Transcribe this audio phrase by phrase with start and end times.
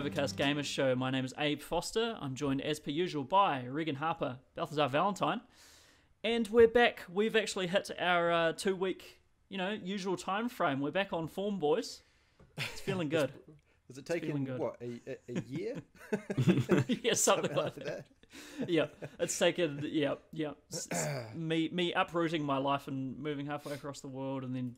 [0.00, 0.94] Overcast Gamers Show.
[0.96, 2.16] My name is Abe Foster.
[2.20, 5.42] I'm joined, as per usual, by Regan Harper, Balthazar Valentine,
[6.22, 7.02] and we're back.
[7.12, 10.80] We've actually hit our uh, two-week, you know, usual time frame.
[10.80, 12.02] We're back on form, boys.
[12.58, 13.32] It's feeling good.
[13.88, 15.76] Has it taken what a, a, year?
[17.02, 18.04] yeah, something like after that.
[18.58, 18.70] that.
[18.70, 18.86] Yeah,
[19.18, 19.84] it's taken.
[19.84, 20.52] Yeah, yeah.
[21.34, 24.76] me, me uprooting my life and moving halfway across the world, and then,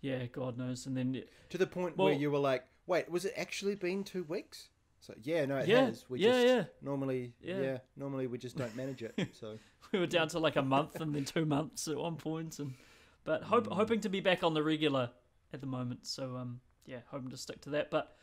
[0.00, 3.24] yeah, God knows, and then To the point Well- where you were like, "Wait, was
[3.24, 4.70] it actually been two weeks?"
[5.00, 6.04] So yeah, no, it Yeah, has.
[6.08, 6.64] We yeah, just yeah.
[6.82, 7.60] normally, Yeah.
[7.60, 7.78] yeah.
[7.96, 9.14] normally we just don't manage it.
[9.34, 9.58] So
[9.92, 12.74] we were down to like a month and then two months at one point and
[13.24, 15.10] but hope, hoping to be back on the regular
[15.52, 18.16] at the moment so um yeah hoping to stick to that but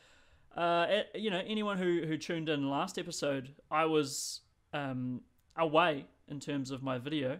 [0.58, 4.42] uh you know anyone who who tuned in last episode i was
[4.73, 5.22] um
[5.58, 7.40] away in terms of my video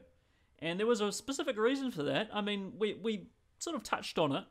[0.60, 3.28] and there was a specific reason for that i mean we we
[3.60, 4.46] sort of touched on it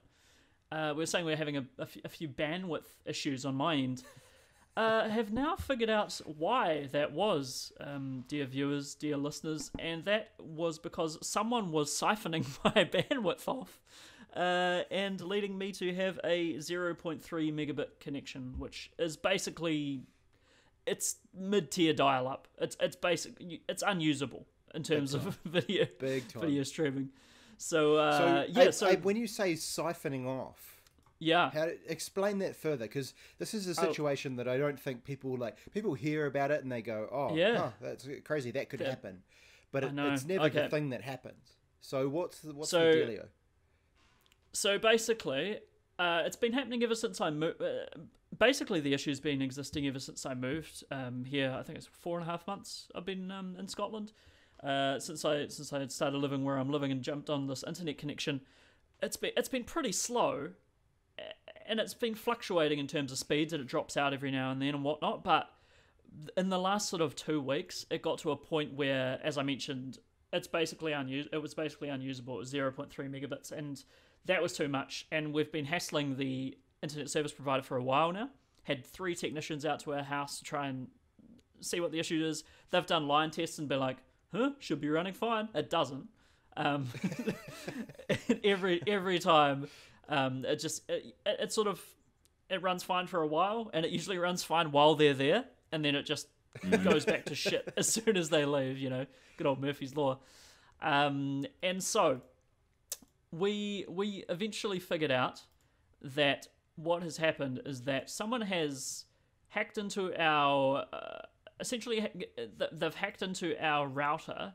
[0.70, 3.54] uh, we were saying we are having a, a, few, a few bandwidth issues on
[3.54, 4.02] my end
[4.76, 10.30] uh, have now figured out why that was, um, dear viewers, dear listeners, and that
[10.38, 13.80] was because someone was siphoning my bandwidth off
[14.34, 17.20] uh, and leading me to have a 0.3
[17.52, 20.04] megabit connection, which is basically
[20.86, 22.48] it's mid-tier dial-up.
[22.58, 23.34] It's it's basic.
[23.68, 27.10] It's unusable in terms of video big video streaming.
[27.58, 30.71] So, uh, so yeah, so when you say siphoning off,
[31.24, 32.84] yeah, how explain that further?
[32.86, 33.84] Because this is a Oh.
[33.88, 35.56] situation that I don't think people like.
[35.72, 37.56] People hear about it and they go, "Oh, Yeah.
[37.58, 38.50] huh, that's crazy.
[38.50, 38.90] That could Yeah.
[38.90, 39.22] happen,"
[39.70, 41.52] but it, it's never the thing that happens.
[41.80, 43.28] So what's the, what's So- the dealio?
[44.52, 45.58] So basically,
[45.98, 47.62] uh, it's been happening ever since I moved.
[47.62, 47.86] Uh,
[48.38, 51.54] basically, the issue's been existing ever since I moved um, here.
[51.58, 54.12] I think it's four and a half months I've been um, in Scotland.
[54.62, 57.64] Uh, since I since I had started living where I'm living and jumped on this
[57.64, 58.42] internet connection,
[59.02, 60.50] it's been it's been pretty slow,
[61.66, 64.60] and it's been fluctuating in terms of speeds, and it drops out every now and
[64.60, 65.24] then and whatnot.
[65.24, 65.48] But
[66.36, 69.42] in the last sort of two weeks, it got to a point where, as I
[69.42, 69.98] mentioned,
[70.32, 72.36] it's basically unus- It was basically unusable.
[72.36, 73.82] It was zero point three megabits, and
[74.26, 75.06] that was too much.
[75.10, 78.30] And we've been hassling the internet service provider for a while now.
[78.64, 80.88] Had three technicians out to our house to try and
[81.60, 82.44] see what the issue is.
[82.70, 83.98] They've done line tests and been like,
[84.32, 86.08] "Huh, should be running fine." It doesn't.
[86.56, 86.88] Um,
[88.44, 89.68] every every time,
[90.08, 91.80] um, it just it, it, it sort of
[92.50, 95.84] it runs fine for a while, and it usually runs fine while they're there, and
[95.84, 96.28] then it just
[96.84, 98.78] goes back to shit as soon as they leave.
[98.78, 100.18] You know, good old Murphy's law.
[100.80, 102.20] Um, and so
[103.30, 105.42] we we eventually figured out
[106.02, 109.04] that what has happened is that someone has
[109.48, 111.22] hacked into our uh,
[111.60, 112.06] essentially
[112.72, 114.54] they've hacked into our router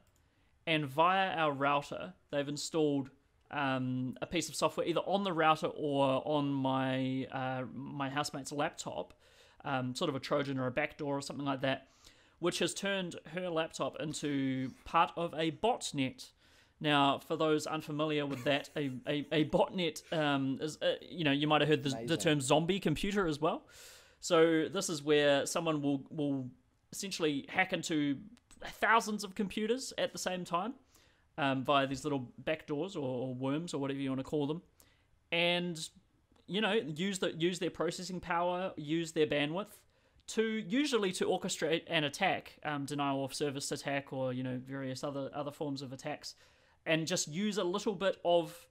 [0.66, 3.10] and via our router they've installed
[3.52, 8.52] um, a piece of software either on the router or on my uh, my housemate's
[8.52, 9.14] laptop
[9.64, 11.88] um, sort of a trojan or a backdoor or something like that
[12.40, 16.30] which has turned her laptop into part of a botnet.
[16.80, 21.32] Now, for those unfamiliar with that, a, a, a botnet um, is, uh, you know,
[21.32, 23.64] you might have heard the, the term zombie computer as well.
[24.20, 26.48] So this is where someone will, will
[26.92, 28.18] essentially hack into
[28.64, 30.74] thousands of computers at the same time
[31.38, 34.62] um, via these little backdoors or, or worms or whatever you want to call them,
[35.32, 35.90] and
[36.48, 39.78] you know use the use their processing power, use their bandwidth
[40.28, 45.04] to usually to orchestrate an attack, um, denial of service attack, or you know various
[45.04, 46.36] other other forms of attacks,
[46.86, 48.68] and just use a little bit of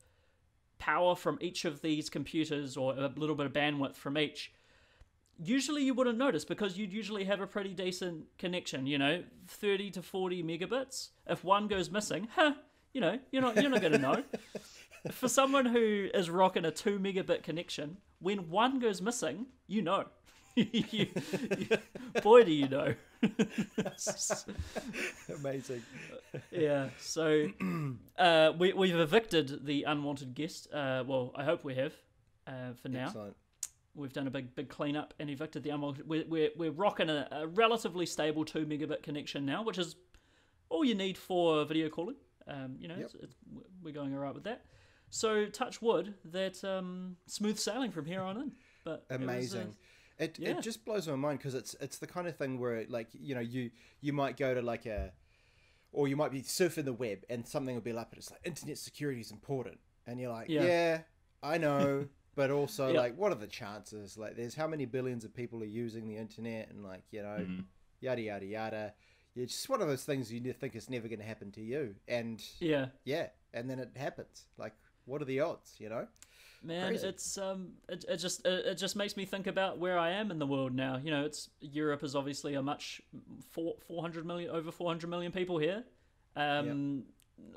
[0.78, 4.52] power from each of these computers or a little bit of bandwidth from each.
[5.42, 9.90] Usually you wouldn't notice because you'd usually have a pretty decent connection, you know, 30
[9.92, 11.10] to 40 megabits.
[11.26, 12.54] If one goes missing, huh,
[12.92, 14.22] you know, you're not you're not going to know.
[15.12, 20.04] For someone who is rocking a 2 megabit connection, when one goes missing, you know.
[20.56, 21.08] You- you-
[22.22, 22.94] boy do you know.
[25.38, 25.82] Amazing.
[26.50, 26.88] yeah.
[26.98, 27.48] So
[28.18, 30.68] uh, we we've evicted the unwanted guest.
[30.72, 31.92] Uh, well, I hope we have.
[32.46, 33.36] Uh, for now, Excellent.
[33.96, 36.08] We've done a big big cleanup and evicted the unwanted.
[36.08, 39.96] We're we're, we're rocking a, a relatively stable two megabit connection now, which is
[40.68, 42.16] all you need for video calling.
[42.48, 43.04] Um, you know, Yep.
[43.04, 43.34] it's, it's,
[43.82, 44.64] we're going alright with that.
[45.10, 48.52] So touch wood that um, smooth sailing from here on in.
[48.84, 49.74] But it was, uh, Amazing.
[50.18, 50.50] It, yeah.
[50.50, 53.34] it just blows my mind because it's it's the kind of thing where like you
[53.34, 53.70] know you
[54.00, 55.12] you might go to like a
[55.92, 58.40] or you might be surfing the web and something will be up and it's like
[58.44, 60.64] internet security is important, and you're like, Yeah.
[60.64, 60.98] yeah,
[61.42, 63.00] I know, but also Yeah.
[63.00, 64.16] like, what are the chances?
[64.16, 67.44] Like, there's how many billions of people are using the internet, and like, you know,
[67.48, 67.64] Mhm.
[68.00, 68.94] yada yada yada.
[69.34, 71.96] It's just one of those things you think is never going to happen to you,
[72.06, 72.90] and Yeah.
[73.04, 74.46] yeah, and then it happens.
[74.56, 74.74] Like,
[75.06, 75.76] what are the odds?
[75.80, 76.06] You know?
[76.62, 77.06] Man, Crazy.
[77.08, 80.30] it's um, it, it just it, it just makes me think about where I am
[80.30, 80.96] in the world now.
[80.96, 83.00] You know, it's Europe is obviously a much
[83.50, 85.84] four four hundred million over four hundred million people here,
[86.34, 87.04] um,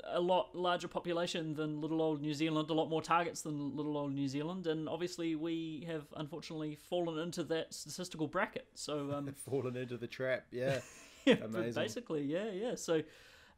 [0.04, 3.96] a lot larger population than little old New Zealand, a lot more targets than little
[3.96, 8.66] old New Zealand, and obviously we have unfortunately fallen into that statistical bracket.
[8.74, 10.44] So um, Fallen into the trap.
[10.50, 10.80] Yeah.
[11.24, 11.82] yeah, Amazing.
[11.82, 12.74] basically, yeah, yeah.
[12.74, 13.02] So,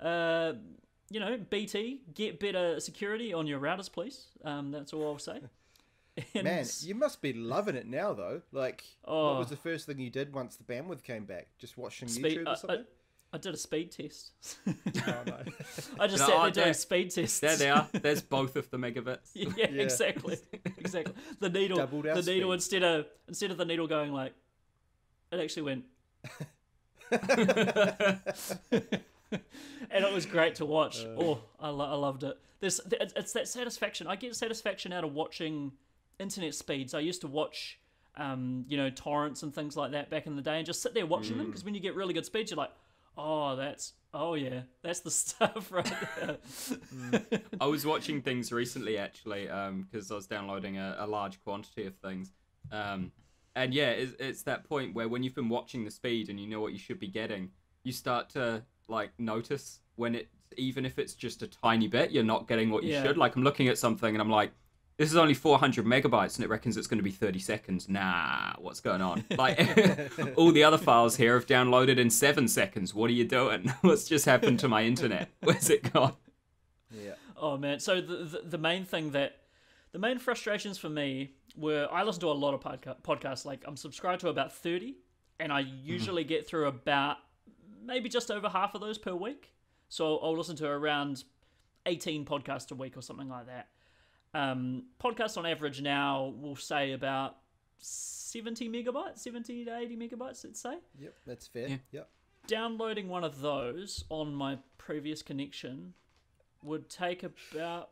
[0.00, 0.54] uh,
[1.10, 4.26] you know, BT, get better security on your routers, please.
[4.44, 5.40] Um, that's all I'll say.
[6.34, 8.42] And- Man, you must be loving it now, though.
[8.52, 9.30] Like, Oh.
[9.30, 11.48] what was the first thing you did once the bandwidth came back?
[11.58, 12.84] Just watch some YouTube or something?
[13.34, 14.32] I did a speed test.
[14.66, 14.72] oh,
[15.26, 15.36] no.
[15.98, 17.40] I just No, sat oh, there doing there- speed tests.
[17.40, 17.88] There they are.
[17.92, 19.30] There's both of the megabits.
[19.34, 19.66] yeah, Yeah.
[19.82, 20.38] exactly,
[20.76, 21.14] exactly.
[21.40, 22.52] The needle, Doubled the needle speed.
[22.52, 24.34] instead of instead of the needle going like,
[25.30, 25.84] it actually went,
[28.70, 31.04] and it was great to watch.
[31.04, 32.36] oh, I, lo- I loved it.
[32.60, 34.06] There's it's, it's that satisfaction.
[34.06, 35.72] I get satisfaction out of watching
[36.18, 36.94] internet speeds.
[36.94, 37.78] I used to watch,
[38.16, 40.94] um, you know, torrents and things like that back in the day, and just sit
[40.94, 42.70] there watching them because when you get really good speeds, you're like,
[43.16, 46.38] oh, that's oh yeah, that's the stuff right there.
[47.60, 51.94] I was watching things recently actually because I was downloading a, a large quantity of
[51.96, 52.32] things.
[52.70, 53.12] Um,
[53.54, 56.46] and yeah, it's, it's that point where when you've been watching the speed and you
[56.46, 57.50] know what you should be getting,
[57.84, 62.24] you start to like notice when it, even if it's just a tiny bit, you're
[62.24, 63.02] not getting what you Yeah.
[63.02, 63.16] should.
[63.16, 64.52] Like I'm looking at something and I'm like,
[64.96, 67.88] this is only 400 megabytes and it reckons it's going to be 30 seconds.
[67.88, 69.24] Nah, what's going on?
[69.42, 69.58] Like
[70.36, 72.94] all the other files here have downloaded in seven seconds.
[72.94, 73.72] What are you doing?
[73.80, 75.30] What's just happened to my internet?
[75.40, 76.14] Where's it gone?
[76.90, 77.14] yeah.
[77.36, 77.80] Oh man!
[77.80, 79.38] So the, the the main thing that
[79.90, 83.44] the main frustrations for me were I listen to a lot of podca- podcasts.
[83.44, 84.98] Like I'm subscribed to about thirty,
[85.40, 85.76] and I mm-hmm.
[85.82, 87.16] usually get through about
[87.84, 89.52] maybe just over half of those per week.
[89.88, 91.24] So I'll listen to around
[91.86, 93.68] eighteen podcasts a week or something like that.
[94.34, 97.36] Um, podcasts on average now will say about
[97.78, 100.44] seventy megabytes, seventy to eighty megabytes.
[100.44, 101.68] Let's say Yep, that's fair.
[101.68, 101.76] Yeah.
[101.92, 102.08] Yep.
[102.46, 105.92] downloading one of those on my previous connection
[106.62, 107.90] would take about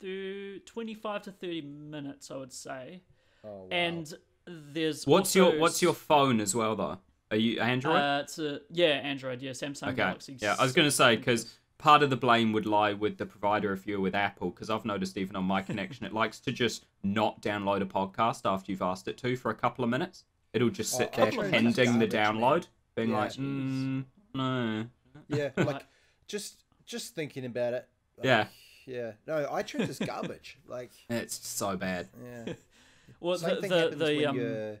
[0.00, 3.02] thir- 25 to 30 minutes i would say
[3.44, 3.66] Oh, wow.
[3.72, 4.14] and
[4.46, 6.98] there's What's also your What's your phone as well though?
[7.32, 7.96] Are you Android?
[7.96, 9.96] uh, it's a, yeah android yeah samsung okay.
[9.96, 11.52] galaxy Yeah, I was going to say because
[11.82, 14.50] part of the blame would lie with the provider if you're with Apple.
[14.50, 18.42] Because I've noticed even on my connection, it likes to just not download a podcast
[18.50, 20.24] after you've asked it to for a couple of minutes.
[20.52, 23.18] It'll just Oh, sit there pending the download, being Yeah.
[23.18, 24.86] like, mm, no.
[25.28, 25.82] yeah, like
[26.28, 27.88] just just thinking about it.
[28.16, 28.46] like, Yeah.
[28.86, 29.12] Yeah.
[29.26, 30.58] No, iTunes is garbage.
[30.66, 32.08] like, It's so bad.
[32.22, 32.52] yeah.
[33.20, 34.78] well Same the the, the, um.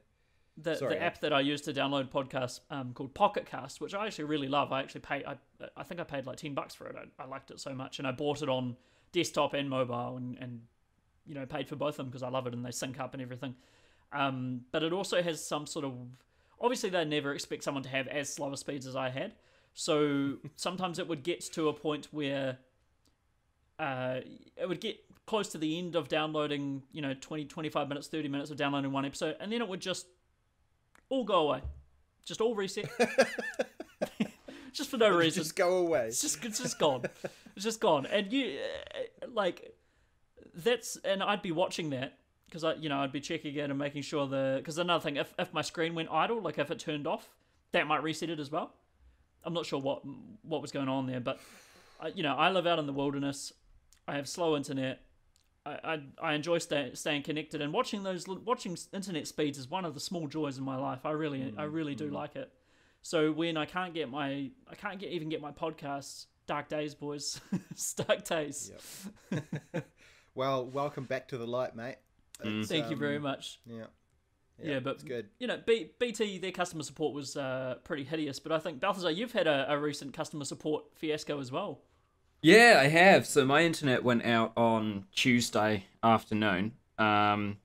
[0.56, 3.94] The, Sorry, the app that I use to download podcasts um, called Pocket Cast, which
[3.94, 4.72] I actually really love.
[4.72, 5.24] I actually pay.
[5.24, 5.36] I,
[5.76, 6.96] I think I paid like ten bucks for it.
[6.96, 8.76] I, I liked it so much, and I bought it on
[9.12, 10.60] desktop and mobile, and, and
[11.26, 13.14] you know paid for both of them because I love it and they sync up
[13.14, 13.54] and everything.
[14.12, 15.94] Um, but it also has some sort of
[16.60, 19.32] obviously they never expect someone to have as slower speeds as I had.
[19.74, 22.58] So sometimes it would get to a point where
[23.78, 24.20] uh,
[24.56, 28.28] it would get close to the end of downloading, you know, 20, 25 minutes, 30
[28.28, 30.06] minutes of downloading one episode, and then it would just
[31.12, 31.60] all go away.
[32.24, 32.90] Just all reset.
[34.72, 35.42] just for no reason.
[35.42, 36.06] Just go away.
[36.06, 37.04] It's just it's just gone.
[37.54, 38.06] It's just gone.
[38.06, 38.58] And you
[38.94, 39.76] uh, like
[40.54, 43.78] that's and I'd be watching that because I you know I'd be checking it and
[43.78, 46.78] making sure the because another thing if if my screen went idle like if it
[46.78, 47.28] turned off
[47.72, 48.72] that might reset it as well.
[49.44, 50.02] I'm not sure what
[50.42, 51.40] what was going on there, but
[52.00, 53.52] I, you know I live out in the wilderness.
[54.08, 55.00] I have slow internet.
[55.64, 59.84] I, I, I enjoy stay, staying connected and watching those watching internet speeds is one
[59.84, 61.04] of the small joys in my life.
[61.04, 62.52] I really I really do like it.
[63.02, 66.94] So when I can't get my I can't get even get my podcasts, Dark Days,
[66.94, 67.40] boys,
[67.96, 68.72] Dark Days.
[70.34, 71.96] Well, welcome back to the light, mate.
[72.42, 73.60] It's, Thank you very um, much.
[73.66, 73.84] Yeah.
[74.62, 75.28] Yeah, but it's good.
[75.40, 79.10] You know, B- BT their customer support was uh, pretty hideous, but I think Balthazar,
[79.10, 81.80] you've had a, a recent customer support fiasco as well.
[82.42, 83.24] Yeah, I have.
[83.24, 86.72] So my internet went out on Tuesday afternoon.
[86.98, 87.58] Um,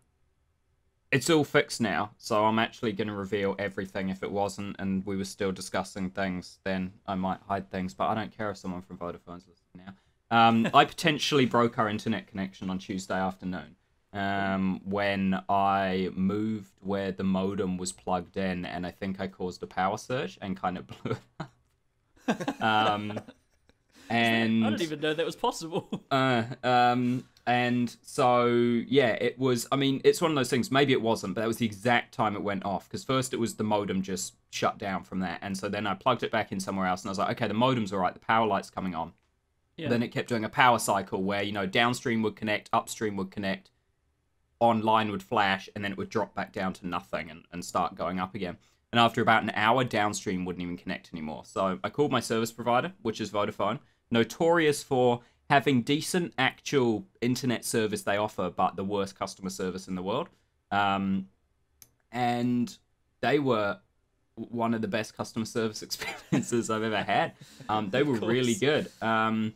[1.12, 4.10] it's all fixed now, so I'm actually going to reveal everything.
[4.10, 7.96] If it wasn't, and we were still discussing things, then I might hide things.
[7.96, 9.94] But I don't care if someone from Vodafone's listening now.
[10.30, 13.78] Um, I potentially broke our internet connection on Tuesday afternoon
[14.14, 19.64] um, when I moved where the modem was plugged in, and I think I caused
[19.64, 21.52] a power surge and kind of blew it up.
[22.62, 23.22] Um,
[24.10, 25.90] and I didn't even know that was possible.
[26.12, 29.68] uh, um, and so yeah, it was.
[29.72, 30.72] I mean, it's one of those things.
[30.72, 32.88] Maybe it wasn't, but that was the exact time it went off.
[32.88, 35.94] Because first it was the modem just shut down from that, and so then I
[35.94, 38.14] plugged it back in somewhere else, and I was like, okay, the modem's all right.
[38.14, 39.14] The power light's coming on.
[39.78, 39.90] yeah.
[39.90, 43.32] Then it kept doing a power cycle where you know downstream would connect, upstream would
[43.32, 43.72] connect,
[44.60, 47.96] online would flash, and then it would drop back down to nothing and, and start
[47.96, 48.58] going up again.
[48.92, 51.44] And after about an hour, downstream wouldn't even connect anymore.
[51.46, 53.80] So I called my service provider, which is Vodafone,
[54.12, 59.96] notorious for having decent actual internet service they offer, but the worst customer service in
[59.96, 60.30] the world.
[60.72, 61.28] Um,
[62.12, 62.78] and
[63.22, 63.80] they were
[64.36, 67.34] one of the best customer service experiences I've ever had.
[67.70, 68.92] Um, they were really good.
[69.02, 69.54] Um,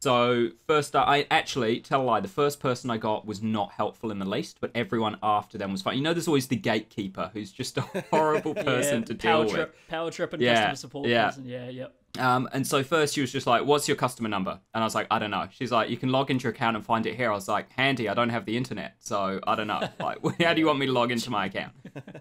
[0.00, 2.20] so first, I actually tell a lie.
[2.20, 5.72] The first person I got was not helpful in the least, but everyone after them
[5.72, 5.96] was fine.
[5.96, 7.80] You know, there's always the gatekeeper who's just a
[8.10, 9.52] horrible person yeah, to deal power with.
[9.54, 11.26] trip, Power trip and Yeah, customer support yeah.
[11.26, 11.46] person.
[11.46, 11.94] Yeah, yep.
[12.18, 14.94] Um, and so first she was just like, "What's your customer number?" And I was
[14.94, 17.16] like, "I don't know." She's like, "You can log into your account and find it
[17.16, 19.80] here." I was like, "Handy, I don't have the internet, so I don't know.
[20.00, 21.72] Like, how do you want me to log into my account?"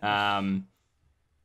[0.02, 0.68] Um,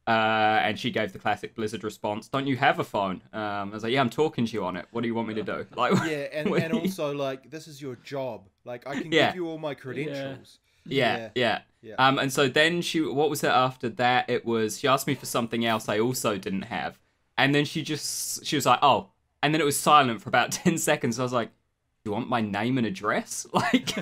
[0.06, 3.64] uh, and she gave the classic Blizzard response, "Don't you have a phone?" Um, I
[3.74, 4.86] was like, "Yeah, I'm talking to you on it.
[4.92, 7.68] What do you want me to do?" Like, Yeah, and, and you- also like this
[7.68, 8.48] is your job.
[8.64, 9.26] Like I can Yeah.
[9.28, 10.58] give you all my credentials.
[10.86, 11.60] Yeah, yeah.
[11.82, 11.94] Yeah.
[11.98, 14.28] Um, and so then she, what was it after that?
[14.30, 16.98] It was she asked me for something else I also didn't have,
[17.38, 19.08] and then she just she was like, oh,
[19.42, 21.18] and then it was silent for about ten seconds.
[21.18, 23.46] I was like, do you want my name and address?
[23.54, 23.96] Like,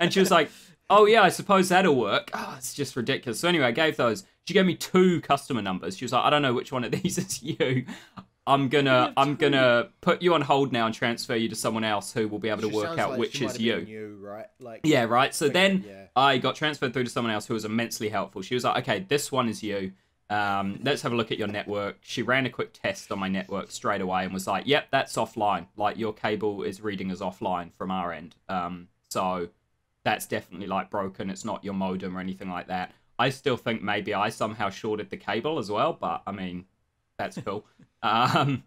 [0.00, 0.50] and she was like,
[0.90, 2.30] oh yeah, I suppose that'll work.
[2.34, 3.38] Oh, it's just ridiculous.
[3.40, 4.24] So anyway, I gave those.
[4.46, 5.96] She gave me two customer numbers.
[5.96, 7.86] She was like, I don't know which one of these is you.
[8.46, 9.50] I'm gonna I'm two.
[9.50, 12.50] gonna put you on hold now and transfer you to someone else who will be
[12.50, 14.18] able to She work out like which is you.
[14.20, 14.46] right?
[14.60, 15.34] Like Yeah, right.
[15.34, 16.08] So then yeah.
[16.14, 18.42] I got transferred through to someone else who was immensely helpful.
[18.42, 19.92] She was like, okay, this one is you.
[20.34, 21.98] Um, let's have a look at your network.
[22.00, 25.14] She ran a quick test on my network straight away and was like, yep, that's
[25.14, 25.66] offline.
[25.76, 28.34] Like your cable is reading as offline from our end.
[28.48, 29.48] Um, so
[30.02, 31.30] that's definitely like broken.
[31.30, 32.90] It's not your modem or anything like that.
[33.16, 36.64] I still think maybe I somehow shorted the cable as well, but I mean,
[37.16, 37.64] that's cool.
[38.02, 38.64] um,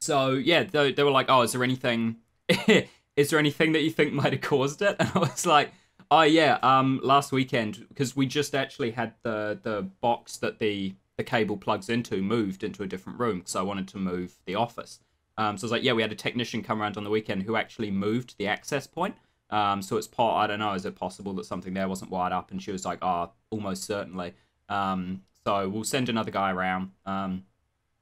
[0.00, 2.16] so yeah, they, they were like, "Oh, is there anything?
[2.48, 5.70] is there anything that you think might have caused it?" And I was like,
[6.10, 10.94] "Oh yeah, um, last weekend because we just actually had the the box that the
[11.16, 14.54] the cable plugs into moved into a different room, so I wanted to move the
[14.54, 15.00] office.
[15.36, 17.44] Um, so I was like, yeah, we had a technician come around on the weekend
[17.44, 19.16] who actually moved the access point.
[19.50, 20.42] Um, so it's part.
[20.42, 20.72] I don't know.
[20.74, 22.50] Is it possible that something there wasn't wired up?
[22.50, 24.34] And she was like, "Oh, almost certainly."
[24.68, 26.90] Um, so we'll send another guy around.
[27.06, 27.44] Um,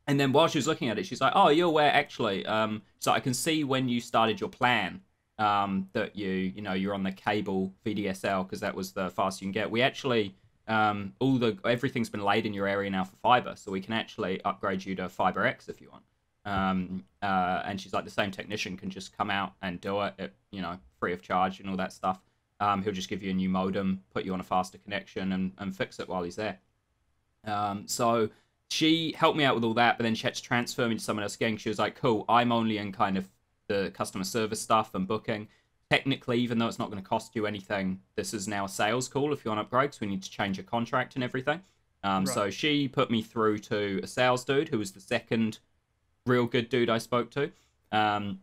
[0.06, 2.82] and then while she was looking at it, she's like, "Oh, you're aware actually." Um,
[3.00, 5.02] so I can see when you started your plan
[5.38, 9.42] um, that you, you know, you're on the cable VDSL because that was the fastest
[9.42, 9.70] you can get.
[9.70, 10.34] We actually,
[10.68, 13.92] um, all the everything's been laid in your area now for fiber, so we can
[13.92, 16.04] actually upgrade you to Fiber X if you want.
[16.46, 20.14] Um, uh, and she's like, the same technician can just come out and do it,
[20.18, 22.20] at, you know, free of charge and all that stuff.
[22.60, 25.52] Um, he'll just give you a new modem, put you on a faster connection, and,
[25.58, 26.58] and fix it while he's there.
[27.44, 28.30] Um, so
[28.68, 31.00] she helped me out with all that, but then she had to transfer me to
[31.00, 31.56] someone else again.
[31.56, 33.28] She was like, "Cool, I'm only in kind of
[33.68, 35.48] the customer service stuff and booking.
[35.90, 39.08] Technically, even though it's not going to cost you anything, this is now a sales
[39.08, 41.60] call if you want to upgrade, because we need to change your contract and everything."
[42.02, 45.58] Um, So she put me through to a sales dude who was the second
[46.26, 47.52] real good dude I spoke to.
[47.92, 48.40] Um,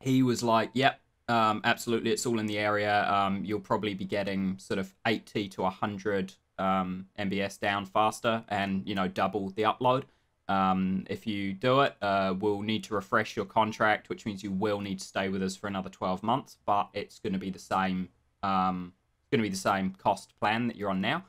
[0.00, 3.10] he was like, "Yep, um, absolutely, it's all in the area.
[3.12, 8.86] Um, you'll probably be getting sort of 80 to 100 um, MBS down faster, and
[8.86, 10.04] you know double the upload.
[10.48, 14.50] Um, if you do it, uh, we'll need to refresh your contract, which means you
[14.50, 16.56] will need to stay with us for another 12 months.
[16.64, 18.08] But it's going to be the same.
[18.42, 21.24] Um, it's going to be the same cost plan that you're on now.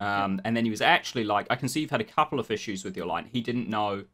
[0.00, 2.50] Um, and then he was actually like, I can see you've had a couple of
[2.50, 3.26] issues with your line.
[3.32, 4.04] He didn't know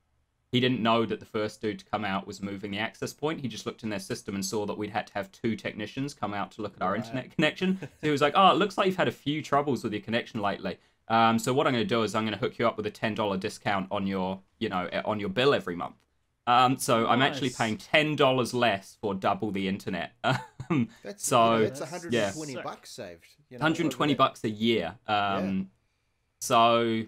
[0.53, 3.41] he didn't know that the first dude to come out was moving the access point.
[3.41, 6.13] He just looked in their system and saw that we'd had to have two technicians
[6.13, 7.05] come out to look at our Right.
[7.05, 7.79] internet connection.
[7.81, 10.03] So he was like, "Oh, it looks like you've had a few troubles with your
[10.03, 10.79] connection lately.
[11.11, 12.87] Um, so what I'm going to do is I'm going to hook you up with
[12.87, 15.97] a ten dollar discount on your, you know, eh, on your bill every month.
[16.47, 20.13] Um, so I'm actually paying ten dollars less for double the internet.
[20.71, 22.63] Um, That's So, you know, it's That's 120 sick.
[22.63, 23.25] bucks saved.
[23.51, 24.95] You know, 120 bucks a year.
[25.09, 25.69] Um,
[26.41, 27.03] So,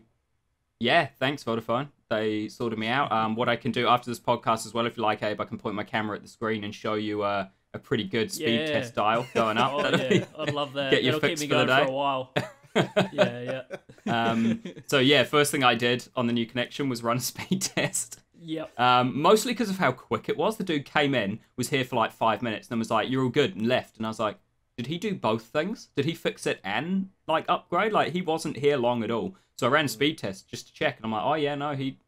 [0.80, 1.88] yeah, thanks Vodafone.
[2.10, 3.12] They sorted me out.
[3.12, 5.44] Um, what I can do after this podcast as well, if you like, Abe, I
[5.44, 8.60] can point my camera at the screen and show you uh, a pretty good speed
[8.60, 8.66] Yeah.
[8.66, 9.72] test dial going up.
[9.74, 10.90] Oh That'll be- yeah, I'd love that.
[10.90, 11.90] Get your It'll keep fix me for the going for day.
[11.92, 12.34] a while.
[13.12, 13.62] yeah,
[14.06, 14.12] yeah.
[14.30, 17.62] um, so yeah, first thing I did on the new connection was run a speed
[17.62, 18.20] test.
[18.44, 18.78] Yep.
[18.80, 20.56] Um, mostly because of how quick it was.
[20.56, 23.22] The dude came in, was here for like five minutes, and then was like, "You're
[23.22, 23.96] all good," and left.
[23.98, 24.36] And I was like,
[24.76, 25.88] "Did he do both things?
[25.94, 27.92] Did he fix it and like upgrade?
[27.92, 30.72] Like he wasn't here long at all." So I ran a speed test just to
[30.72, 31.98] check, and I'm like, "Oh yeah, no, he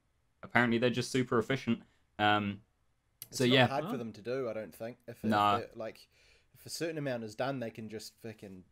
[0.42, 1.82] apparently they're just super efficient."
[2.18, 2.60] Um,
[3.28, 4.48] It's so not yeah, hard for them to do.
[4.48, 4.96] I don't think.
[5.06, 5.56] If, No.
[5.56, 6.08] if they're- like
[6.58, 8.64] if a certain amount is done, they can just fucking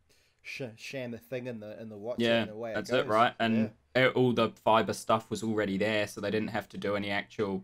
[0.43, 2.17] sh- sham the thing in the in the watch.
[2.19, 3.33] yeah, and away that's it, it, right?
[3.39, 4.07] And Yeah.
[4.07, 7.09] a- all the fiber stuff was already there, so they didn't have to do any
[7.09, 7.63] actual,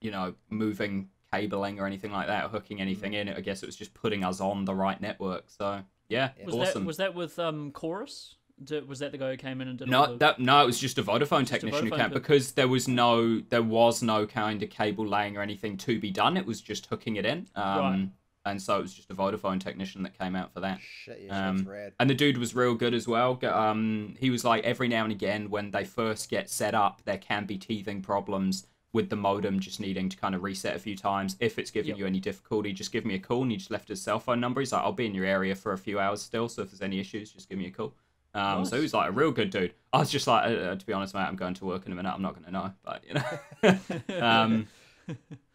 [0.00, 3.16] you know, moving cabling or anything like that, or hooking anything Mm.
[3.20, 3.28] in.
[3.30, 5.44] I guess it was just putting us on the right network.
[5.50, 6.46] So yeah, Yeah.
[6.46, 6.82] Was awesome.
[6.82, 8.36] that was that with um Chorus?
[8.64, 10.18] Did, was that the guy who came in and did all No, the...
[10.18, 12.68] that no, it was just a Vodafone a technician who Vodafone came pe- because there
[12.68, 16.38] was no there was no kind of cable laying or anything to be done.
[16.38, 17.48] It was just hooking it in.
[17.54, 18.08] Um, Right.
[18.46, 20.80] And so it was just a Vodafone technician that came out for that.
[20.80, 21.92] Shit, yeah, that's Um, rad.
[22.00, 23.38] And the dude was real good as well.
[23.44, 27.18] Um, he was like every now and again when they first get set up, there
[27.18, 30.96] can be teething problems with the modem just needing to kind of reset a few
[30.96, 31.36] times.
[31.40, 31.98] If it's giving Yep.
[31.98, 33.42] you any difficulty, just give me a call.
[33.42, 34.60] And he just left his cell phone number.
[34.60, 36.48] He's like, I'll be in your area for a few hours still.
[36.48, 37.92] So if there's any issues, just give me a call.
[38.32, 39.74] Um, So he was like a real good dude.
[39.92, 41.92] I was just like, uh, uh, to be honest, mate, I'm going to work in
[41.92, 42.12] a minute.
[42.14, 44.58] I'm not going to know, but you know.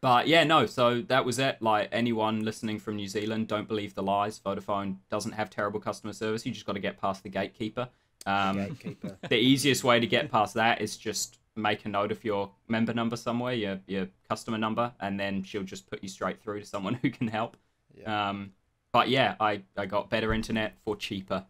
[0.00, 0.66] but yeah, no.
[0.66, 1.60] So that was it.
[1.60, 4.38] Like anyone listening from New Zealand, don't believe the lies.
[4.40, 6.46] Vodafone doesn't have terrible customer service.
[6.46, 7.88] You just got to get past the gatekeeper.
[8.26, 9.18] Um, Gatekeeper.
[9.28, 12.94] the easiest way to get past that is just make a note of your member
[12.94, 16.66] number somewhere, your your customer number, and then she'll just put you straight through to
[16.66, 17.56] someone who can help.
[17.94, 18.52] Yeah, Um,
[18.92, 21.44] but yeah, I, I got better internet for cheaper.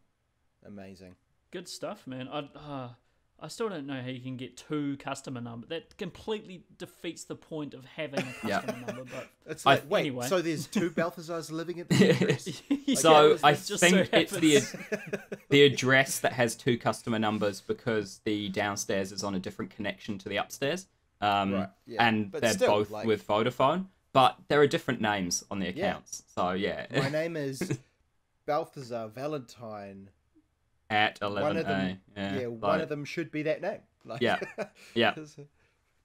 [0.66, 1.16] amazing.
[1.50, 2.28] Good stuff, man.
[2.28, 2.88] I uh,
[3.42, 5.68] I still don't know how you can get two customer numbers.
[5.70, 8.61] That completely defeats the point of having a Yeah.
[8.61, 9.04] customer number.
[9.04, 10.26] But It's I- like wait, Anyway.
[10.28, 12.62] so there's two Balthazars living at the address.
[13.00, 14.61] So I just so think it's the
[15.49, 20.18] the address that has two customer numbers because the downstairs is on a different connection
[20.18, 20.87] to the upstairs.
[21.20, 22.06] Um, Right, yeah.
[22.06, 25.66] and But they're still, both like- with Vodafone, but there are different names on the
[25.66, 25.70] Yeah.
[25.90, 26.25] accounts.
[26.35, 27.78] So yeah, My name is
[28.47, 30.11] Balthazar Valentine.
[30.90, 31.80] At One eleven of them,
[32.16, 32.20] A.
[32.20, 33.80] yeah, Yeah, one of them should be that name.
[34.04, 34.38] Like, Yeah,
[34.94, 35.11] yeah.
[35.16, 35.49] it's- it's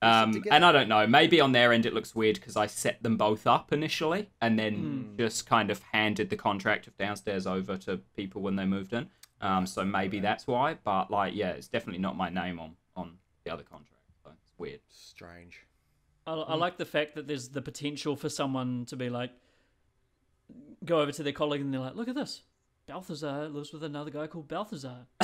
[0.02, 1.08] Um, and I don't know.
[1.08, 4.60] Maybe on their end it looks weird because I set them both up initially and
[4.60, 5.18] then Hmm.
[5.18, 9.10] just kind of handed the contract of downstairs over to people when they moved in.
[9.42, 10.76] Um, so maybe that's why.
[10.84, 14.04] But like, yeah, it's definitely not my name on on the other contract.
[14.24, 14.82] So it's weird.
[14.90, 15.62] Strange.
[16.28, 19.32] I, I like the fact that there's the potential for someone to be like,
[20.84, 22.42] go over to their colleague and they're like, look at this.
[22.88, 25.08] Balthazar lives with another guy called Balthazar.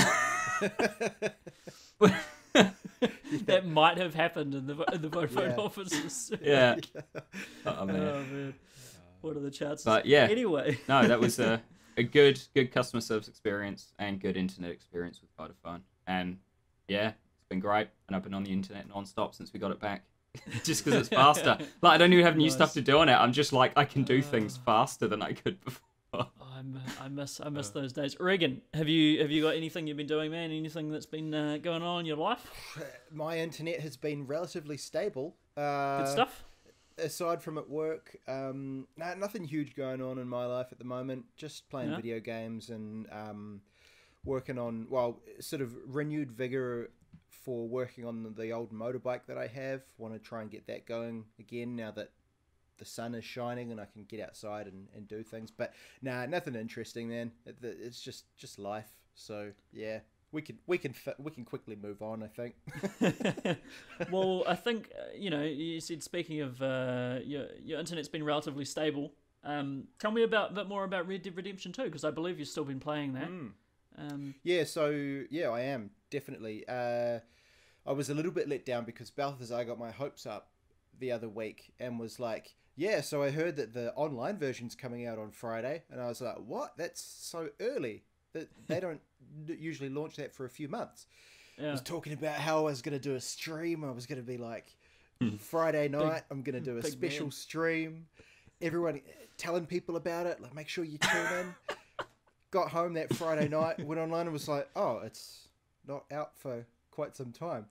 [3.46, 5.56] that might have happened in the in the Vodafone Yeah.
[5.58, 6.32] offices.
[6.42, 6.76] Yeah.
[7.66, 7.98] oh oh man.
[8.00, 8.54] man,
[9.22, 9.86] what are the chances?
[9.86, 10.28] But yeah.
[10.30, 11.62] Anyway, No, that was a
[11.98, 15.82] a good good customer service experience and good internet experience with Vodafone.
[16.08, 16.38] And
[16.88, 17.88] yeah, it's been great.
[18.08, 20.04] And I've been on the internet non-stop since we got it back.
[20.64, 21.58] just because it's faster.
[21.82, 23.14] Like I don't even have new stuff to do on it.
[23.14, 24.66] I'm just like I can do things Ah.
[24.66, 26.28] faster than I could before.
[26.62, 28.16] I'm, I miss I miss those days.
[28.20, 30.52] Regan, have you have you got anything you've been doing, man?
[30.52, 32.46] Anything that's been uh, going on in your life?
[33.12, 35.36] My internet has been relatively stable.
[35.58, 36.44] Uh, Good stuff.
[36.98, 40.84] Aside from at work, um, nah, nothing huge going on in my life at the
[40.86, 41.26] moment.
[41.36, 41.96] Just playing Yeah.
[41.96, 43.62] video games and um,
[44.24, 46.92] working on, well, sort of renewed vigor
[47.30, 49.82] for working on the old motorbike that I have.
[49.98, 52.12] Want to try and get that going again now that
[52.82, 55.52] the sun is shining and I can get outside and, and do things.
[55.52, 57.32] But nah, nothing interesting, then.
[57.46, 58.90] It, it's just just life.
[59.14, 60.00] So yeah,
[60.32, 62.24] we can we can we can quickly move on.
[62.24, 62.56] I think.
[64.12, 65.44] well, I think uh, you know.
[65.44, 69.14] You said speaking of uh, your your internet's been relatively stable.
[69.44, 72.38] Um, tell me about a bit more about Red Dead Redemption 2 because I believe
[72.38, 73.28] you've still been playing that.
[73.28, 73.50] Mm.
[73.98, 74.90] Um, Yeah, so
[75.30, 76.64] yeah, I am definitely.
[76.68, 77.20] Uh,
[77.86, 80.50] I was a little bit let down because Balthazar got my hopes up
[81.00, 85.06] the other week and was like, "Yeah, so I heard that the online version's coming
[85.06, 86.74] out on Friday," and I was like, "What?
[86.78, 88.04] That's so early.
[88.34, 89.02] That they don't
[89.48, 91.06] usually launch that for a few months."
[91.60, 93.84] I was talking about how I was going to do a stream.
[93.84, 94.66] I was going to be like,
[95.20, 95.36] hmm.
[95.36, 97.32] Friday night, I'm going to do a special man.
[97.32, 98.08] stream.
[98.62, 99.02] Everyone
[99.38, 100.42] telling people about it.
[100.42, 101.76] Like, make sure you tune in.
[102.52, 105.48] Got home that Friday night, went online and was like, oh, it's
[105.88, 107.66] not out for quite some time.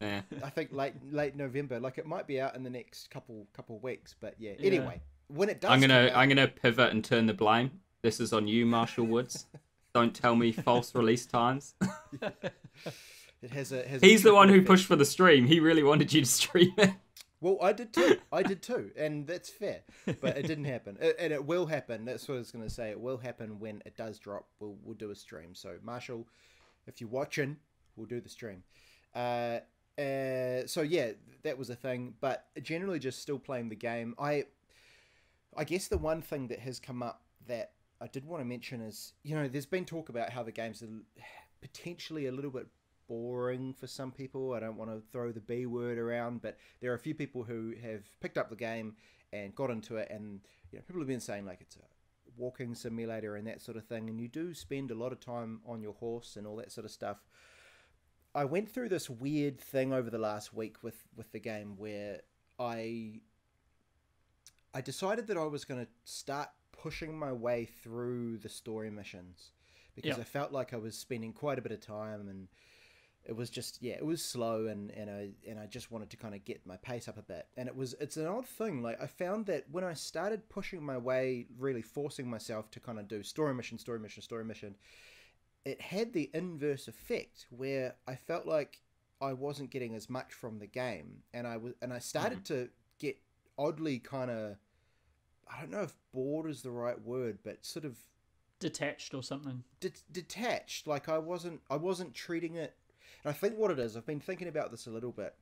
[0.00, 0.22] Yeah.
[0.44, 1.80] I think late late November.
[1.80, 4.14] Like, it might be out in the next couple couple weeks.
[4.18, 4.52] But yeah.
[4.58, 4.66] Yeah.
[4.66, 7.70] Anyway, when it does, I'm gonna out- I'm gonna pivot and turn the blame.
[8.02, 9.46] This is on you, Marshall Woods.
[9.94, 11.74] Don't tell me false release times.
[13.42, 15.46] it has a has a He's the one who trickle pushed for the stream.
[15.46, 16.92] He really wanted you to stream it.
[17.40, 18.18] Well, I did too.
[18.32, 19.80] I did too, and that's fair.
[20.20, 22.04] But it didn't happen, It- and it will happen.
[22.04, 22.90] That's what I was going to say.
[22.90, 24.46] It will happen when it does drop.
[24.60, 25.54] We'll we'll do a stream.
[25.54, 26.26] So Marshall,
[26.86, 27.56] if you're watching,
[27.96, 28.62] we'll do the stream.
[29.14, 29.58] Uh,
[29.98, 32.14] uh, so yeah, that was a thing.
[32.20, 34.14] But generally, just still playing the game.
[34.18, 34.44] I,
[35.56, 38.80] I guess the one thing that has come up that I did want to mention
[38.80, 41.00] is, you know, there's been talk about how the game's a l-
[41.60, 42.66] potentially a little bit
[43.08, 44.52] boring for some people.
[44.52, 47.42] I don't want to throw the B word around, but there are a few people
[47.42, 48.94] who have picked up the game
[49.32, 51.80] and got into it, and you know, people have been saying like it's a
[52.36, 55.60] walking simulator and that sort of thing, and you do spend a lot of time
[55.66, 57.18] on your horse and all that sort of stuff.
[58.34, 62.20] I went through this weird thing over the last week with with the game where
[62.58, 63.20] I
[64.74, 69.50] I decided that I was going to start pushing my way through the story missions
[69.94, 70.20] because Yeah.
[70.20, 72.48] I felt like I was spending quite a bit of time and
[73.24, 76.16] it was just yeah it was slow and and I and I just wanted to
[76.16, 78.82] kind of get my pace up a bit and it was it's an odd thing
[78.82, 82.98] like I found that when I started pushing my way really forcing myself to kind
[82.98, 84.76] of do story mission story mission story mission
[85.64, 88.80] it had the inverse effect where I felt like
[89.20, 92.54] I wasn't getting as much from the game and I was and I started mm-hmm.
[92.54, 92.68] to
[92.98, 93.18] get
[93.58, 94.56] oddly kind of
[95.52, 97.96] I don't know if bored is the right word but sort of
[98.60, 99.62] Detached or something.
[99.78, 102.74] de- detached like I wasn't I wasn't treating it
[103.24, 105.34] and I think what it is I've been thinking about this a little bit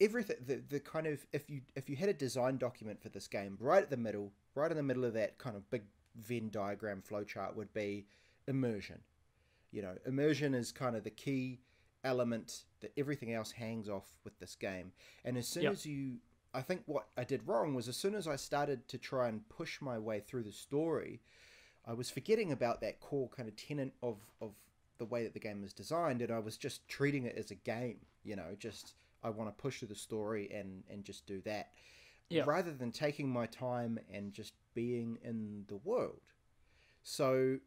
[0.00, 3.28] everything the, the kind of if you if you had a design document for this
[3.28, 5.82] game right at the middle right in the middle of that kind of big
[6.16, 8.06] Venn diagram flowchart would be
[8.46, 9.00] immersion
[9.76, 11.60] you know immersion is kind of the key
[12.02, 14.92] element that everything else hangs off with this game
[15.24, 15.72] and as soon Yep.
[15.72, 16.16] as you
[16.54, 19.46] I think what I did wrong was as soon as I started to try and
[19.50, 21.20] push my way through the story
[21.84, 24.52] I was forgetting about that core kind of tenet of of
[24.98, 27.54] the way that the game is designed, and I was just treating it as a
[27.54, 27.98] game.
[28.24, 31.66] You know, just I want to push through the story and and just do that,
[32.30, 32.44] Yeah.
[32.46, 36.22] rather than taking my time and just being in the world.
[37.02, 37.58] So,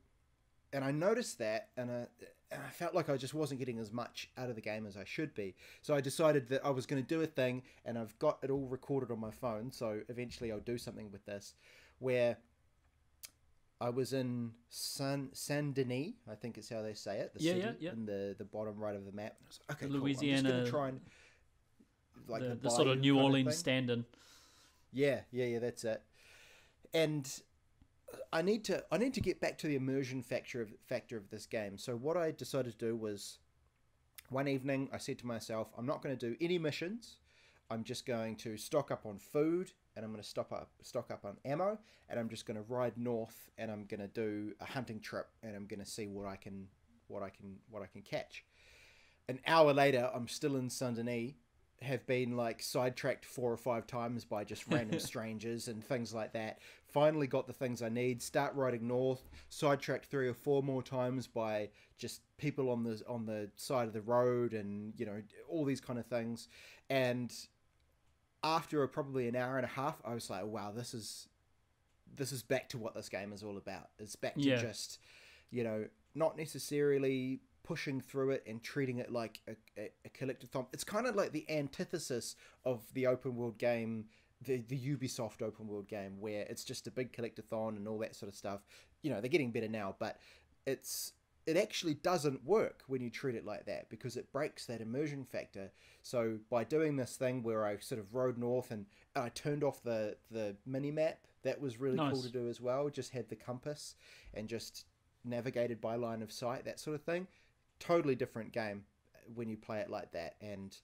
[0.73, 2.07] and I noticed that, and I,
[2.51, 4.97] and I felt like I just wasn't getting as much out of the game as
[4.97, 5.55] I should be.
[5.81, 8.49] So I decided that I was going to do a thing, and I've got it
[8.49, 9.71] all recorded on my phone.
[9.71, 11.53] So eventually, I'll do something with this,
[11.99, 12.37] where
[13.81, 17.51] I was in San Saint Denis, I think is how they say it, the Yeah,
[17.53, 17.91] city yeah, yeah.
[17.93, 19.35] in the the bottom right of the map.
[19.69, 20.01] Like, okay, The cool.
[20.05, 21.01] I'm just Louisiana- gonna try and
[22.27, 23.57] like the, the, the sort of New kind Orleans thing.
[23.57, 24.05] stand-in.
[24.91, 26.01] Yeah, yeah, yeah, that's it.
[26.93, 27.31] And
[28.31, 31.29] I need to I need to get back to the immersion factor of factor of
[31.29, 31.77] this game.
[31.77, 33.39] So what I decided to do was
[34.29, 37.17] one evening I said to myself, I'm not going to do any missions.
[37.71, 41.11] I'm just going to stock up on food and I'm going to stock up stock
[41.11, 41.77] up on ammo
[42.09, 45.27] and I'm just going to ride north and I'm going to do a hunting trip
[45.43, 46.67] and I'm going to see what I can
[47.07, 48.43] what I can what I can catch.
[49.27, 51.33] An hour later, I'm still in Saint Denis,
[51.81, 56.33] have been like sidetracked four or five times by just random strangers and things like
[56.33, 56.59] that.
[56.87, 58.21] Finally got the things I need.
[58.21, 59.29] Start riding north.
[59.49, 63.93] Sidetracked three or four more times by just people on the on the side of
[63.93, 66.47] the road and you know all these kind of things.
[66.89, 67.33] And
[68.43, 71.27] after probably an hour and a half, I was like, wow, this is
[72.15, 73.89] this is back to what this game is all about.
[73.99, 74.61] It's back to Yeah.
[74.61, 74.99] just
[75.51, 77.39] you know not necessarily
[77.69, 80.65] pushing through it and treating it like a, a, a collectathon.
[80.73, 84.05] It's kind of like the antithesis of the open world game,
[84.41, 88.15] the the Ubisoft open world game, where it's just a big collectathon and all that
[88.15, 88.61] sort of stuff.
[89.03, 90.17] You know, they're getting better now, but
[90.65, 91.13] it's
[91.45, 95.23] it actually doesn't work when you treat it like that because it breaks that immersion
[95.23, 95.69] factor.
[96.01, 99.83] So by doing this thing where I sort of rode north and I turned off
[99.83, 102.89] the the mini map, that was really cool to do as well.
[102.89, 103.93] Just had the compass
[104.33, 104.85] and just
[105.23, 107.27] navigated by line of sight, that sort of thing.
[107.79, 108.83] Totally different game
[109.33, 110.35] when you play it like that.
[110.41, 110.75] And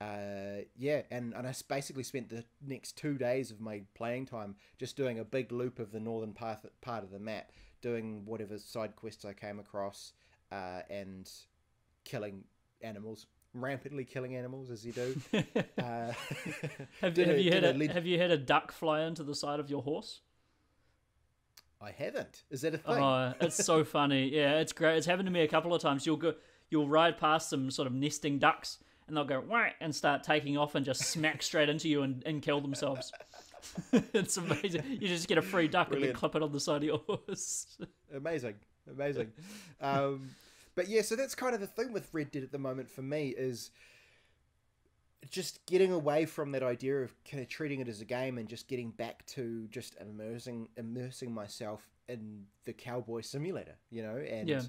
[0.00, 4.56] uh, yeah, and, and I basically spent the next two days of my playing time
[4.78, 8.58] just doing a big loop of the northern part, part of the map, doing whatever
[8.58, 10.12] side quests I came across,
[10.50, 11.30] uh, and
[12.04, 12.44] killing
[12.80, 15.20] animals, rampantly killing animals as you do.
[15.78, 16.12] uh,
[17.00, 19.70] Have, have you had a, have you had a duck fly into the side of
[19.70, 20.20] your horse?
[21.82, 22.44] I haven't.
[22.50, 23.02] Is that a thing?
[23.02, 24.28] Oh, it's so funny.
[24.28, 24.96] Yeah, it's great.
[24.96, 26.06] It's happened to me a couple of times.
[26.06, 26.34] You'll go,
[26.70, 30.56] you'll ride past some sort of nesting ducks, and they'll go whack and start taking
[30.56, 33.12] off and just smack straight into you and, and kill themselves.
[33.92, 34.82] it's amazing.
[34.88, 36.14] You just get a free duck and Brilliant.
[36.14, 37.78] then clip it on the side of your horse.
[38.14, 38.54] amazing
[38.90, 39.32] amazing
[39.80, 40.28] um,
[40.74, 43.00] but yeah so that's kind of the thing with red dead at the moment for
[43.00, 43.70] me is
[45.30, 48.48] just getting away from that idea of kind of treating it as a game and
[48.48, 54.48] just getting back to just immersing immersing myself in the cowboy simulator you know and
[54.48, 54.62] Yeah.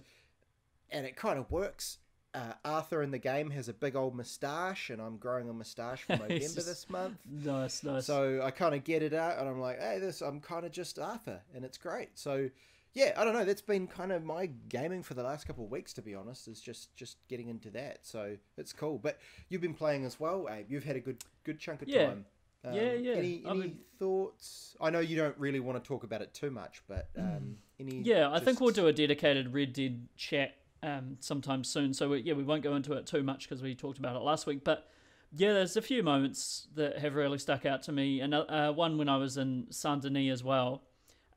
[0.91, 1.97] and it kind of works
[2.35, 6.01] uh, Arthur in the game has a big old moustache, and I'm growing a moustache
[6.01, 7.17] for November just- this month.
[7.29, 8.07] nice, nice.
[8.07, 10.71] So I kind of get it out, and I'm like, hey, this I'm kind of
[10.71, 12.09] just Arthur, and it's great.
[12.17, 12.49] So
[12.93, 13.45] yeah, I don't know.
[13.45, 16.47] That's been kind of my gaming for the last couple of weeks, to be honest.
[16.47, 17.99] Is just just getting into that.
[18.03, 18.97] So it's cool.
[18.97, 20.65] But you've been playing as well, Abe.
[20.69, 22.07] You've had a good good chunk of Yeah.
[22.07, 22.25] time.
[22.65, 23.13] Um, Yeah, yeah.
[23.15, 24.75] Any, any thoughts?
[24.79, 27.97] I know you don't really want to talk about it too much, but um, any?
[28.01, 31.93] yeah, I think we'll do a dedicated Red Dead chat um, sometime soon.
[31.93, 34.19] So we, yeah, we won't go into it too much because we talked about it
[34.19, 34.63] last week.
[34.63, 34.87] But
[35.33, 38.97] yeah, there's a few moments that have really stuck out to me, and uh, one
[38.97, 40.83] when I was in Saint Denis as well.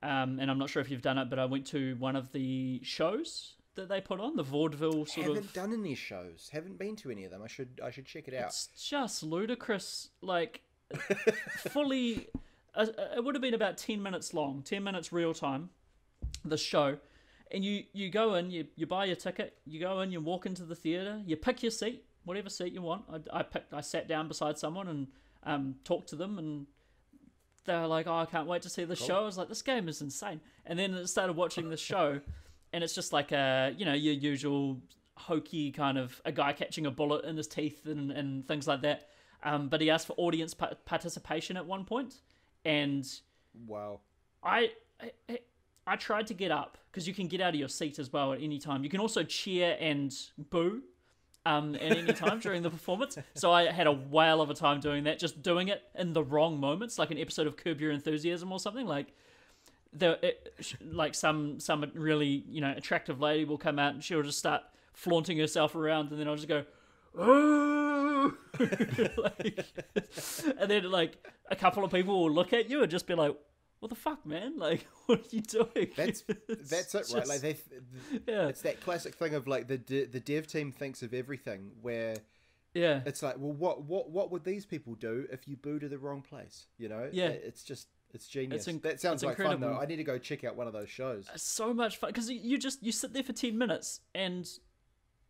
[0.07, 2.31] Um, and I'm not sure if you've done it, but I went to one of
[2.31, 5.35] the shows that they put on the vaudeville sort of.
[5.35, 5.53] Haven't of.
[5.53, 6.49] done any shows.
[6.53, 7.43] Haven't been to any of them.
[7.43, 8.47] I should I should check it out.
[8.47, 10.11] It's just ludicrous.
[10.21, 10.61] Like
[11.59, 12.29] fully,
[12.77, 15.71] uh, it would have been about ten minutes long, ten minutes real time.
[16.45, 16.99] The show,
[17.51, 20.47] and you you go in, you you buy your ticket, you go in, you walk
[20.47, 23.03] into the theater, you pick your seat, whatever seat you want.
[23.13, 25.09] I I picked, I sat down beside someone and
[25.43, 26.67] um talked to them and.
[27.67, 29.63] They were like, "Oh, I can't wait to see the show." I was like, "This
[29.63, 32.21] game is insane." And then I started watching the show,
[32.73, 34.81] and it's just like a you know your usual
[35.17, 38.83] hokey kind of a guy catching a bullet in his teeth and, and things like
[38.83, 39.09] that.
[39.43, 42.21] Um, but he asked for audience pa- participation at one point,
[42.65, 43.07] and
[43.67, 44.01] Wow.
[44.43, 44.73] I
[45.29, 45.39] I,
[45.87, 48.33] I tried to get up because you can get out of your seat as well
[48.33, 48.83] at any time.
[48.85, 50.15] You can also cheer and
[50.51, 50.83] boo.
[51.47, 54.81] Um, at any time during the performance, so I had a whale of a time
[54.81, 55.21] doing that.
[55.21, 58.59] Just doing it in the wrong moments, like an episode of Curb Your Enthusiasm or
[58.59, 58.85] something.
[58.85, 59.13] Like
[59.93, 64.25] the it, like some some really you know attractive lady will come out and she'll
[64.25, 66.65] just start flaunting herself around, and then I'll just go,
[69.17, 69.65] like,
[70.59, 71.17] and then like
[71.51, 73.37] a couple of people will look at you and just be like,
[73.81, 74.55] "What the fuck, man?
[74.59, 77.27] Like, what are you doing?" That's It's that's it, right?
[77.27, 77.57] Like just- they,
[78.33, 81.73] yeah, it's that classic thing of like the the dev team thinks of everything.
[81.83, 82.17] Where
[82.75, 85.89] yeah, it's like, well, what what what would these people do if you boo to
[85.89, 86.67] the wrong place?
[86.79, 87.09] You know?
[87.13, 87.29] Yeah.
[87.29, 88.67] It's just it's genius.
[88.67, 89.79] inc- that sounds it's like fun though.
[89.79, 91.29] I need to go check out one of those shows.
[91.37, 94.49] so much fun because you just you sit there for 10 minutes and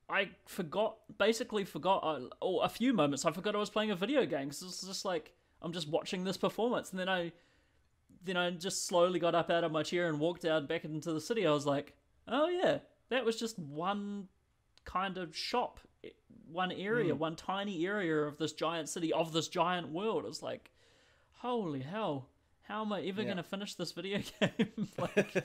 [0.08, 3.96] i forgot basically forgot uh, or a few moments i forgot i was playing a
[3.96, 5.32] video game because it's just like
[5.62, 7.32] i'm just watching this performance and then i
[8.24, 11.12] then i just slowly got up out of my chair and walked out back into
[11.12, 11.94] the city i was like
[12.28, 14.28] oh yeah that was just one
[14.84, 15.80] kind of shop
[16.50, 17.18] one area Hmm.
[17.20, 20.70] one tiny area of this giant city of this giant world it's like
[21.38, 22.28] holy hell
[22.68, 23.26] how am I ever Yeah.
[23.26, 24.88] going to finish this video game?
[24.98, 25.44] like,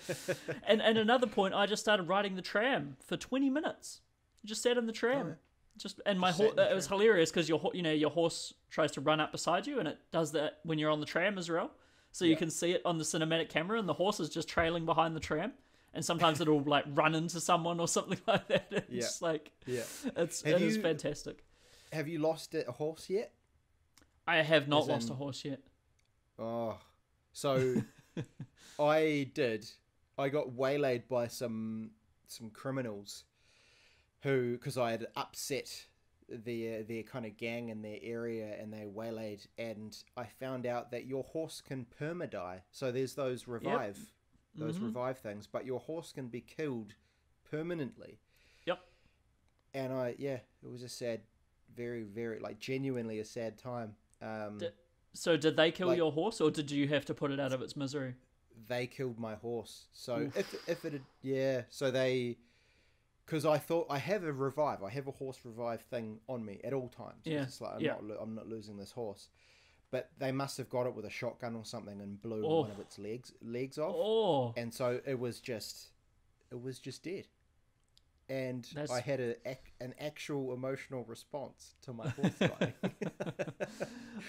[0.66, 4.02] and and another point, I just started riding the tram for twenty minutes.
[4.44, 5.34] Just sat in the tram, yeah.
[5.78, 6.56] just and my horse.
[6.58, 9.78] It was hilarious because your you know your horse tries to run up beside you,
[9.78, 11.70] and it does that when you're on the tram as well.
[12.12, 14.86] So you can see it on the cinematic camera, and the horse is just trailing
[14.86, 15.54] behind the tram.
[15.94, 18.68] And sometimes it'll like run into someone or something like that.
[18.90, 19.28] It's Yeah.
[19.28, 19.84] like Yeah.
[20.18, 21.44] it's Have it is you- fantastic.
[21.94, 23.34] Have you lost a horse yet?
[24.28, 25.60] I have not As lost in- a horse yet.
[26.40, 26.78] Oh,
[27.34, 27.82] so
[28.80, 29.70] I did.
[30.18, 31.92] I got waylaid by some
[32.28, 33.26] some criminals
[34.22, 35.86] who, because I had upset
[36.32, 40.92] their their kind of gang in their area, and they waylaid, and I found out
[40.92, 42.64] that your horse can perma die.
[42.72, 44.00] So there's those revive,
[44.56, 44.84] those Mhm.
[44.86, 46.96] revive things, but your horse can be killed
[47.50, 48.20] permanently.
[48.66, 48.80] Yep.
[49.74, 51.22] And I, yeah, it was a sad,
[51.76, 53.96] very, very like genuinely a sad time.
[54.22, 54.70] Um, D-
[55.14, 57.52] So did they kill Like- your horse, or did you have to put it out
[57.54, 58.16] of its misery?
[58.68, 59.88] they killed my horse.
[59.92, 60.38] So Oof.
[60.38, 62.38] if if it had, yeah, so they
[63.32, 66.60] because I thought I have a revive, I have a horse revive thing on me
[66.66, 67.22] at all times.
[67.24, 67.92] Yeah, it's like I'm yeah.
[67.94, 69.30] not lo- I'm not losing this horse,
[69.90, 72.62] but they must have got it with a shotgun or something and blew Oh.
[72.62, 75.92] one of its legs legs off, Oh, and so it was just
[76.52, 77.28] it was just dead.
[78.30, 79.36] And That's- I had a,
[79.82, 82.74] an actual emotional response to my horse dying.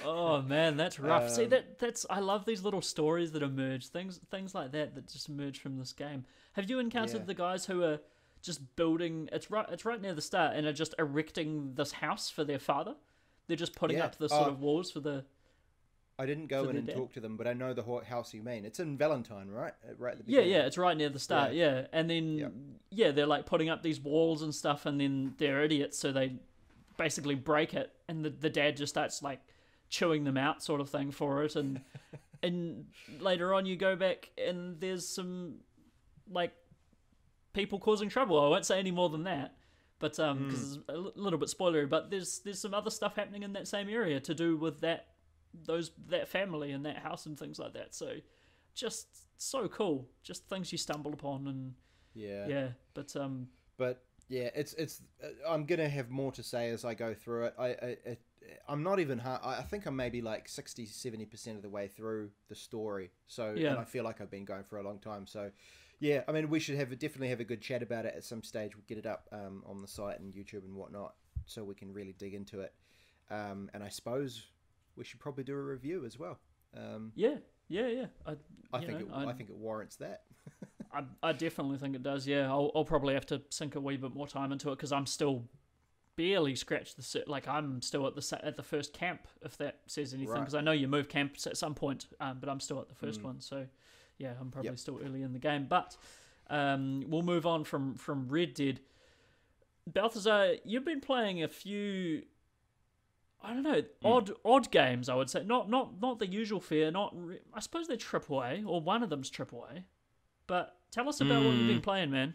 [0.04, 1.30] oh man, that's rough.
[1.30, 4.94] See Um, that that's I love these little stories that emerge, things things like that
[4.94, 6.24] that just emerge from this game.
[6.54, 7.26] Have you encountered Yeah.
[7.26, 8.00] the guys who are
[8.42, 9.28] just building?
[9.32, 12.58] It's right, it's right near the start, and are just erecting this house for their
[12.58, 12.94] father.
[13.46, 14.04] They're just putting Yeah.
[14.06, 14.50] up the sort Oh.
[14.50, 15.24] of walls for the.
[16.18, 16.94] I didn't go in and dad?
[16.94, 18.64] talk to them, but I know the house you mean.
[18.64, 19.72] It's in Valentine, right?
[19.88, 20.50] Uh, Right at the Yeah, beginning.
[20.52, 21.54] yeah, yeah, it's right near the start.
[21.54, 22.52] Yeah, and then Yep.
[22.90, 26.38] yeah, they're like putting up these walls and stuff, and then they're idiots, so they
[26.98, 29.40] basically break it, and the the dad just starts like
[29.88, 31.80] chewing them out, sort of thing, for it, and
[32.42, 32.86] and
[33.18, 35.60] later on you go back and there's some
[36.30, 36.52] like
[37.52, 38.40] people causing trouble.
[38.40, 39.56] I won't say any more than that,
[39.98, 43.42] but um, because it's a little bit spoilery, but there's there's some other stuff happening
[43.42, 45.08] in that same area to do with that
[45.66, 47.94] those that family and that house and things like that.
[47.94, 48.16] So
[48.74, 50.08] just so cool.
[50.22, 51.74] Just things you stumble upon and
[52.14, 52.46] Yeah.
[52.48, 52.68] yeah.
[52.94, 55.02] But um But yeah, it's it's.
[55.22, 57.54] Uh, I'm gonna have more to say as I go through it.
[57.58, 58.22] I, I it,
[58.66, 59.18] I'm not even.
[59.18, 62.54] ha- I I think I'm maybe like 60, 70 percent of the way through the
[62.54, 63.10] story.
[63.26, 63.70] So Yeah.
[63.72, 65.26] and I feel like I've been going for a long time.
[65.26, 65.50] So
[66.02, 68.24] yeah, I mean, we should have a, definitely have a good chat about it at
[68.24, 68.74] some stage.
[68.74, 71.14] We'll get it up um, on the site and YouTube and whatnot,
[71.46, 72.72] so we can really dig into it.
[73.30, 74.42] Um, and I suppose
[74.96, 76.40] we should probably do a review as well.
[76.76, 77.36] Um, yeah,
[77.68, 78.06] yeah, yeah.
[78.26, 78.34] I
[78.72, 80.24] I think know, it, I, I- think it warrants that.
[80.92, 82.26] I, I definitely think it does.
[82.26, 84.92] Yeah, I'll, I'll probably have to sink a wee bit more time into it because
[84.92, 85.44] I'm still
[86.16, 90.12] barely scratched the like I'm still at the at the first camp if that says
[90.12, 90.40] anything Right.
[90.40, 92.94] because I know you move camps at some point, um, but I'm still at the
[92.94, 93.24] first Mm.
[93.24, 93.40] one.
[93.40, 93.66] So
[94.22, 94.78] yeah, I'm probably Yep.
[94.78, 95.66] still early in the game.
[95.68, 95.96] But
[96.48, 98.80] um, we'll move on from from Red Dead.
[99.86, 102.22] Balthazar, you've been playing a few.
[103.44, 105.08] I don't know, odd odd games.
[105.08, 106.92] I would say not not not the usual fare.
[106.92, 109.80] Not re- I suppose they're triple A or one of them's triple A.
[110.46, 112.34] But tell us about what you've been playing, man.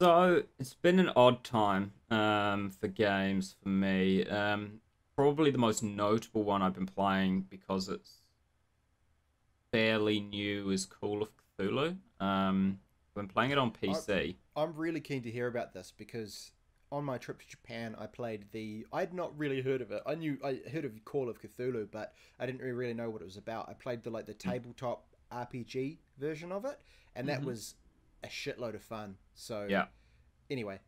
[0.00, 4.24] So it's been an odd time um, for games for me.
[4.26, 4.80] Um,
[5.16, 8.20] probably the most notable one I've been playing because it's
[9.74, 11.96] fairly new is Call of Cthulhu.
[12.20, 12.78] Um,
[13.16, 14.36] been playing it on PC.
[14.54, 16.52] I'm really keen to hear about this because
[16.92, 18.86] on my trip to Japan, I played the.
[18.92, 20.00] I'd not really heard of it.
[20.06, 23.20] I knew I heard of Call of Cthulhu, but I didn't really, really know what
[23.20, 23.68] it was about.
[23.68, 26.80] I played the like the tabletop RPG version of it,
[27.16, 27.74] and that was
[28.22, 29.16] a shitload of fun.
[29.34, 29.86] So Yeah.
[30.50, 30.78] Anyway,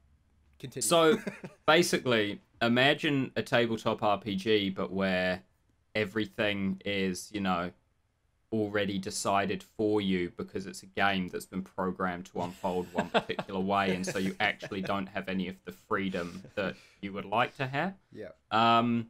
[0.61, 0.83] continue.
[0.83, 1.19] So
[1.67, 5.43] basically, imagine a tabletop RPG, but where
[5.97, 7.73] everything is, you know,
[8.53, 13.61] already decided for you because it's a game that's been programmed to unfold one particular
[13.73, 17.57] way, and so you actually don't have any of the freedom that you would like
[17.57, 17.95] to have.
[18.13, 19.09] yeah, Um,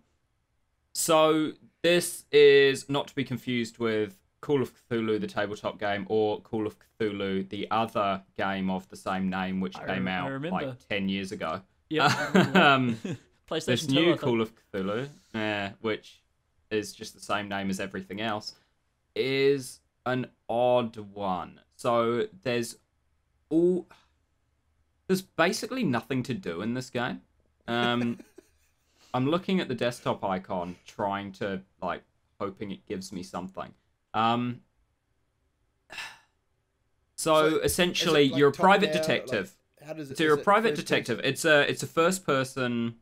[0.92, 6.40] so this is not to be confused with Call of Cthulhu, the tabletop game, or
[6.40, 10.88] Call of Cthulhu, the other game of the same name, which I came out like
[10.88, 11.60] ten years ago.
[11.88, 12.06] Yeah,
[12.54, 12.96] um,
[13.50, 14.16] PlayStation this 2, new.
[14.16, 16.20] Call of Cthulhu, uh, which
[16.70, 18.54] is just the same name as everything else,
[19.16, 21.60] is an odd one.
[21.74, 22.76] So there's
[23.48, 23.86] all
[25.08, 27.22] there's basically nothing to do in this game.
[27.68, 28.18] Um,
[29.14, 32.02] I'm looking at the desktop icon, trying to like
[32.40, 33.72] hoping it gives me something.
[34.14, 34.60] Um,
[37.16, 39.56] so, So, essentially, like, you're a private like, detective.
[39.84, 40.18] how does it?
[40.18, 41.18] So you're a private detective.
[41.18, 41.30] person?
[41.30, 42.96] It's a it's a first person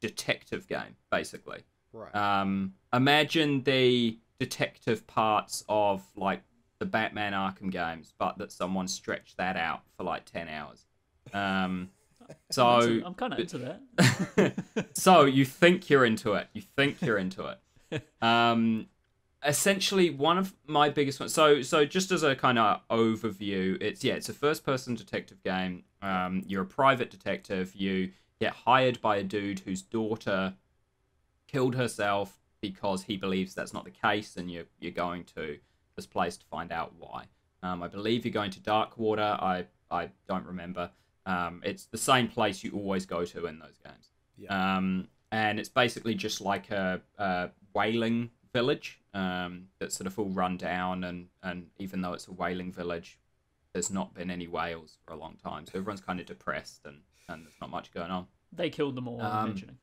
[0.00, 1.62] detective game, basically.
[1.92, 2.14] Right.
[2.14, 6.42] Um, imagine the detective parts of like
[6.78, 10.86] the Batman Arkham games, but that someone stretched that out for like ten hours.
[11.32, 11.90] Um,
[12.50, 14.54] so I'm kind of into that.
[14.94, 16.48] so you think you're into it.
[16.52, 17.58] You think you're into it.
[18.22, 18.86] Um,
[19.44, 21.34] essentially, one of my biggest ones.
[21.34, 25.82] So, so just as a kind of overview, it's yeah, it's a first-person detective game.
[26.02, 27.74] Um, you're a private detective.
[27.74, 30.54] You get hired by a dude whose daughter
[31.50, 35.58] killed herself because he believes that's not the case, and you're you're going to
[35.96, 37.24] this place to find out why.
[37.62, 39.32] Um, I believe you're going to Darkwater.
[39.42, 40.90] I I don't remember.
[41.26, 44.06] Um, it's the same place you always go to in those games.
[44.36, 44.76] Yeah.
[44.76, 50.30] Um, and it's basically just like a, a whaling village um, that's sort of all
[50.30, 53.18] run down, and, and even though it's a whaling village,
[53.72, 56.96] there's not been any whales for a long time, so everyone's kind of depressed and,
[57.28, 58.26] and there's not much going on.
[58.52, 59.78] They killed them all, I'm Um, imagining.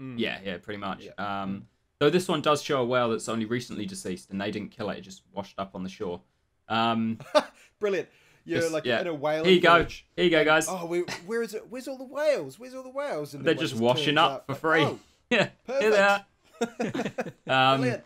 [0.00, 0.18] Mm.
[0.18, 1.04] Yeah, yeah, pretty much.
[1.04, 1.42] Yeah.
[1.42, 1.66] Um,
[1.98, 4.90] though this one does show a whale that's only recently deceased, and they didn't kill
[4.90, 6.20] it; it just washed up on the shore.
[6.68, 7.18] Um,
[7.78, 8.08] Brilliant.
[8.46, 9.00] You're Just- like yeah.
[9.00, 9.44] in a whale.
[9.44, 10.06] here you go, village.
[10.16, 10.66] here you go, guys.
[10.68, 11.64] Oh, we, where is it?
[11.70, 12.58] Where's all the whales?
[12.58, 13.32] Where's all the whales?
[13.32, 14.82] And They're one just washing turns up for like, free.
[14.82, 14.98] Oh,
[15.30, 16.26] yeah, here they are.
[17.46, 18.04] Um, Brilliant.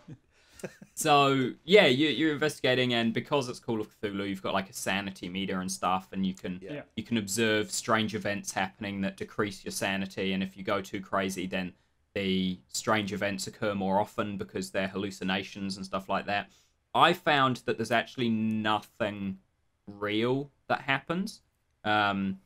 [0.94, 4.72] So yeah, you, you're investigating, and because it's Call of Cthulhu, you've got like a
[4.72, 6.82] sanity meter and stuff, and you can Yeah.
[6.96, 11.00] You can observe strange events happening that decrease your sanity, and if you go too
[11.00, 11.72] crazy, then
[12.14, 16.50] the strange events occur more often because they're hallucinations and stuff like that.
[16.94, 19.38] I found that there's actually nothing
[19.86, 21.42] real that happens.
[21.84, 22.40] Um,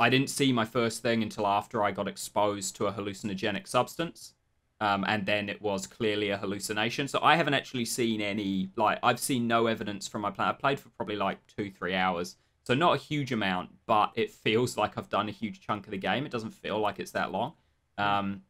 [0.00, 4.34] I didn't see my first thing until after I got exposed to a hallucinogenic substance
[4.82, 7.06] um, and then it was clearly a hallucination.
[7.06, 10.46] So I haven't actually seen any like I've seen no evidence from my play.
[10.46, 14.32] I played for probably like two three hours, so not a huge amount, but it
[14.32, 16.26] feels like I've done a huge chunk of the game.
[16.26, 17.52] It doesn't feel like it's that long,
[17.96, 18.42] um,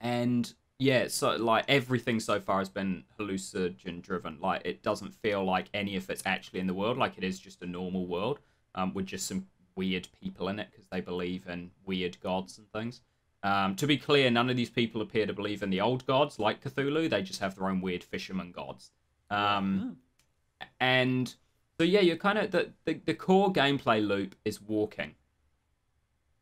[0.00, 4.38] and yeah, so like everything so far has been hallucinogen driven.
[4.40, 6.98] Like it doesn't feel like any of it's actually in the world.
[6.98, 8.40] Like it is just a normal world
[8.74, 12.68] um, with just some weird people in it because they believe in weird gods and
[12.72, 13.02] things.
[13.44, 16.38] Um, to be clear, none of these people appear to believe in the old gods
[16.38, 17.10] like Cthulhu.
[17.10, 18.90] They just have their own weird fisherman gods.
[19.30, 19.98] Um,
[20.80, 21.34] and
[21.78, 25.14] so yeah, you're kind of the, the the core gameplay loop is walking,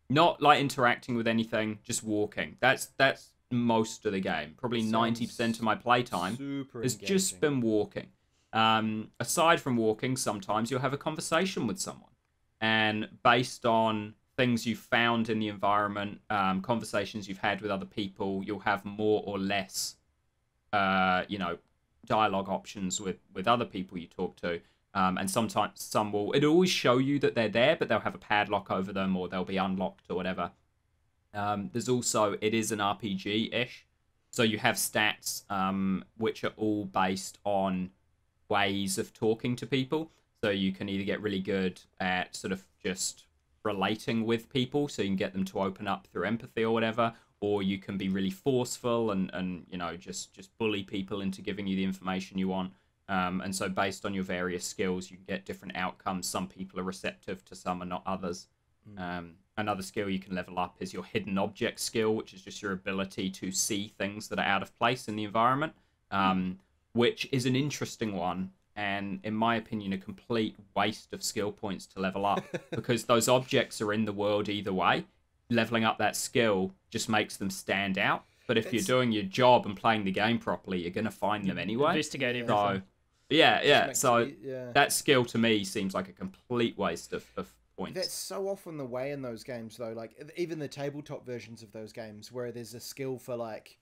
[0.08, 2.56] not like interacting with anything, just walking.
[2.60, 4.54] That's that's most of the game.
[4.56, 8.08] Probably ninety percent of my playtime has just been walking.
[8.52, 12.12] Um, aside from walking, sometimes you'll have a conversation with someone,
[12.60, 17.86] and based on things you've found in the environment, um, conversations you've had with other
[17.86, 19.96] people, you'll have more or less,
[20.72, 21.58] uh, you know,
[22.06, 24.60] dialogue options with with other people you talk to.
[24.94, 28.14] Um, and sometimes some will it'll always show you that they're there, but they'll have
[28.14, 30.50] a padlock over them or they'll be unlocked or whatever.
[31.34, 33.86] Um, there's also it is an RPG ish,
[34.30, 37.90] so you have stats um, which are all based on
[38.48, 40.10] ways of talking to people.
[40.42, 43.24] So you can either get really good at sort of just
[43.64, 47.14] relating with people, so you can get them to open up through empathy or whatever,
[47.40, 51.42] or you can be really forceful and and you know just just bully people into
[51.42, 52.72] giving you the information you want.
[53.08, 56.26] Um, and so based on your various skills, you can get different outcomes.
[56.26, 58.48] Some people are receptive to some, and not others.
[58.96, 62.62] Um, another skill you can level up is your hidden object skill, which is just
[62.62, 65.74] your ability to see things that are out of place in the environment,
[66.10, 66.58] um,
[66.94, 68.50] which is an interesting one.
[68.74, 73.28] And in my opinion, a complete waste of skill points to level up because those
[73.28, 75.04] objects are in the world either way.
[75.50, 78.24] Leveling up that skill just makes them stand out.
[78.46, 81.46] But if you're doing your job and playing the game properly, you're going to find
[81.48, 81.90] them anyway.
[81.90, 82.42] Investigate Yeah.
[82.42, 82.82] everything.
[82.82, 82.82] So,
[83.30, 83.92] yeah, yeah.
[83.92, 84.72] So it- yeah.
[84.72, 87.94] that skill to me seems like a complete waste of, of points.
[87.94, 89.92] That's so often the way in those games, though.
[89.92, 93.78] Like even the tabletop versions of those games, where there's a skill for like,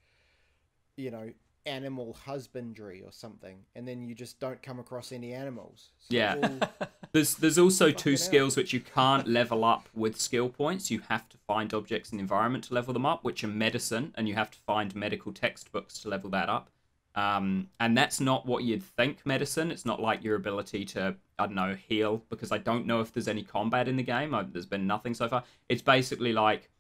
[0.97, 1.31] you know,
[1.67, 5.91] animal husbandry or something, and then you just don't come across any animals.
[5.99, 6.37] So Yeah.
[6.43, 8.17] all- There's there's also two hell.
[8.19, 10.91] skills which you can't level up with skill points.
[10.93, 14.15] You have to find objects in the environment to level them up, which are medicine,
[14.17, 16.71] and you have to find medical textbooks to level that up.
[17.17, 19.73] Um, and that's not what you'd think medicine.
[19.73, 23.13] It's not like your ability to I don't know heal because I don't know if
[23.13, 24.33] there's any combat in the game.
[24.33, 25.43] I, there's been nothing so far.
[25.69, 26.71] It's basically like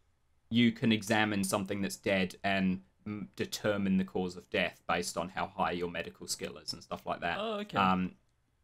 [0.49, 2.83] you can examine something that's dead and
[3.36, 7.06] determine the cause of death based on how high your medical skill is and stuff
[7.06, 7.38] like that.
[7.40, 7.76] Oh, okay.
[7.76, 8.12] Um,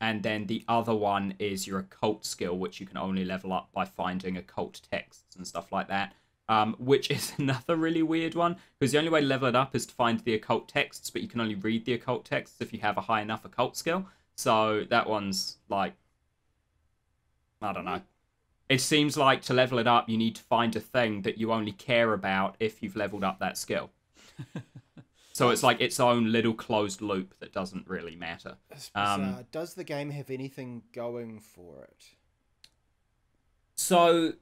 [0.00, 3.70] and then the other one is your occult skill, which you can only level up
[3.72, 6.14] by finding occult texts and stuff like that.
[6.48, 9.74] Um, which is another really weird one because the only way to level it up
[9.74, 12.72] is to find the occult texts, but you can only read the occult texts if
[12.72, 14.06] you have a high enough occult skill.
[14.36, 15.94] So that one's like,
[17.62, 18.02] I don't know.
[18.68, 21.52] It seems like to level it up, you need to find a thing that you
[21.52, 23.90] only care about if you've leveled up that skill.
[25.32, 28.56] So it's like its own little closed loop that doesn't really matter.
[28.94, 29.44] Um.
[29.52, 32.04] Does the game have anything going for it?
[33.76, 34.32] So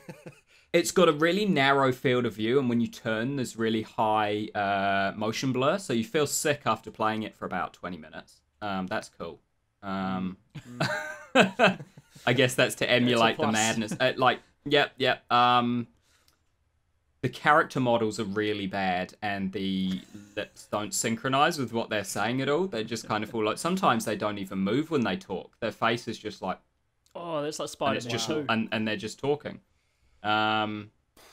[0.72, 4.48] it's got a really narrow field of view, and when you turn, there's really high
[4.54, 5.78] uh, motion blur.
[5.78, 8.40] So you feel sick after playing it for about 20 minutes.
[8.60, 9.40] Um, that's cool.
[9.82, 10.38] Um,
[11.34, 13.94] I guess that's to emulate the madness.
[13.98, 15.30] Uh, like, yep, yep.
[15.30, 15.88] Um,
[17.22, 20.00] the character models are really bad, and the
[20.36, 22.66] lips don't synchronize with what they're saying at all.
[22.66, 25.56] They just kind of feel like sometimes they don't even move when they talk.
[25.60, 26.58] Their face is just like
[27.14, 29.60] oh, that's like Spider Man just and, and they're just talking.
[30.22, 30.90] Um,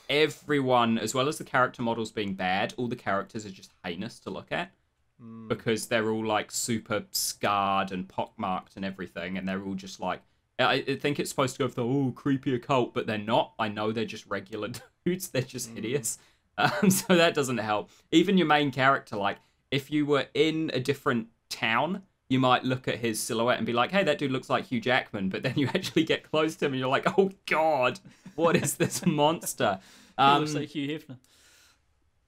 [0.08, 4.18] everyone, as well as the character models being bad, all the characters are just heinous
[4.20, 4.72] to look at
[5.20, 5.48] Hmm.
[5.48, 10.22] because they're all like super scarred and pockmarked and everything, and they're all just like.
[10.58, 13.54] I, I think it's supposed to go for the oh creepy occult, but they're not.
[13.58, 14.68] I know they're just regular
[15.04, 15.28] dudes.
[15.28, 16.18] They're just hideous.
[16.58, 17.90] Um, so that doesn't help.
[18.12, 19.38] Even your main character, like
[19.70, 23.72] if you were in a different town, you might look at his silhouette and be
[23.72, 26.66] like, "Hey, that dude looks like Hugh Jackman." But then you actually get close to
[26.66, 27.98] him and you're like, "Oh God,
[28.36, 29.80] what is this monster?"
[30.16, 31.16] Um, looks like Hugh Hefner.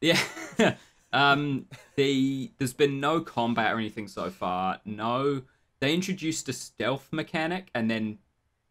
[0.01, 0.75] yeah.
[1.13, 1.67] um,
[1.97, 4.81] the there's been no combat or anything so far.
[4.85, 5.43] No,
[5.81, 8.19] they introduced a stealth mechanic and then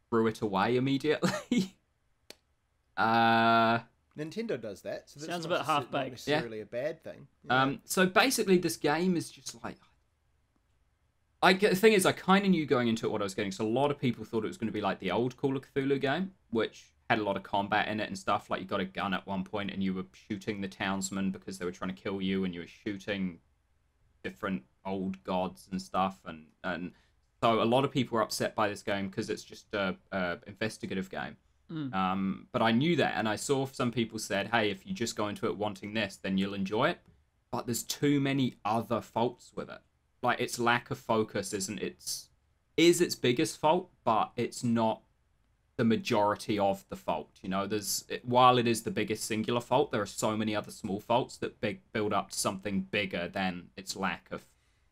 [0.09, 1.75] threw it away immediately.
[2.97, 3.79] uh,
[4.17, 5.09] Nintendo does that.
[5.09, 5.93] So that's Sounds a not bit half-baked.
[5.93, 7.27] Not necessarily a bad thing.
[7.49, 9.77] Um, so basically, this game is just like.
[11.43, 13.51] I the thing is, I kind of knew going into it what I was getting.
[13.51, 15.57] So a lot of people thought it was going to be like the old Call
[15.57, 18.49] of Cthulhu game, which had a lot of combat in it and stuff.
[18.49, 21.57] Like you got a gun at one point and you were shooting the townsmen because
[21.57, 23.39] they were trying to kill you, and you were shooting
[24.23, 26.19] different old gods and stuff.
[26.25, 26.91] And and
[27.41, 30.37] so a lot of people were upset by this game because it's just a, a
[30.45, 31.37] investigative game.
[31.71, 31.93] Mm.
[31.93, 35.15] Um, but I knew that, and I saw some people said, "Hey, if you just
[35.15, 36.99] go into it wanting this, then you'll enjoy it."
[37.51, 39.79] But there's too many other faults with it.
[40.21, 42.29] Like its lack of focus isn't its
[42.77, 45.01] is its biggest fault, but it's not
[45.77, 47.29] the majority of the fault.
[47.41, 50.55] You know, there's it, while it is the biggest singular fault, there are so many
[50.55, 54.45] other small faults that big build up to something bigger than its lack of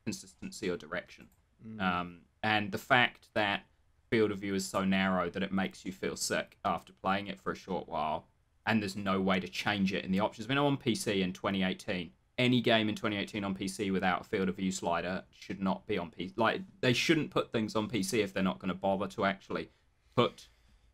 [0.03, 1.27] consistency or direction.
[1.67, 1.82] Mm.
[1.82, 3.63] Um, and the fact that
[4.10, 7.39] field of view is so narrow that it makes you feel sick after playing it
[7.39, 8.28] for a short while,
[8.66, 10.47] and there's no way to change it in the options.
[10.47, 14.49] We know on PC in 2018, any game in 2018 on PC without a field
[14.49, 16.34] of view slider should not be on PC.
[16.38, 19.70] Like they shouldn't put things on PC if they're not going to bother to actually
[20.16, 20.47] put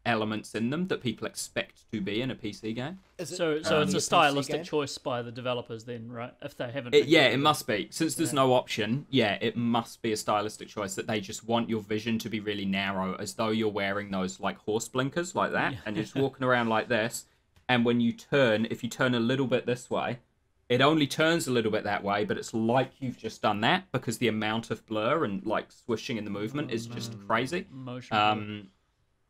[0.06, 3.00] elements in them that people expect to be in a PC game.
[3.18, 4.64] Is it So, so only it's a a stylistic game?
[4.64, 6.34] choice by the developers, then, right?
[6.42, 6.94] If they haven't.
[6.94, 7.88] It, yeah, doing it must be.
[7.92, 8.36] Since there's Yeah.
[8.42, 12.20] no option, yeah, it must be a stylistic choice that they just want your vision
[12.20, 15.80] to be really narrow, as though you're wearing those like horse blinkers like that, Yeah.
[15.86, 17.26] and you're just walking around like this.
[17.68, 20.20] And when you turn, if you turn a little bit this way,
[20.68, 23.92] it only turns a little bit that way, but it's like you've just done that
[23.92, 27.66] because the amount of blur and like swishing in the movement is just crazy.
[27.72, 28.18] Motion.
[28.18, 28.68] Um,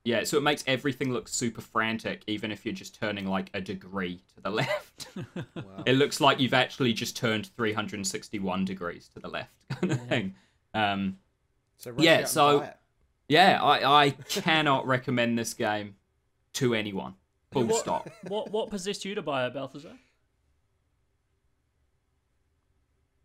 [0.05, 3.59] yeah, so it makes everything look super frantic, even if you're just turning like a
[3.59, 5.07] degree to the left.
[5.15, 5.63] Wow.
[5.85, 10.35] It looks like you've actually just turned 361 degrees to the left, kind of thing.
[10.73, 11.17] Um,
[11.77, 12.69] So rush yeah, so-
[13.27, 15.95] yeah, I, I cannot recommend this game
[16.53, 17.15] to anyone.
[17.51, 18.09] Full What- stop.
[18.27, 19.93] what what possessed you to buy it, Balthazar?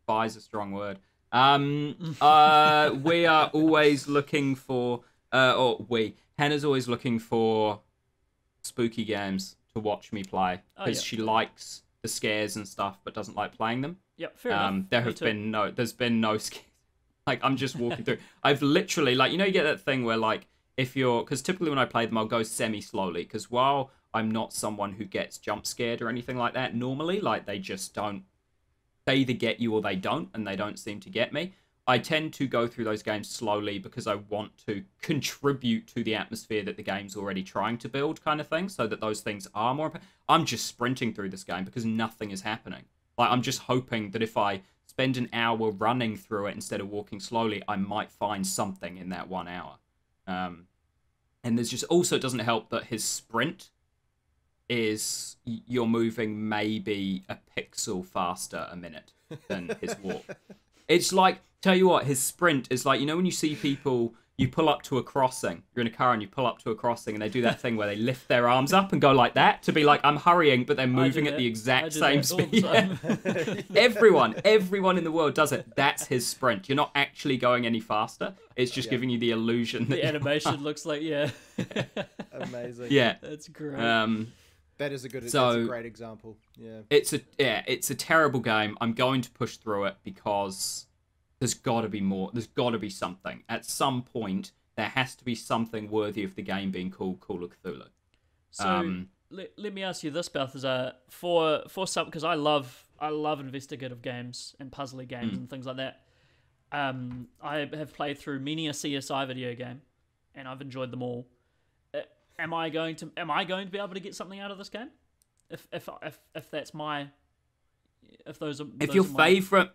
[0.07, 0.99] Buy is a strong word.
[1.33, 5.03] Um, uh, we are always looking for,
[5.33, 7.81] uh, or we, Hannah's always looking for
[8.63, 11.05] spooky games to watch me play Oh, because yeah.
[11.05, 13.99] she likes the scares and stuff, but doesn't like playing them.
[14.17, 14.91] Yep, fair um, enough.
[14.91, 15.25] there Me have too.
[15.25, 16.65] been no there's been no scares
[17.27, 20.17] like i'm just walking through i've literally like you know you get that thing where
[20.17, 23.91] like if you're because typically when i play them i'll go semi slowly because while
[24.15, 27.95] i'm not someone who gets jump scared or anything like that normally like they just
[27.95, 28.25] don't
[29.07, 31.53] they either get you or they don't and they don't seem to get me
[31.87, 36.15] i tend to go through those games slowly because i want to contribute to the
[36.15, 39.49] atmosphere that the game's already trying to build kind of thing so that those things
[39.55, 39.93] are more
[40.29, 42.85] i'm just sprinting through this game because nothing is happening
[43.21, 46.89] like I'm just hoping that if I spend an hour running through it instead of
[46.89, 49.77] walking slowly, I might find something in that one hour.
[50.27, 50.69] Um,
[51.45, 53.69] and there's just also it doesn't help that his sprint
[54.71, 59.13] is you're moving maybe a pixel faster a minute
[59.49, 60.25] than his walk.
[60.89, 64.15] It's like tell you what, his sprint is like you know when you see people
[64.37, 65.63] you pull up to a crossing.
[65.75, 67.61] You're in a car and you pull up to a crossing and they do that
[67.61, 70.17] thing where they lift their arms up and go like that to be like I'm
[70.17, 71.37] hurrying, but they're moving at that.
[71.37, 72.65] the exact same that the speed.
[72.65, 73.65] time.
[73.77, 75.67] everyone, everyone in the world does it.
[75.77, 76.71] That's his sprint.
[76.71, 78.33] You're not actually going any faster.
[78.57, 78.93] It's just Yeah.
[78.93, 81.31] giving you the illusion that the you're- animation looks like yeah.
[82.33, 82.89] Amazing.
[82.91, 83.17] Yeah.
[83.21, 83.79] That's great.
[83.79, 84.33] Um,
[84.79, 85.25] That is a good.
[85.25, 86.39] that's So- a great example.
[86.57, 86.81] Yeah.
[86.89, 88.79] it's a yeah, it's a terrible game.
[88.81, 90.87] I'm going to push through it because
[91.41, 92.31] there's got to be more.
[92.33, 93.43] There's got to be something.
[93.49, 97.43] At some point, there has to be something worthy of the game being called Call
[97.43, 97.89] of Cthulhu.
[98.51, 102.85] so um, let, let me ask you this, Balthazar, for for some because I love
[103.01, 105.37] I love investigative games and puzzly games Mm.
[105.39, 106.03] and things like that.
[106.73, 109.81] Um, I have played through many a CSI video game,
[110.37, 111.27] and I've enjoyed them all.
[111.93, 112.01] Uh,
[112.39, 114.59] am I going to am I going to be able to get something out of
[114.59, 114.91] this game?
[115.49, 117.09] If if if if that's my
[118.27, 119.71] if those are if your favorite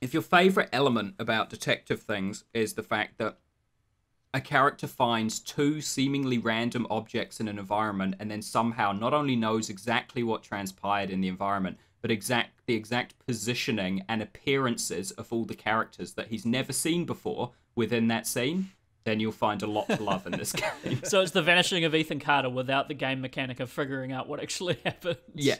[0.00, 3.38] if your favorite element about detective things is the fact that
[4.32, 9.36] a character finds two seemingly random objects in an environment and then somehow not only
[9.36, 15.32] knows exactly what transpired in the environment but exact the exact positioning and appearances of
[15.32, 18.70] all the characters that he's never seen before within that scene
[19.04, 20.52] then you'll find a lot to love in this
[20.84, 24.28] game So it's the vanishing of Ethan Carter without the game mechanic of figuring out
[24.28, 25.18] what actually happened.
[25.34, 25.56] Yeah.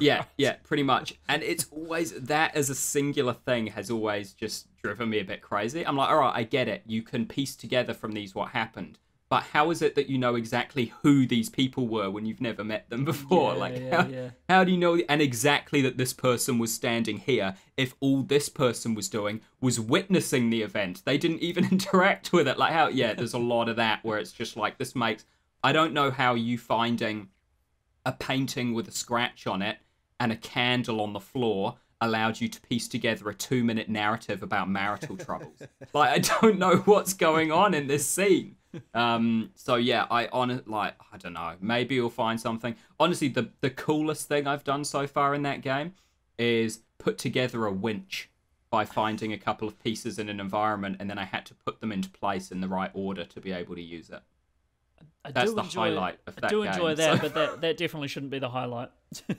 [0.00, 1.14] Yeah, yeah, pretty much.
[1.28, 5.42] And it's always that as a singular thing has always just driven me a bit
[5.42, 5.84] crazy.
[5.86, 6.82] I'm like, all right, I get it.
[6.86, 8.98] You can piece together from these what happened.
[9.30, 12.64] But how is it that you know exactly who these people were when you've never
[12.64, 13.52] met them before?
[13.52, 14.30] Yeah, like, yeah, how, yeah.
[14.48, 18.48] how do you know and exactly that this person was standing here if all this
[18.48, 21.02] person was doing was witnessing the event?
[21.04, 22.58] They didn't even interact with it.
[22.58, 25.24] Like, how, yeah, there's a lot of that where it's just like, this makes,
[25.62, 27.28] I don't know how you finding
[28.06, 29.78] a painting with a scratch on it
[30.18, 34.42] and a candle on the floor allowed you to piece together a two minute narrative
[34.42, 35.60] about marital troubles.
[35.92, 38.56] like I don't know what's going on in this scene.
[38.94, 42.76] Um so yeah, I on like I don't know, maybe you'll find something.
[43.00, 45.94] Honestly, the the coolest thing I've done so far in that game
[46.38, 48.30] is put together a winch
[48.70, 51.80] by finding a couple of pieces in an environment and then I had to put
[51.80, 54.20] them into place in the right order to be able to use it.
[55.24, 57.60] I That's do the enjoy, highlight of I that do enjoy that, so- but that,
[57.62, 58.90] that definitely shouldn't be the highlight.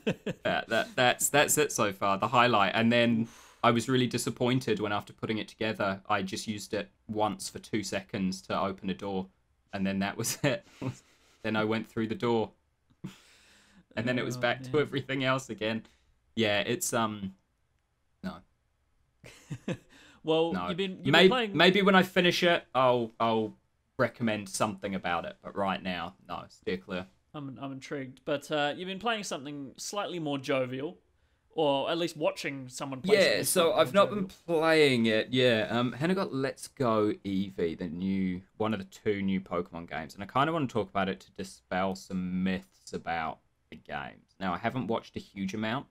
[0.46, 2.18] Yeah, that that's that's it so far.
[2.18, 3.28] The highlight, and then
[3.64, 7.60] I was really disappointed when after putting it together, I just used it once for
[7.60, 9.28] two seconds to open a door,
[9.74, 10.66] and then that was it.
[11.44, 12.52] then I went through the door,
[13.96, 15.86] and then it was Oh, back to everything else again.
[16.36, 17.36] Yeah, it's um,
[18.24, 18.36] no,
[20.24, 20.68] well, no.
[20.68, 21.58] you've been you've maybe been playing.
[21.58, 23.54] maybe when I finish it, I'll I'll
[23.98, 25.38] recommend something about it.
[25.42, 27.08] But right now, no, steer clear.
[27.34, 30.98] I'm I'm intrigued, but uh, you've been playing something slightly more jovial.
[31.56, 33.38] Or at least watching someone play.
[33.38, 35.30] Yeah, so I've not been playing it.
[35.32, 39.90] Yeah, um, Hannah got Let's Go Eevee, the new one of the two new Pokemon
[39.90, 43.40] games, and I kind of want to talk about it to dispel some myths about
[43.70, 44.36] the games.
[44.40, 45.88] Now, I haven't watched a huge amount,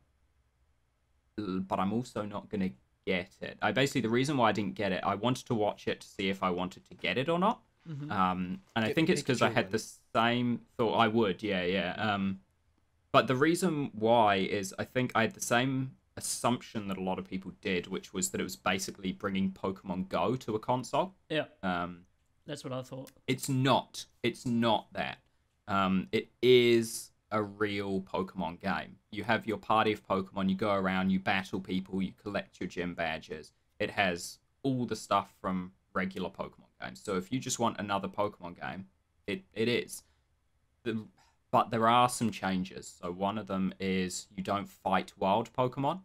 [1.36, 2.70] but I'm also not gonna
[3.06, 3.58] get it.
[3.62, 6.06] I basically the reason why I didn't get it, I wanted to watch it to
[6.06, 7.62] see if I wanted to get it or not.
[7.88, 8.10] Mhm.
[8.10, 9.78] Um, and I think it's because I had the
[10.14, 10.94] same thought.
[10.94, 11.92] I would, yeah, yeah.
[11.92, 12.40] Um,
[13.12, 17.18] but the reason why is I think I had the same assumption that a lot
[17.18, 21.14] of people did, which was that it was basically bringing Pokemon Go to a console.
[21.30, 22.00] Yeah, Um,
[22.46, 23.12] that's what I thought.
[23.26, 24.06] it's not.
[24.22, 25.18] It's not that.
[25.68, 28.96] Um, it is a real Pokemon game.
[29.12, 30.48] You have your party of Pokemon.
[30.48, 31.10] You go around.
[31.10, 32.00] You battle people.
[32.02, 33.52] You collect your gym badges.
[33.78, 37.00] It has all the stuff from regular Pokemon games.
[37.04, 38.86] So if you just want another Pokemon game,
[39.26, 40.02] it it is.
[40.84, 41.04] The,
[41.50, 42.98] but there are some changes.
[43.00, 46.00] So one of them is you don't fight wild Pokemon.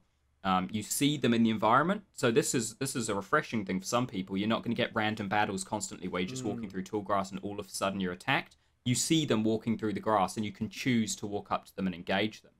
[0.46, 2.04] Um, you see them in the environment.
[2.14, 4.36] So this is this is a refreshing thing for some people.
[4.36, 7.32] You're not going to get random battles constantly where you're just walking through tall grass
[7.32, 8.58] and all of a sudden you're attacked.
[8.84, 11.76] You see them walking through the grass and you can choose to walk up to
[11.76, 12.52] them and engage them.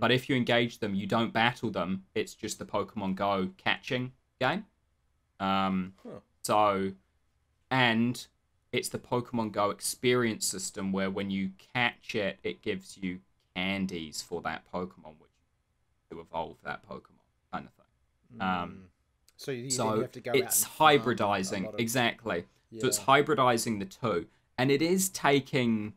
[0.00, 2.04] But if you engage them, you don't battle them.
[2.14, 4.64] It's just the Pokemon Go catching game.
[5.40, 6.20] Um, Huh.
[6.42, 6.92] So,
[7.70, 8.26] and
[8.74, 13.20] it's the Pokemon Go experience system where when you catch it, it gives you
[13.54, 15.30] candies for that Pokemon, which
[16.10, 17.22] to evolve that Pokemon
[17.52, 18.40] kind of thing.
[18.40, 18.84] Um,
[19.36, 21.78] so you, then so you have to go out it's and farm a hybridizing of-
[21.78, 22.44] exactly.
[22.80, 24.26] So it's hybridizing the two,
[24.58, 25.92] and it is taking,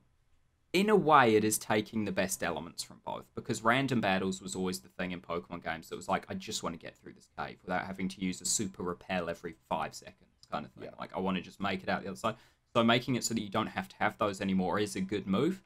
[0.73, 4.55] in a way, it is taking the best elements from both because random battles was
[4.55, 7.13] always the thing in Pokemon games that was like, I just want to get through
[7.13, 10.83] this cave without having to use a super repel every five seconds, kind of thing.
[10.83, 10.99] Yeah.
[10.99, 12.35] Like I want to just make it out the other side.
[12.77, 15.25] So making it so that you don't have to have those anymore is a good
[15.25, 15.63] move.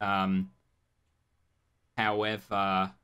[0.00, 0.50] Um,
[1.96, 2.94] however,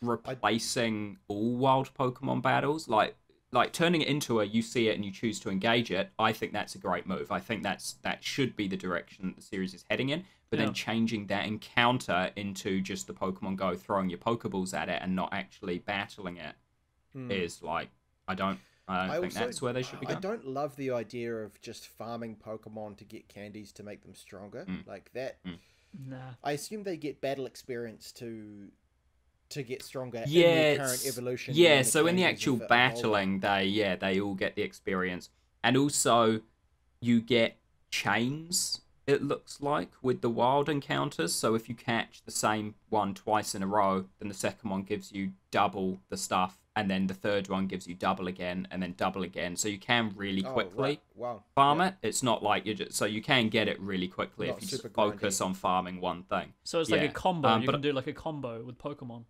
[0.00, 3.16] replacing all wild Pokemon battles, like
[3.50, 6.32] like turning it into a you see it and you choose to engage it, I
[6.32, 7.30] think that's a great move.
[7.30, 10.24] I think that's that should be the direction that the series is heading in.
[10.48, 10.64] But Yeah.
[10.64, 15.14] then changing that encounter into just the Pokemon Go throwing your Pokeballs at it and
[15.14, 16.54] not actually battling it
[17.28, 17.66] is Hmm.
[17.66, 17.90] like
[18.26, 18.58] I don't
[18.88, 21.34] I don't I think also- that's where they should be I don't love the idea
[21.34, 24.64] of just farming Pokemon to get candies to make them stronger.
[24.68, 24.86] Mm.
[24.86, 25.38] Like that.
[26.08, 26.16] Nah.
[26.42, 28.68] I assume they get battle experience to
[29.50, 31.54] to get stronger in yeah, current evolution.
[31.54, 35.28] Yeah, so in the actual battling, they yeah they all get the experience,
[35.62, 36.40] and also
[37.00, 37.58] you get
[37.90, 38.80] chains.
[39.06, 41.34] It looks like with the wild encounters.
[41.34, 44.82] So if you catch the same one twice in a row, then the second one
[44.84, 48.82] gives you double the stuff, and then the third one gives you double again, and
[48.82, 49.56] then double again.
[49.56, 51.00] So you can really quickly Oh, right.
[51.14, 51.44] Wow.
[51.54, 51.88] farm Yeah.
[51.88, 51.94] it.
[52.02, 54.68] It's not like you just so you can get it really quickly Not if you
[54.68, 55.44] just focus grindy.
[55.44, 56.54] on farming one thing.
[56.64, 57.48] So it's like a combo.
[57.48, 59.24] Um, you but- can do like a combo with Pokemon.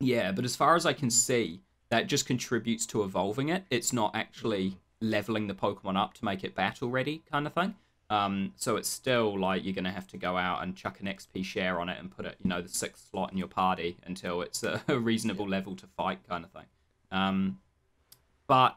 [0.00, 3.64] Yeah, but as far as I can see, that just contributes to evolving it.
[3.70, 7.74] It's not actually leveling the Pokemon up to make it battle ready, kind of thing.
[8.10, 11.44] Um, so it's still like you're gonna have to go out and chuck an XP
[11.44, 14.40] share on it and put it, you know, the sixth slot in your party until
[14.40, 16.64] it's a, reasonable level to fight, kind of thing.
[17.10, 17.58] Um,
[18.46, 18.76] but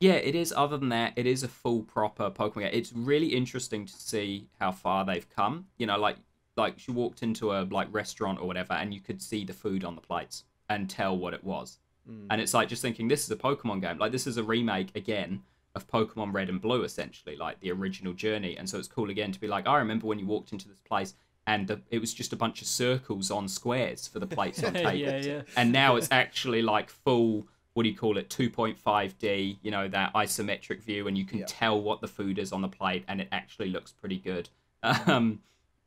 [0.00, 0.52] yeah, it is.
[0.54, 2.70] Other than that, it is a full proper Pokemon game.
[2.72, 5.66] It's really interesting to see how far they've come.
[5.78, 6.16] You know, like
[6.56, 9.82] like she walked into a like restaurant or whatever, and you could see the food
[9.82, 11.78] on the plates and tell what it was.
[12.08, 12.26] Mm.
[12.30, 13.98] And it's like just thinking this is a Pokemon game.
[13.98, 15.42] Like this is a remake again
[15.78, 18.56] of Pokemon Red and Blue, essentially, like the original journey.
[18.58, 20.80] And so it's cool again to be like, I remember when you walked into this
[20.80, 21.14] place
[21.46, 24.74] and the, it was just a bunch of circles on squares for the plates on
[24.86, 25.00] tables.
[25.00, 25.42] yeah, yeah.
[25.56, 27.46] And now it's actually like full.
[27.74, 28.28] What do you call it?
[28.28, 29.58] 2.5D.
[29.62, 31.44] You know that isometric view, and you can Yeah.
[31.48, 34.48] tell what the food is on the plate, and it actually looks pretty good.
[35.06, 35.40] Um,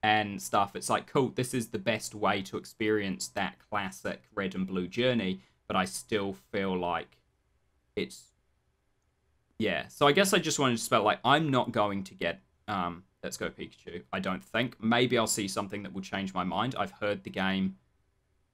[0.04, 0.76] and stuff.
[0.76, 4.88] It's like, cool, this is the best way to experience that classic red and blue
[4.88, 7.18] journey, but I still feel like
[7.96, 8.31] it's.
[9.62, 12.42] Yeah, so I guess I just wanted to spell like, I'm not going to get
[12.68, 14.02] um, Let's Go Pikachu.
[14.12, 14.76] I don't think.
[14.82, 16.74] Maybe I'll see something that will change my mind.
[16.80, 17.76] I've heard the game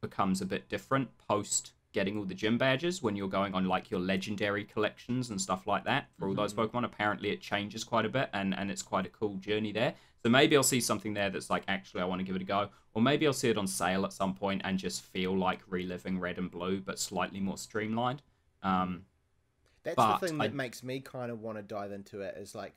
[0.01, 3.89] becomes a bit different post getting all the gym badges when you're going on like
[3.89, 6.83] your legendary collections and stuff like that for all those Pokemon.
[6.83, 9.93] Apparently, it changes quite a bit, and and it's quite a cool journey there.
[10.23, 12.45] So maybe I'll see something there that's like actually I want to give it a
[12.45, 15.61] go, or maybe I'll see it on sale at some point and just feel like
[15.69, 18.21] reliving Red and Blue, but slightly more streamlined.
[18.61, 19.03] Um,
[19.87, 22.35] That's but the thing I- that makes me kind of want to dive into it.
[22.37, 22.75] Is like,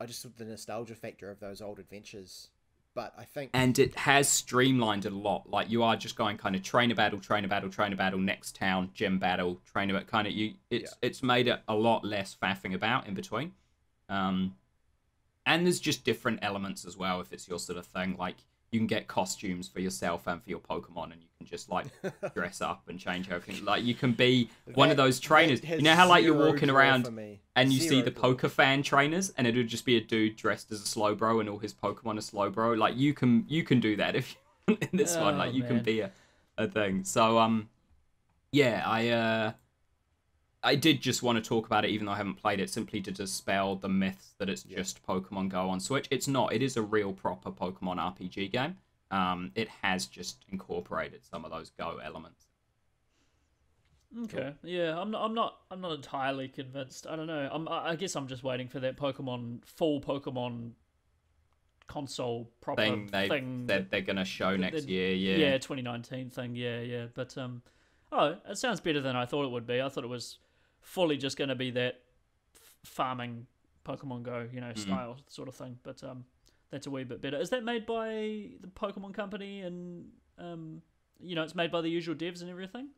[0.00, 2.48] I just the nostalgia factor of those old adventures.
[2.94, 5.50] But I think and it has streamlined it a lot.
[5.50, 8.90] Like you are just going kind of trainer battle, trainer battle, trainer battle, next town,
[8.94, 10.08] gym battle, trainer battle.
[10.08, 13.52] Kind of you, it's it's made it a lot less faffing about in between.
[14.08, 14.54] Um,
[15.44, 18.16] and there's just different elements as well if it's your sort of thing.
[18.16, 18.36] Like
[18.74, 21.86] you can get costumes for yourself and for your Pokemon, and you can just like
[22.34, 23.64] dress up and change everything.
[23.64, 25.62] Like you can be one of those trainers.
[25.62, 27.06] You know how like you're walking around
[27.54, 30.72] and you see the poker fan trainers, and it would just be a dude dressed
[30.72, 32.76] as a Slowbro, and all his Pokemon are Slowbro.
[32.76, 35.34] Like you can you can do that if you in this one.
[35.34, 35.68] Oh, Like you man.
[35.68, 36.10] can be a,
[36.58, 37.04] a thing.
[37.04, 37.68] So um,
[38.50, 39.52] yeah, I uh,
[40.64, 43.00] I did just want to talk about it, even though I haven't played it, simply
[43.02, 46.08] to dispel the myths that it's just Pokemon Go on Switch.
[46.10, 46.52] It's not.
[46.52, 48.76] It is a real proper Pokemon RPG game.
[49.10, 52.46] Um, it has just incorporated some of those Go elements.
[54.24, 54.52] Okay.
[54.62, 55.24] Yeah, I'm not.
[55.24, 55.58] I'm not.
[55.70, 57.06] I'm not entirely convinced.
[57.08, 57.48] I don't know.
[57.52, 57.66] I'm.
[57.68, 60.70] I I guess I'm just waiting for that Pokemon full Pokemon
[61.86, 63.66] console proper Thing they thing.
[63.68, 65.12] said they're gonna show that- next that- year.
[65.12, 65.36] Yeah.
[65.36, 66.54] yeah, 2019 thing.
[66.56, 67.06] Yeah, yeah.
[67.12, 67.62] But um,
[68.12, 69.82] oh, it sounds better than I thought it would be.
[69.82, 70.38] I thought it was
[70.84, 72.00] fully just going to be that
[72.56, 73.46] f- farming
[73.84, 74.78] Pokemon Go, you know, Mm.
[74.78, 75.78] style sort of thing.
[75.82, 76.24] But um,
[76.70, 77.38] that's a wee bit better.
[77.40, 80.06] Is that made by the Pokemon Company and
[80.38, 80.82] um,
[81.20, 82.88] you know, it's made by the usual devs and everything?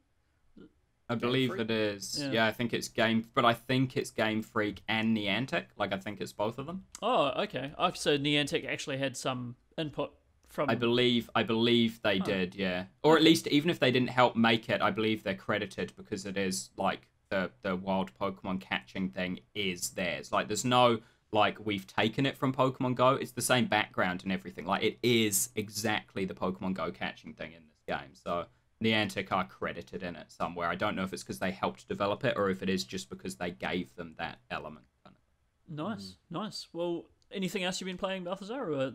[1.09, 1.61] I believe Freak?
[1.63, 2.19] it is.
[2.21, 2.33] Yeah.
[2.33, 2.47] Yeah.
[2.47, 5.67] I think it's Game, but I think it's Game Freak and Niantic.
[5.77, 6.85] Like I think it's both of them.
[7.01, 7.73] Oh, okay.
[7.79, 10.13] Oh, so Niantic actually had some input
[10.49, 10.69] from.
[10.69, 12.25] I believe, I believe they Oh.
[12.25, 12.57] did.
[12.57, 15.93] Yeah, or at least even if they didn't help make it, I believe they're credited
[15.97, 20.33] because it is like the the wild Pokemon catching thing is theirs.
[20.33, 21.01] Like there's no
[21.33, 23.11] like we've taken it from Pokemon Go.
[23.11, 24.67] It's the same background and everything.
[24.67, 28.15] Like it is exactly the Pokemon Go catching thing in this game.
[28.15, 28.47] So
[28.83, 30.69] Niantic are credited in it somewhere.
[30.69, 33.09] I don't know if it's because they helped develop it or if it is just
[33.09, 34.87] because they gave them that element.
[35.05, 35.75] Kind of.
[35.75, 36.43] Nice, mm.
[36.43, 36.69] nice.
[36.73, 38.73] Well, anything else you've been playing, Balthazar?
[38.73, 38.95] Or...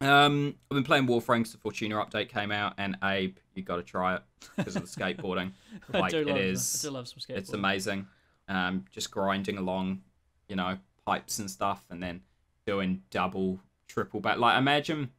[0.00, 3.76] Um, I've been playing Warframe 'cause the Fortuna update came out, and Abe, you got
[3.76, 4.22] to try it
[4.56, 5.52] because of the skateboarding.
[5.92, 7.38] I Like do it love, is, I do love some skateboarding.
[7.38, 8.06] it's amazing.
[8.48, 10.02] Um, just grinding along,
[10.48, 12.22] you know, pipes and stuff, and then
[12.66, 14.38] doing double, triple back.
[14.38, 15.10] Like imagine,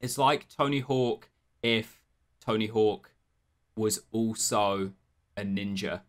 [0.00, 1.28] it's like Tony Hawk
[1.62, 2.00] if
[2.40, 3.10] Tony Hawk
[3.76, 4.92] was also
[5.36, 6.00] a ninja.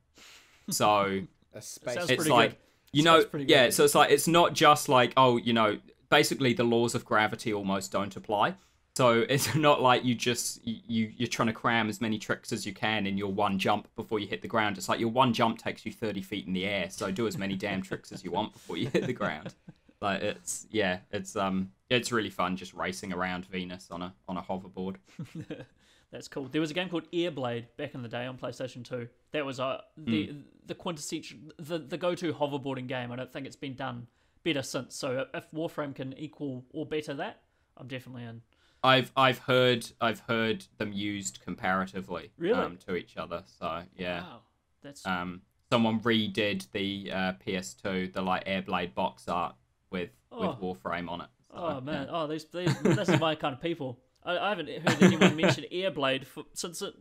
[0.69, 1.21] So
[1.53, 2.09] A space.
[2.09, 2.57] It's like good.
[2.93, 5.77] you know yeah so it's like it's not just like oh you know
[6.11, 8.53] basically the laws of gravity almost don't apply
[8.95, 12.65] so it's not like you just you you're trying to cram as many tricks as
[12.67, 15.33] you can in your one jump before you hit the ground it's like your one
[15.33, 18.23] jump takes you 30 feet in the air so do as many damn tricks as
[18.23, 19.55] you want before you hit the ground
[20.01, 24.37] like it's yeah it's um it's really fun just racing around venus on a on
[24.37, 24.97] a hoverboard
[26.11, 26.49] That's cool.
[26.51, 29.07] There was a game called Airblade back in the day on PlayStation 2.
[29.31, 30.39] That was uh, the Hmm.
[30.65, 33.13] the quintessential, the, the go to hoverboarding game.
[33.13, 34.07] I don't think it's been done
[34.43, 34.95] better since.
[34.95, 37.41] So if Warframe can equal or better that,
[37.77, 38.41] I'm definitely in.
[38.83, 42.59] I've I've heard I've heard them used comparatively Really?
[42.59, 43.43] um, to each other.
[43.59, 44.39] So yeah, Wow,
[44.81, 49.55] that's um, someone redid the uh, PS2 the like Airblade box art
[49.91, 50.47] with Oh.
[50.47, 51.27] with Warframe on it.
[51.51, 52.13] So, oh man, yeah.
[52.13, 53.99] oh these, these this is my kind of people.
[54.23, 56.93] I, I haven't heard anyone mention Airblade for, since it,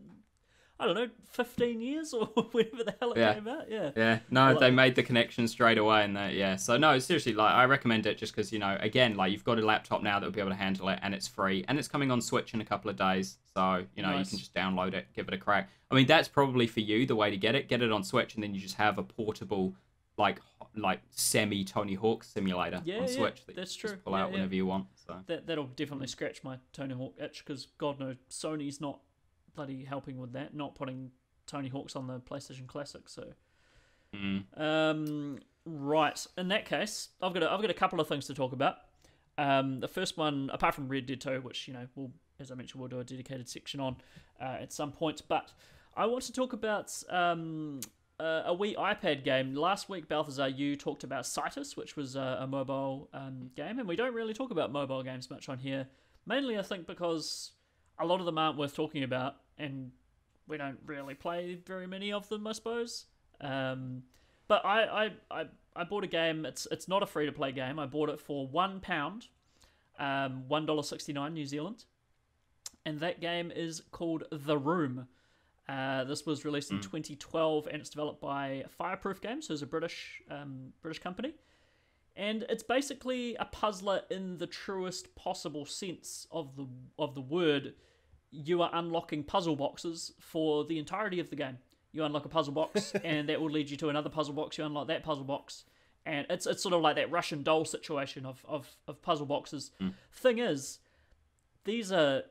[0.81, 3.35] I don't know, 15 years or whatever the hell it Yeah.
[3.35, 3.71] came out.
[3.71, 3.91] Yeah.
[3.95, 6.57] Yeah, no, Well, they made the connection straight away, and that yeah.
[6.57, 9.59] So no, seriously, like I recommend it just because you know, again, like you've got
[9.59, 11.87] a laptop now that will be able to handle it, and it's free, and it's
[11.89, 13.37] coming on Switch in a couple of days.
[13.55, 15.69] So you know, you can just download it, give it a crack.
[15.91, 17.69] I mean, that's probably for you the way to get it.
[17.69, 19.75] Get it on Switch, and then you just have a portable,
[20.17, 20.41] like
[20.77, 23.91] like semi Tony Hawk simulator Yeah, on yeah, Switch that that's you true.
[23.91, 24.87] just pull Yeah, out whenever you want.
[25.07, 29.01] So That that'll definitely scratch my Tony Hawk itch because God knows Sony's not
[29.55, 31.11] bloody helping with that, not putting
[31.47, 33.09] Tony Hawk's on the PlayStation Classic.
[33.09, 33.25] So,
[34.15, 34.45] mm.
[34.61, 36.27] um, right.
[36.39, 38.77] In that case, I've got a, I've got a couple of things to talk about.
[39.39, 42.55] Um, the first one, apart from Red Dead 2, which you know, we'll as I
[42.55, 43.97] mentioned, we'll do a dedicated section on
[44.41, 45.23] uh, at some point.
[45.29, 45.53] But
[45.97, 47.81] I want to talk about um,
[48.19, 49.55] uh, a wee iPad game.
[49.55, 53.87] Last week, Balthazar, you talked about Cytus, which was a, a mobile um, game, and
[53.87, 55.87] we don't really talk about mobile games much on here.
[56.27, 57.53] Mainly, I think because
[58.01, 59.91] a lot of them aren't worth talking about, and
[60.49, 63.07] we don't really play very many of them, I suppose.
[63.41, 64.03] Um,
[64.49, 65.45] but I, I, I,
[65.77, 66.45] I bought a game.
[66.45, 67.79] It's it's not a free to play game.
[67.79, 69.27] I bought it for one pound,
[69.99, 71.85] um, one dollar sixty nine New Zealand,
[72.85, 75.07] and that game is called The Room.
[75.69, 80.21] Uh, this was released in 2012, and it's developed by Fireproof Games, who's a British
[80.29, 81.33] um, British company.
[82.17, 86.67] And it's basically a puzzler in the truest possible sense of the
[86.99, 87.75] of the word.
[88.31, 91.59] You are unlocking puzzle boxes for the entirety of the game.
[91.93, 94.59] You unlock a puzzle box, and that will lead you to another puzzle box.
[94.59, 95.65] You unlock that puzzle box,
[96.07, 99.73] and it's it's sort of like that Russian doll situation of of, of puzzle boxes.
[100.13, 100.79] Thing is,
[101.65, 102.23] these are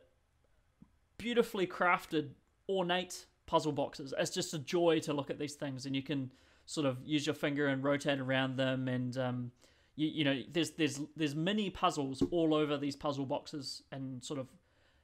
[1.18, 2.30] beautifully crafted,
[2.68, 4.14] ornate puzzle boxes.
[4.18, 6.32] It's just a joy to look at these things, and you can
[6.66, 9.52] sort of use your finger and rotate around them, and um,
[9.96, 14.40] you, you know there's there's there's mini puzzles all over these puzzle boxes and sort
[14.40, 14.48] of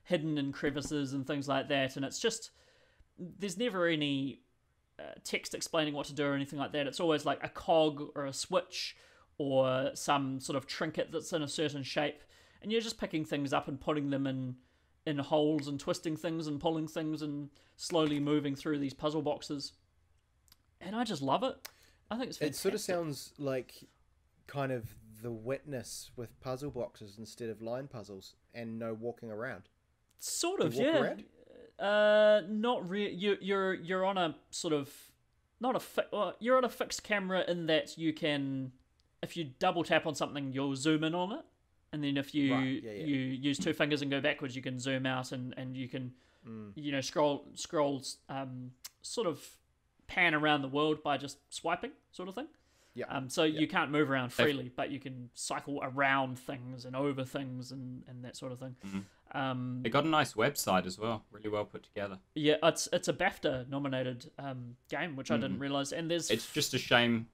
[0.06, 2.52] hidden in crevices and things like that and it's just
[3.18, 4.42] there's never any
[5.00, 6.88] uh, text explaining what to do or anything like that.
[6.88, 8.96] It's always like a cog or a switch
[9.38, 12.22] or some sort of trinket that's in a certain shape
[12.62, 14.56] and you're just picking things up and putting them in
[15.06, 19.74] in holes and twisting things and pulling things and slowly moving through these puzzle boxes.
[20.82, 21.56] And i just love it.
[22.10, 23.88] I think it's It sort of sounds like
[24.48, 29.70] kind of the witness with puzzle boxes instead of line puzzles and no walking around.
[30.20, 31.02] Sort of, you walk yeah.
[31.02, 31.24] around?
[31.80, 33.14] Uh, not really.
[33.14, 34.90] You, you're you're on a sort of
[35.60, 38.72] not a fi- well, you're on a fixed camera in that you can,
[39.22, 41.46] if you double tap on something, you'll zoom in on it,
[41.92, 43.06] and then if you Right, yeah, yeah.
[43.06, 46.14] you use two fingers and go backwards, you can zoom out and and you can
[46.48, 46.74] Mm.
[46.76, 48.70] you know scroll scrolls um
[49.02, 49.44] sort of
[50.06, 52.46] pan around the world by just swiping sort of thing.
[52.94, 53.06] Yeah.
[53.10, 57.24] Um, so you can't move around freely, but you can cycle around things and over
[57.26, 58.76] things and, and that sort of thing.
[58.86, 59.00] Mm-hmm.
[59.32, 62.20] Um, It got a nice website as well, really well put together.
[62.36, 65.92] yeah, it's it's a BAFTA nominated um, game, which I didn't realize.
[65.92, 67.28] And there's It's just a shame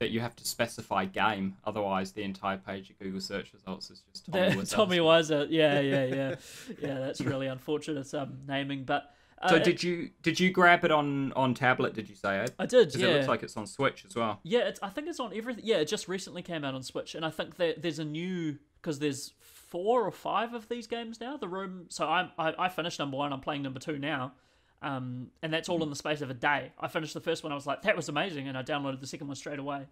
[0.00, 4.02] that you have to specify game, otherwise the entire page of Google search results is
[4.10, 4.70] just Tommy the, Wiseau.
[4.74, 5.46] Tommy Wiseau.
[5.48, 6.34] Yeah, yeah, yeah,
[6.82, 6.98] yeah.
[6.98, 11.32] That's really unfortunate um, naming, but uh, So did you did you grab it on
[11.34, 11.94] on tablet?
[11.94, 12.52] Did you say Ed?
[12.58, 12.88] I did?
[12.88, 14.40] Because Yeah, it looks like it's on Switch as well.
[14.42, 14.72] yeah.
[14.82, 15.64] I think it's on everything.
[15.64, 18.58] Yeah, it just recently came out on Switch, and I think that there's a new
[18.82, 19.32] because there's
[19.74, 21.36] four or five of these games now.
[21.36, 21.86] The room.
[21.88, 23.32] So I I, I finished number one.
[23.32, 24.34] I'm playing number two now.
[24.82, 26.70] Um, and that's all in the space of a day.
[26.78, 27.50] I finished the first one.
[27.50, 29.86] I was like, that was amazing, and I downloaded the second one straight away.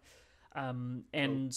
[0.55, 1.53] Um, and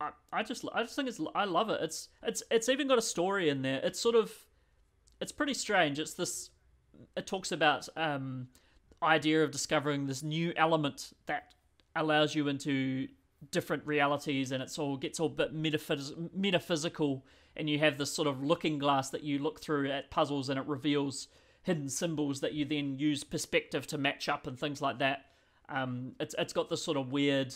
[0.00, 1.80] I, I just I just think it's I love it.
[1.82, 3.80] It's it's it's even got a story in there.
[3.82, 4.32] It's sort of
[5.20, 5.98] it's pretty strange.
[5.98, 6.50] It's this
[7.16, 8.46] it talks about um
[9.02, 11.54] idea of discovering this new element that
[11.96, 13.08] allows you into
[13.50, 17.24] different realities and it's all gets all bit metaphys- metaphysical
[17.56, 20.58] and you have this sort of looking glass that you look through at puzzles and
[20.58, 21.28] it reveals
[21.62, 25.26] hidden symbols that you then use perspective to match up and things like that.
[25.68, 27.54] Um, it's, it's got this sort of weird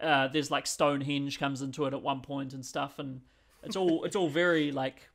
[0.00, 3.20] uh, there's like Stonehenge comes into it at one point and stuff and
[3.62, 5.08] it's all it's all very like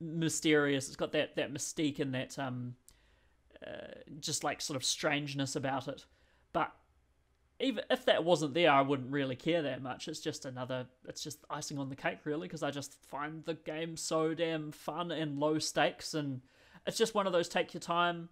[0.00, 0.86] mysterious.
[0.86, 2.74] It's got that that mystique and that um
[3.66, 6.06] uh, just like sort of strangeness about it.
[6.52, 6.72] But
[7.60, 10.08] even if that wasn't there i wouldn't really care that much.
[10.08, 13.54] It's just another it's just icing on the cake really because i just find the
[13.54, 16.40] game so damn fun and low stakes and
[16.86, 18.28] it's just one of those take your time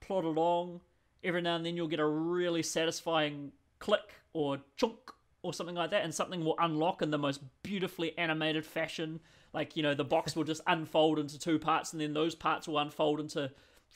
[0.00, 0.80] plod along.
[1.22, 4.96] Every now and then you'll get a really satisfying click or chunk
[5.42, 9.20] or something like that and something will unlock in the most beautifully animated fashion.
[9.52, 12.66] Like you know the box will just unfold into two parts and then those parts
[12.66, 13.50] will unfold into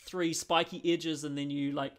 [0.05, 1.93] three spiky edges and then you like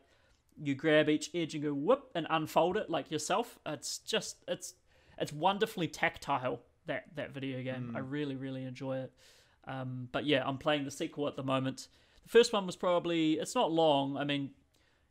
[0.61, 4.73] you grab each edge and go whoop and unfold it like yourself it's just it's
[5.17, 9.11] it's wonderfully tactile that that video game i really really enjoy it
[9.65, 11.87] um, but yeah i'm playing the sequel at the moment
[12.23, 14.49] the first one was probably it's not long i mean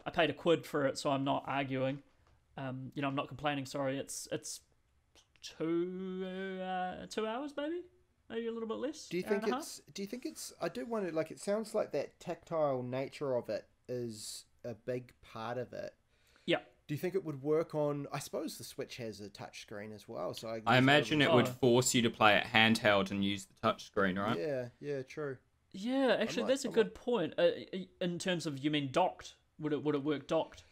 [0.05, 1.99] i paid a quid for it so i'm not arguing
[2.59, 4.61] um, you know i'm not complaining sorry it's it's
[5.43, 6.25] two
[6.63, 7.81] uh, two hours maybe
[8.33, 9.63] maybe a little bit less Do you think and a half?
[9.63, 9.81] it's?
[9.93, 10.53] Do you think it's?
[10.61, 11.11] I do wonder.
[11.13, 15.95] Like, it sounds like that tactile nature of it is a big part of it.
[16.47, 16.59] yeah
[16.89, 18.07] Do you think it would work on?
[18.13, 21.33] I suppose the Switch has a touch screen as well, so I, I imagine it
[21.33, 24.39] would force you to play it handheld and use the touch screen, right?
[24.39, 25.37] Yeah, yeah, true.
[25.73, 27.35] Yeah, actually, like- that's a I'm good point.
[27.39, 27.49] Uh,
[28.01, 29.35] in terms of, you mean docked?
[29.59, 30.65] Would it would it work docked?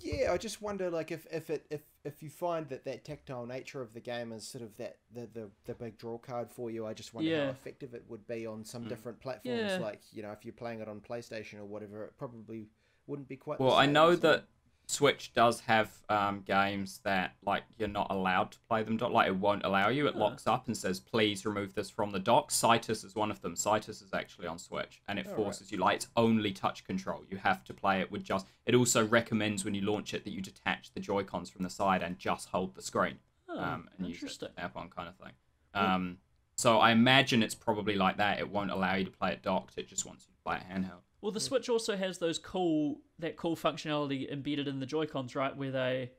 [0.00, 3.46] Yeah, I just wonder, like, if if it if if you find that that tactile
[3.46, 6.70] nature of the game is sort of that the the, the big draw card for
[6.70, 7.44] you, I just wonder Yeah.
[7.44, 9.72] how effective it would be on some different platforms.
[9.72, 9.78] Yeah.
[9.78, 12.68] Like, you know, if you're playing it on PlayStation or whatever, it probably
[13.06, 13.58] wouldn't be quite.
[13.58, 14.44] the Well, I know so- that
[14.88, 18.96] Switch does have um, games that like you're not allowed to play them.
[18.98, 20.06] Like it won't allow you.
[20.06, 23.40] It locks up and says, "Please remove this from the dock." Cytus is one of
[23.40, 23.56] them.
[23.56, 25.36] Cytus is actually on Switch, and it Oh, right.
[25.38, 27.24] forces you like it's only touch control.
[27.28, 28.46] You have to play it with just.
[28.64, 31.70] It also recommends when you launch it that you detach the Joy Cons from the
[31.70, 34.48] side and just hold the screen, Oh, um, and use it interesting.
[34.50, 35.32] to tap on kind of thing.
[35.74, 36.18] Um,
[36.54, 38.38] so I imagine it's probably like that.
[38.38, 39.76] It won't allow you to play it docked.
[39.78, 41.00] It just wants you to play it handheld.
[41.20, 45.34] Well, the Switch also has those cool that cool functionality embedded in the Joy Cons,
[45.34, 45.56] right?
[45.56, 46.10] Where they,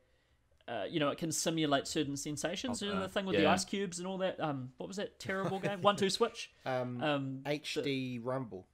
[0.67, 2.81] uh, you know, it can simulate certain sensations.
[2.81, 4.39] you know, uh, the thing with the ice cubes and all that.
[4.39, 5.81] Um, what was that terrible game?
[5.81, 6.51] One Two Switch.
[6.65, 8.67] um, Um, HD Rumble.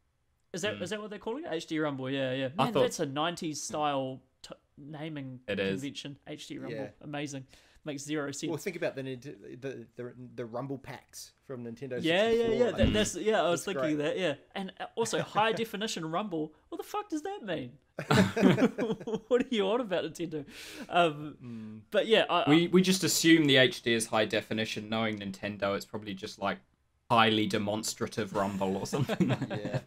[0.53, 1.51] is that is that what they're calling it?
[1.51, 2.09] HD Rumble.
[2.09, 2.49] Yeah, yeah.
[2.57, 5.81] Man, thought- that's a '90s style t- naming It is.
[5.81, 6.17] convention.
[6.27, 6.89] HD Rumble, Yeah.
[7.01, 7.45] amazing,
[7.85, 8.49] makes zero sense.
[8.49, 11.99] Well, think about the the the, the Rumble packs from Nintendo.
[12.01, 12.65] yeah, yeah, yeah.
[12.65, 13.41] like- That, that's yeah.
[13.43, 14.05] I was That's thinking great.
[14.15, 14.17] that.
[14.19, 16.53] Yeah, and uh, also high definition Rumble.
[16.69, 17.71] What the fuck does that mean?
[19.27, 20.45] what are you on about, Nintendo?
[20.89, 21.79] Um, Mm.
[21.91, 25.75] But yeah, I, I- We we just assume the HD is high definition, knowing Nintendo.
[25.75, 26.59] It's probably just like
[27.11, 29.29] highly demonstrative rumble or something.
[29.51, 29.79] yeah.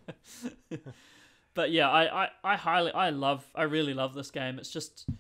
[1.55, 4.59] but yeah, I, I, I highly, I love, I really love this game.
[4.59, 5.15] It's just, it,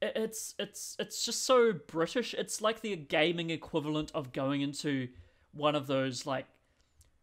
[0.00, 2.34] it's, it's, it's just so British.
[2.34, 5.08] It's like the gaming equivalent of going into
[5.52, 6.46] one of those like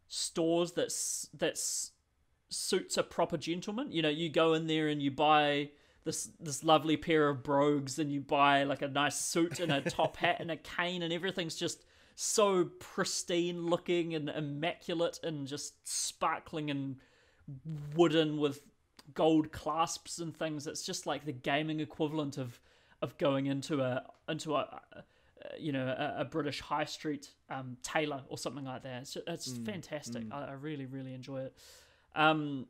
[0.08, 1.92] stores that's that's
[2.50, 3.92] suits a proper gentleman.
[3.92, 5.70] You know, you go in there and you buy
[6.04, 9.80] this this lovely pair of brogues, and you buy like a nice suit and a
[9.90, 15.88] top hat and a cane, and everything's just so pristine looking and immaculate and just
[15.88, 16.96] sparkling and
[17.94, 18.60] wooden with
[19.14, 20.66] gold clasps and things.
[20.66, 22.60] It's just like the gaming equivalent of
[23.02, 25.02] of going into a into a, a
[25.58, 29.02] you know a, a British high street um, tailor or something like that.
[29.02, 30.24] It's, it's fantastic.
[30.30, 31.56] I, I really really enjoy it.
[32.14, 32.66] Um,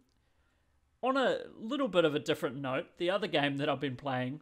[1.02, 4.40] on a little bit of a different note, the other game that I've been playing,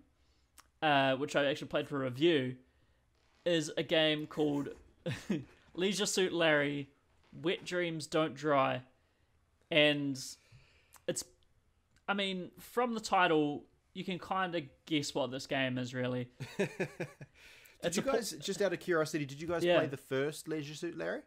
[0.83, 2.57] uh, which I actually played for review,
[3.45, 4.71] is a game called
[5.75, 6.89] Leisure Suit Larry:
[7.43, 8.83] Wet Dreams Don't Dry,
[9.71, 10.19] and
[11.07, 11.25] it's,
[12.09, 13.65] I mean, from the title,
[13.97, 16.29] you can kind of guess what this game is really.
[16.59, 16.69] Did
[17.83, 19.79] It's you guys, just out of curiosity, did you guys Yeah.
[19.79, 21.21] play the first Leisure Suit Larry?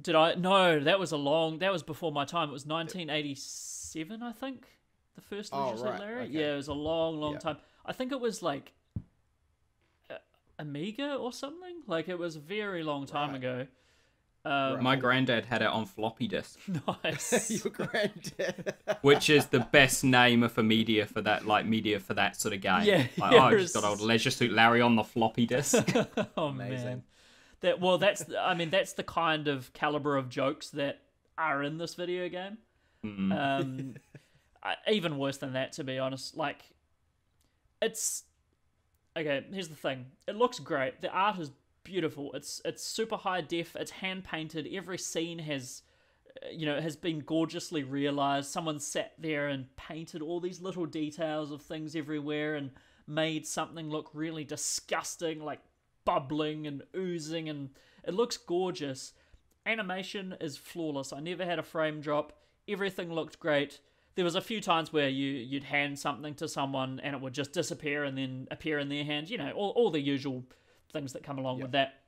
[0.00, 0.34] Did I?
[0.34, 1.58] No, that was a long.
[1.58, 2.48] That was before my time.
[2.48, 4.66] It was 1987, I think.
[5.16, 6.22] The first Oh, Leisure Suit right, Larry.
[6.24, 6.32] okay.
[6.32, 7.38] Yeah, it was a long, long Yeah.
[7.40, 7.56] time.
[7.84, 8.72] I think it was like
[10.58, 11.82] Amiga or something.
[11.86, 13.36] Like it was a very long time Right.
[13.38, 13.66] ago.
[14.44, 16.58] Um, My granddad had it on floppy disk,
[17.04, 17.50] nice.
[17.64, 18.74] Your granddad.
[19.02, 22.60] which is the best name for media for that, like media for that sort of
[22.60, 22.82] game.
[22.84, 25.84] Yeah, like, yeah, oh, I just got old Leisure Suit Larry on the floppy disk.
[26.36, 26.84] oh Amazing.
[26.84, 27.02] man.
[27.60, 31.00] That well, that's I mean that's the kind of caliber of jokes that
[31.36, 32.58] are in this video game.
[33.04, 33.32] Mm.
[33.32, 33.94] Um,
[34.62, 36.36] I, even worse than that, to be honest.
[36.36, 36.62] Like,
[37.80, 38.24] it's
[39.16, 39.44] okay.
[39.52, 41.00] Here's the thing: it looks great.
[41.00, 41.50] The art is
[41.88, 42.30] beautiful.
[42.34, 43.74] It's it's super high def.
[43.74, 44.68] It's hand painted.
[44.70, 45.82] Every scene has,
[46.42, 48.50] uh, you know, has been gorgeously realized.
[48.50, 52.70] Someone sat there and painted all these little details of things everywhere and
[53.06, 55.60] made something look really disgusting, like
[56.04, 57.70] bubbling and oozing, and
[58.04, 59.14] it looks gorgeous.
[59.64, 61.12] Animation is flawless.
[61.12, 62.34] I never had a frame drop.
[62.68, 63.80] Everything looked great.
[64.14, 67.32] There was a few times where you you'd hand something to someone and it would
[67.32, 69.30] just disappear and then appear in their hand.
[69.30, 70.44] You know, all, all the usual
[70.92, 72.00] things that come along with that.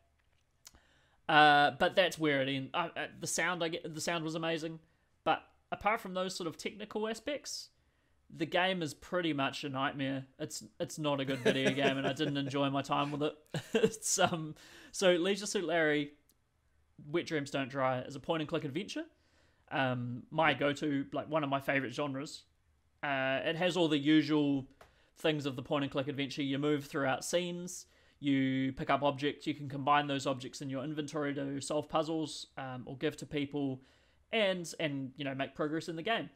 [1.28, 2.70] Uh, but that's where it ends.
[2.74, 4.80] Uh, uh, the sound I get, the sound was amazing.
[5.22, 7.68] But apart from those sort of technical aspects,
[8.36, 10.24] the game is pretty much a nightmare.
[10.38, 13.34] It's it's not a good video game, and I didn't enjoy my time with it.
[13.74, 14.54] it's um
[14.92, 16.12] so Leisure Suit Larry,
[17.10, 19.04] Wet Dreams Don't Dry is a point and click adventure.
[19.70, 22.42] Um, my go to like one of my favorite genres.
[23.02, 24.66] Uh, it has all the usual
[25.18, 26.42] things of the point and click adventure.
[26.42, 27.86] You move throughout scenes.
[28.20, 29.46] You pick up objects.
[29.46, 33.26] You can combine those objects in your inventory to solve puzzles um, or give to
[33.26, 33.80] people,
[34.32, 36.28] and and you know make progress in the game.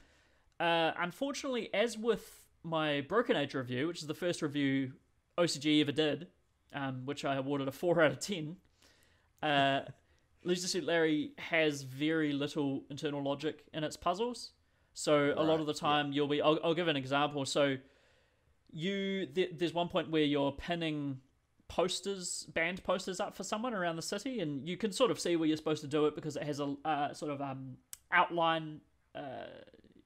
[0.58, 4.92] Uh, unfortunately, as with my Broken Age review, which is the first review
[5.36, 6.28] OCG ever did,
[6.72, 8.56] um, which I awarded a 4 out of 10,
[9.42, 9.80] uh,
[10.44, 14.52] Leisure Suit Larry has very little internal logic in its puzzles.
[14.92, 15.80] So a lot of the yeah.
[15.80, 16.40] time you'll be.
[16.40, 17.44] I'll, I'll give an example.
[17.44, 17.76] So
[18.70, 21.20] you th- there's one point where you're pinning
[21.68, 25.36] posters, band posters up for someone around the city, and you can sort of see
[25.36, 27.76] where you're supposed to do it because it has a uh, sort of um,
[28.12, 28.80] outline,
[29.14, 29.46] uh,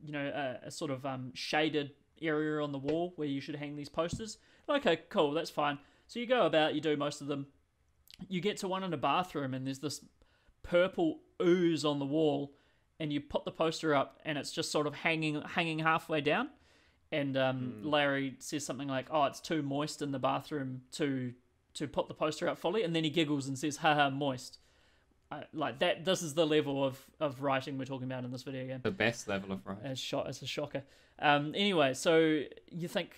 [0.03, 0.33] you know,
[0.63, 1.93] a, a sort of um, shaded
[2.23, 4.39] area on the wall where you should hang these posters.
[4.69, 5.79] Okay, cool, that's fine.
[6.07, 7.47] So you go about, you do most of them.
[8.29, 10.05] You get to one in a bathroom, and there's this
[10.63, 12.55] purple ooze on the wall,
[12.99, 16.49] and you put the poster up, and it's just sort of hanging hanging halfway down.
[17.13, 21.33] And um, Larry says something like, "Oh, it's too moist in the bathroom to
[21.79, 24.59] to put the poster up fully," and then he giggles and says, "Haha, moist."
[25.31, 26.07] Uh, like that.
[26.07, 28.91] This is the level of, of writing we're talking about in this video game the
[28.91, 29.77] best level of right.
[29.85, 30.83] as shot as a shocker.
[31.19, 33.11] Um, anyway, so you think,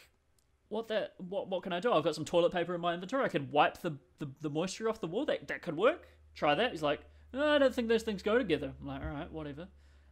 [0.71, 1.93] what that what what can I do?
[1.93, 3.25] I've got some toilet paper in my inventory.
[3.25, 5.25] I could wipe the, the, the moisture off the wall.
[5.25, 6.09] That that could work.
[6.35, 6.73] Try that.
[6.73, 7.01] He's like,
[7.33, 8.73] no, I don't think those things go together.
[8.81, 9.69] I'm like, all right, whatever.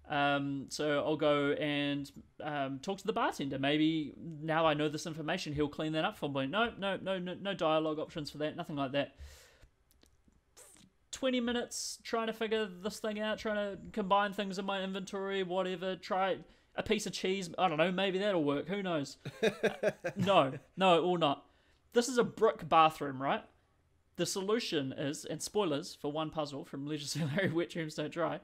[0.09, 2.11] Um, so I'll go and
[2.43, 3.59] um, talk to the bartender.
[3.59, 6.47] Maybe now I know this information, he'll clean that up for me.
[6.47, 8.57] No, no, no, no, no dialogue options for that.
[8.57, 9.15] Nothing like that.
[11.13, 15.43] 20 minutes trying to figure this thing out, trying to combine things in my inventory,
[15.43, 15.97] whatever.
[15.97, 16.39] Try.
[16.77, 17.51] a piece of cheese.
[17.59, 17.93] I don't know.
[17.93, 18.69] Maybe that'll work.
[18.69, 19.19] Who knows?
[19.43, 21.45] Uh, no, no, it will not.
[21.93, 23.43] This is a brick bathroom, right?
[24.17, 28.41] The solution is, and spoilers for one puzzle from Leisure Larry Wet Dreams Don't Dry.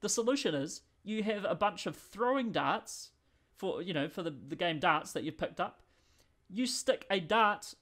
[0.00, 3.10] The solution is you have a bunch of throwing darts
[3.56, 5.80] for you know for the, the game darts that you've picked up.
[6.50, 7.74] You stick a dart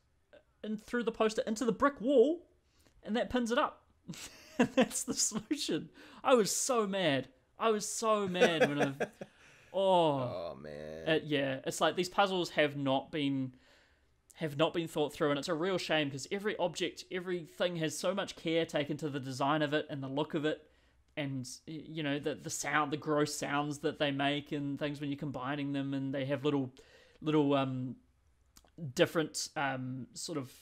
[0.63, 2.47] in through the poster into the brick wall,
[3.03, 3.83] and that pins it up.
[4.59, 5.91] and that's the solution.
[6.23, 7.29] I was so mad.
[7.59, 9.07] I was so mad when I.
[9.77, 11.09] Oh, Oh man.
[11.09, 13.55] uh, yeah, it's like these puzzles have not been
[14.35, 17.99] have not been thought through, and it's a real shame because every object, everything has
[17.99, 20.63] so much care taken to the design of it and the look of it,
[21.17, 25.11] and you know the the sound, the gross sounds that they make and things when
[25.11, 26.71] you're combining them, and they have little
[27.21, 27.97] little um
[28.95, 30.53] different um sort of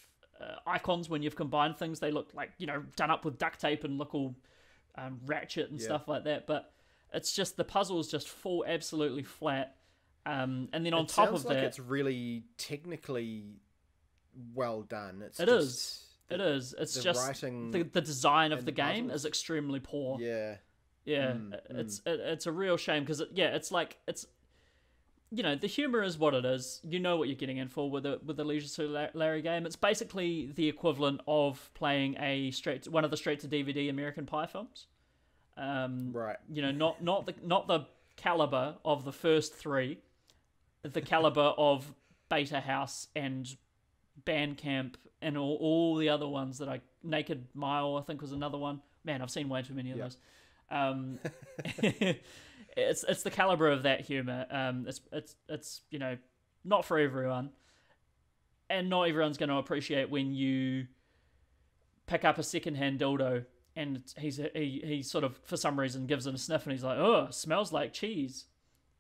[0.40, 2.00] uh, icons when you've combined things.
[2.00, 4.34] They look like you know done up with duct tape and look all
[4.96, 5.86] um, ratchet and Yeah.
[5.86, 6.72] stuff like that, but
[7.12, 9.76] it's just the puzzles just fall absolutely flat.
[10.24, 13.44] Um, and then on it top of like that, it's really technically
[14.55, 15.22] well done.
[15.24, 16.05] It's It just is.
[16.35, 16.74] It is.
[16.78, 19.20] It's the just writing the, the design of the game puzzles.
[19.22, 20.18] is extremely poor.
[20.20, 20.57] Yeah.
[21.05, 24.24] Yeah, Mm, it's it, it's a real shame because it, yeah, it's like it's
[25.33, 26.80] you know the humor is what it is.
[26.85, 29.66] You know what you're getting in for with a with the Leisure Suit Larry game.
[29.66, 34.26] It's basically the equivalent of playing a straight one of the straight to DVD American
[34.26, 34.87] Pie films.
[35.57, 36.37] Um, Right.
[36.49, 39.99] you know, not not the not the caliber of the first three,
[40.83, 41.95] the caliber of
[42.28, 43.57] Beta House and
[44.24, 48.32] Band Camp and all, all the other ones that I Naked Mile I think was
[48.32, 48.80] another one.
[49.04, 50.16] Man, I've seen way too many of those.
[50.70, 51.18] Um,
[52.76, 54.46] it's it's the caliber of that humor.
[54.50, 56.16] Um, it's it's it's you know
[56.64, 57.50] not for everyone,
[58.68, 60.86] and not everyone's going to appreciate when you
[62.06, 63.44] pick up a secondhand dildo
[63.76, 66.84] and he's he he sort of for some reason gives it a sniff and he's
[66.84, 68.46] like, oh, smells like cheese,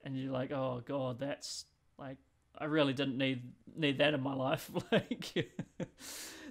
[0.04, 1.66] and you're like, oh god, that's
[1.98, 2.16] like
[2.58, 4.70] I really didn't need need that in my life.
[4.92, 5.48] like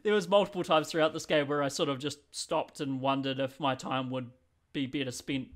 [0.04, 3.39] there was multiple times throughout this game where I sort of just stopped and wondered
[3.39, 4.30] if my time would
[4.74, 5.49] be better spent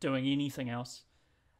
[0.00, 1.02] doing anything else.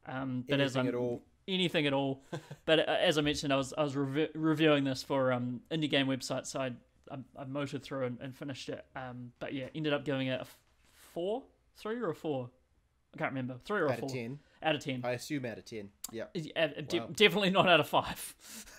[0.06, 1.22] Um, but as Anything I'm at all.
[1.48, 2.24] anything at all.
[2.66, 5.88] but uh, as I mentioned, I was I was revi- reviewing this for um indie
[5.90, 6.72] game website, so I
[7.10, 8.84] I, I motored through and, and finished it.
[8.96, 10.58] Um, but yeah, ended up giving it a f-
[10.94, 11.42] four,
[11.76, 12.50] three or a four.
[13.14, 14.38] I can't remember, three or a Out four of ten.
[14.62, 15.00] Out of ten.
[15.04, 15.88] I assume out of ten.
[16.10, 16.24] Yeah.
[16.56, 17.08] Uh, de- Wow.
[17.14, 18.34] definitely not out of five.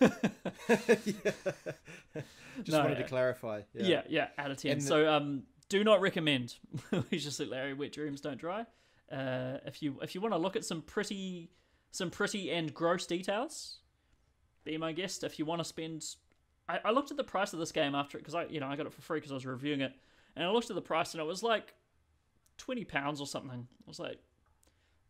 [2.62, 3.62] Just No, wanted to clarify.
[3.74, 3.86] Yeah.
[3.86, 4.72] yeah, yeah, out of ten.
[4.72, 6.54] And the- so um, do not recommend
[7.10, 8.64] Leisure Suit Larry Wet Dreams Don't Dry.
[9.10, 11.50] Uh, if you if you want to look at some pretty
[11.90, 13.78] some pretty and gross details,
[14.64, 15.24] be my guest.
[15.24, 16.04] If you want to spend,
[16.68, 18.66] I, I looked at the price of this game after it because I you know
[18.68, 19.92] I got it for free because I was reviewing it,
[20.36, 21.74] and I looked at the price and it was like
[22.56, 23.66] twenty pounds or something.
[23.86, 24.18] I was like,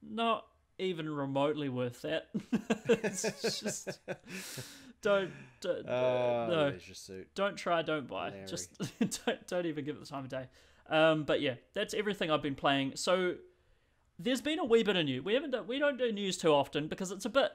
[0.03, 0.47] not
[0.79, 2.29] even remotely worth that.
[2.89, 3.22] it's
[3.61, 4.01] just
[5.03, 7.29] don't, don't Oh, no leisure suit.
[7.35, 8.31] don't try, don't buy.
[8.31, 8.47] Larry.
[8.47, 8.77] Just
[9.27, 10.47] don't don't even give it the time of day.
[10.89, 12.93] Um, but yeah, that's everything I've been playing.
[12.97, 13.35] So
[14.18, 15.25] there's been a wee bit of news.
[15.25, 17.53] We haven't done, we don't do news too often because it's a bit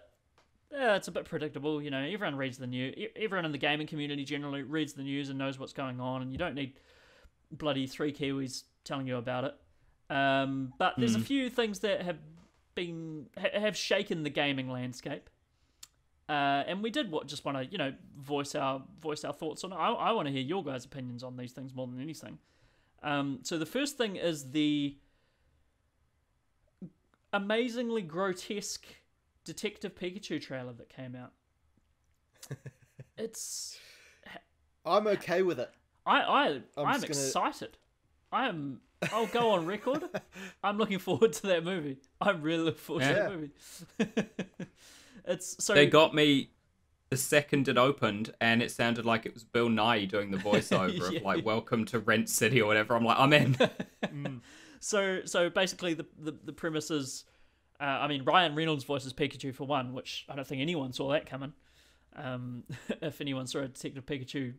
[0.72, 1.82] yeah, it's a bit predictable.
[1.82, 2.95] You know, everyone reads the news.
[3.15, 6.32] Everyone in the gaming community generally reads the news and knows what's going on, and
[6.32, 6.74] you don't need
[7.51, 9.55] bloody three Kiwis telling you about it.
[10.13, 12.17] Um, but there's a few things that have
[12.80, 15.30] been ha- have shaken the gaming landscape.
[16.27, 19.63] Uh, and we did what just want to you know voice our voice our thoughts
[19.63, 19.75] on it.
[19.75, 22.38] I, I want to hear your guys' opinions on these things more than anything.
[23.01, 24.95] Um, so the first thing is the
[27.34, 28.86] amazingly grotesque
[29.43, 31.32] Detective Pikachu trailer that came out.
[33.17, 33.77] it's
[34.86, 35.71] I'm okay with it.
[36.05, 37.77] I I I'm I'm, just gonna- excited.
[38.32, 38.82] I am.
[39.14, 40.04] I'll go on record.
[40.64, 41.97] I'm looking forward to that movie.
[42.20, 44.26] I'm really looking forward to that movie.
[45.26, 46.52] it's so They got me
[47.10, 51.12] the second it opened, and it sounded like it was Bill Nye doing the voiceover
[51.12, 52.95] Yeah, of like "Welcome to Rent City" or whatever.
[52.95, 54.41] I'm like, I'm in.
[54.80, 57.26] so so basically the the, the premise is
[57.80, 61.12] uh, I mean Ryan Reynolds voices Pikachu for one, which I don't think anyone saw
[61.12, 61.54] that coming.
[62.16, 62.64] Um,
[63.02, 64.56] if anyone saw a Detective Pikachu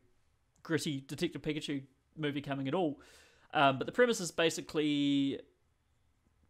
[0.62, 1.82] gritty Detective Pikachu
[2.16, 3.00] movie coming at all.
[3.52, 5.40] Um, but the premise is basically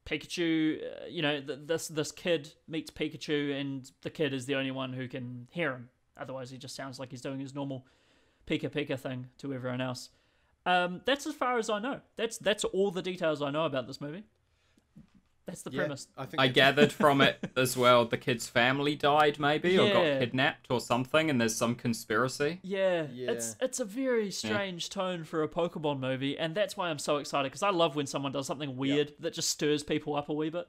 [0.06, 0.82] Pikachu.
[0.82, 4.70] Uh, you know, th- this this kid meets Pikachu, and the kid is the only
[4.70, 5.88] one who can hear him.
[6.18, 7.86] Otherwise, he just sounds like he's doing his normal
[8.46, 10.10] Pika Pika thing to everyone else.
[10.66, 12.00] Um, that's as far as I know.
[12.16, 14.24] That's that's all the details I know about this movie.
[15.50, 16.06] That's the Yeah, premise.
[16.16, 18.04] I think I gathered from it as well.
[18.04, 22.60] The kid's family died, maybe, or got kidnapped or something, and there's some conspiracy.
[22.62, 23.32] Yeah, Yeah.
[23.32, 27.16] it's it's a very strange tone for a Pokemon movie, and that's why I'm so
[27.16, 30.32] excited because I love when someone does something weird that just stirs people up a
[30.32, 30.68] wee bit.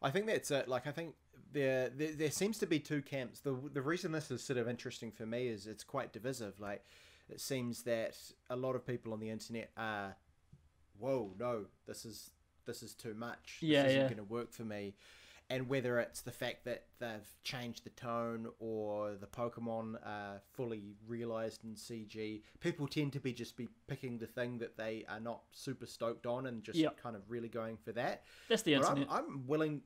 [0.00, 0.66] I think that's it.
[0.68, 1.14] Like, I think
[1.52, 3.40] there, there there seems to be two camps.
[3.40, 6.58] The the reason this is sort of interesting for me is it's quite divisive.
[6.58, 6.84] Like
[7.28, 8.16] it seems that
[8.50, 10.16] a lot of people on the internet are,
[10.98, 12.30] whoa, no, this is
[12.66, 13.58] this is too much.
[13.60, 14.04] This Yeah, isn't yeah.
[14.04, 14.94] going to work for me.
[15.50, 20.94] And whether it's the fact that they've changed the tone or the Pokemon are fully
[21.06, 25.20] realized in CG, people tend to be just be picking the thing that they are
[25.20, 26.96] not super stoked on and just Yep.
[27.02, 28.24] kind of really going for that.
[28.48, 29.08] That's the But I'm, internet.
[29.14, 29.82] I'm willing.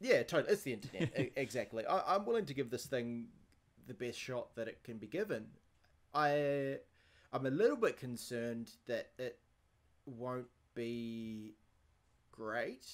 [0.00, 0.54] Yeah, totally.
[0.54, 1.32] It's the internet.
[1.36, 1.84] Exactly.
[1.84, 3.26] I, I'm willing to give this thing
[3.86, 5.48] the best shot that it can be given.
[6.14, 6.78] I,
[7.32, 9.38] I'm a little bit concerned that it
[10.06, 11.54] won't be
[12.40, 12.86] great,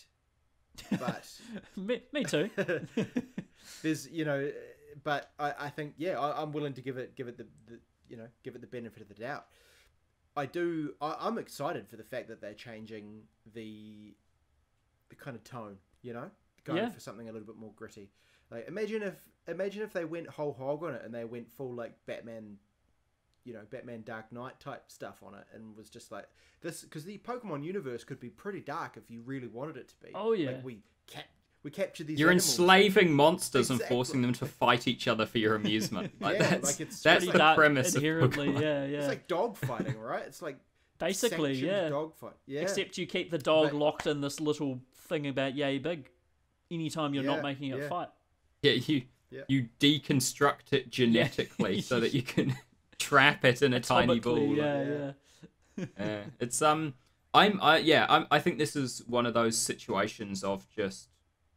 [0.98, 1.30] but
[1.76, 2.50] me, me too.
[3.82, 4.50] there's you know,
[5.04, 7.78] but I, I think yeah, I, I'm willing to give it give it the, the
[8.08, 9.46] you know give it the benefit of the doubt.
[10.36, 10.94] I do.
[11.00, 13.22] I, I'm excited for the fact that they're changing
[13.54, 14.14] the
[15.08, 15.76] the kind of tone.
[16.02, 16.30] You know,
[16.64, 16.88] going Yeah.
[16.90, 18.10] for something a little bit more gritty.
[18.50, 19.14] Like imagine if
[19.48, 22.58] imagine if they went whole hog on it and they went full like Batman.
[23.46, 26.26] You know, Batman Dark Knight type stuff on it, and was just like
[26.60, 29.94] this because the Pokemon universe could be pretty dark if you really wanted it to
[30.04, 30.10] be.
[30.14, 30.50] Oh, yeah.
[30.50, 31.28] like we cap-
[31.62, 32.18] we captured these.
[32.18, 32.58] You're animals.
[32.58, 36.12] enslaving monsters and forcing them to fight each other for your amusement.
[36.20, 38.60] Like Yeah, that's like it's that's the dark premise of inherently, Pokemon.
[38.60, 38.98] yeah, yeah.
[38.98, 40.24] It's like dog fighting, right?
[40.26, 40.58] It's like
[40.98, 41.88] Basically, yeah.
[41.88, 42.32] dog fight.
[42.46, 46.10] Yeah, Except you keep the dog But- locked in this little thing about yay big.
[46.70, 47.88] Anytime you're Yeah, not making it yeah.
[47.88, 48.08] fight.
[48.62, 49.42] Yeah, you Yeah.
[49.48, 52.56] you deconstruct it genetically so that you can
[53.08, 54.38] trap it in a tiny ball.
[54.38, 55.12] Yeah,
[55.76, 55.84] Yeah.
[55.98, 56.22] yeah.
[56.40, 56.94] It's um,
[57.34, 61.08] I'm I yeah, I'm, I think this is one of those situations of just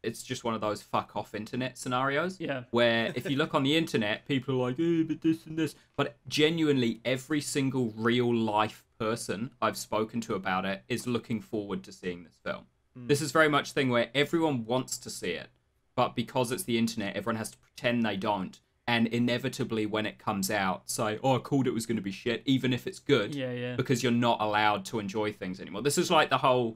[0.02, 2.40] it's just one of those fuck off internet scenarios.
[2.40, 2.64] Yeah.
[2.72, 5.76] Where if you look on the internet, people are like, eh, but this and this.
[5.98, 11.84] But genuinely, every single real life person I've spoken to about it is looking forward
[11.84, 12.66] to seeing this film.
[12.96, 15.48] This is very much thing where everyone wants to see it,
[15.96, 18.60] but because it's the internet, everyone has to pretend they don't.
[18.90, 22.12] And inevitably, when it comes out, say, "Oh, I called it was going to be
[22.12, 23.76] shit," even if it's good Yeah, yeah.
[23.76, 25.84] because you're not allowed to enjoy things anymore.
[25.84, 26.76] This is like the whole,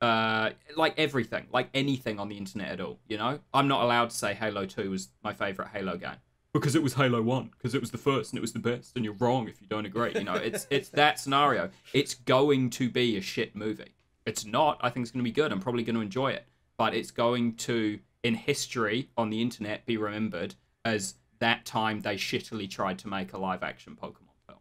[0.00, 2.98] uh, like everything, like anything on the internet at all.
[3.06, 6.16] You know, I'm not allowed to say Halo Two was my favorite Halo game
[6.52, 8.96] because it was Halo One, because it was the first and it was the best,
[8.96, 10.10] and you're wrong if you don't agree.
[10.16, 11.70] You know, it's it's that scenario.
[11.92, 13.94] It's going to be a shit movie.
[14.26, 14.80] It's not.
[14.80, 15.52] I think it's going to be good.
[15.52, 16.44] I'm probably going to enjoy it,
[16.76, 22.14] but it's going to, in history on the internet, be remembered as that time they
[22.16, 24.58] shittily tried to make a live action Pokemon film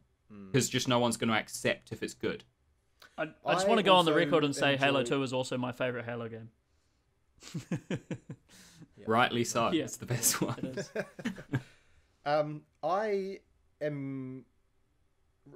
[0.48, 2.44] because just no one's going to accept if it's good.
[3.18, 5.58] I, I just want to go on the record and say Halo 2 is also
[5.58, 6.50] my favorite Halo game.
[9.08, 9.72] Rightly so.
[9.72, 9.84] Yeah.
[9.84, 10.58] It's the best one.
[10.60, 10.92] It is.
[12.24, 13.40] Um, I
[13.82, 14.46] am.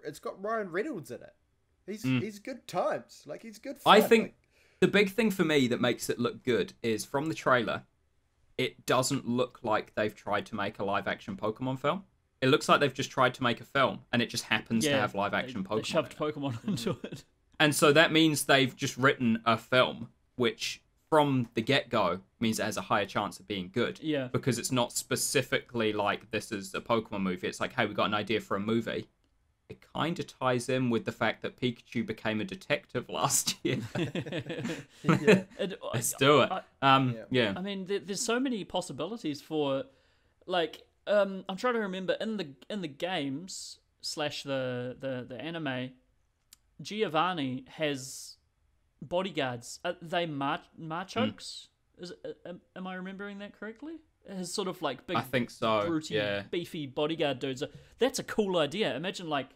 [0.03, 1.34] It's got Ryan Reynolds in it.
[1.85, 3.22] He's he's good times.
[3.27, 3.80] Like he's good.
[3.80, 3.93] Fun.
[3.93, 3.97] Mm.
[3.97, 4.35] I think Like,
[4.80, 7.84] the big thing for me that makes it look good is from the trailer,
[8.57, 12.03] it doesn't look like they've tried to make a live action Pokemon film.
[12.41, 14.91] It looks like they've just tried to make a film and it just happens to
[14.98, 15.86] have live action they, they Pokemon.
[15.86, 16.36] shoved in it.
[16.36, 17.07] Pokemon into hmm.
[17.07, 17.23] it.
[17.60, 22.60] And so that means they've just written a film which from the get go means
[22.60, 23.99] it has a higher chance of being good.
[24.02, 24.27] Yeah.
[24.32, 27.48] Because it's not specifically like this is a Pokemon movie.
[27.48, 29.07] It's like, hey, we got an idea for a movie.
[29.70, 33.80] It kind of ties in with the fact that Pikachu became a detective last year.
[33.96, 35.44] yeah.
[35.60, 36.52] It- Let's do it.
[36.52, 36.62] I-
[36.96, 37.24] Um, Yeah.
[37.32, 37.54] yeah.
[37.58, 39.86] I mean, there, there's so many possibilities for,
[40.46, 45.40] like, um, I'm trying to remember in the in the games slash the the the
[45.42, 45.92] anime,
[46.82, 48.38] Giovanni has
[49.02, 49.80] bodyguards.
[49.86, 51.68] Are they mar- Machokes?
[51.98, 53.96] Is it, am, am I remembering that correctly?
[54.27, 55.85] His sort of like big, I think so.
[55.85, 56.43] broody, Yeah.
[56.49, 57.64] beefy bodyguard dudes.
[57.99, 58.95] That's a cool idea.
[58.95, 59.49] Imagine like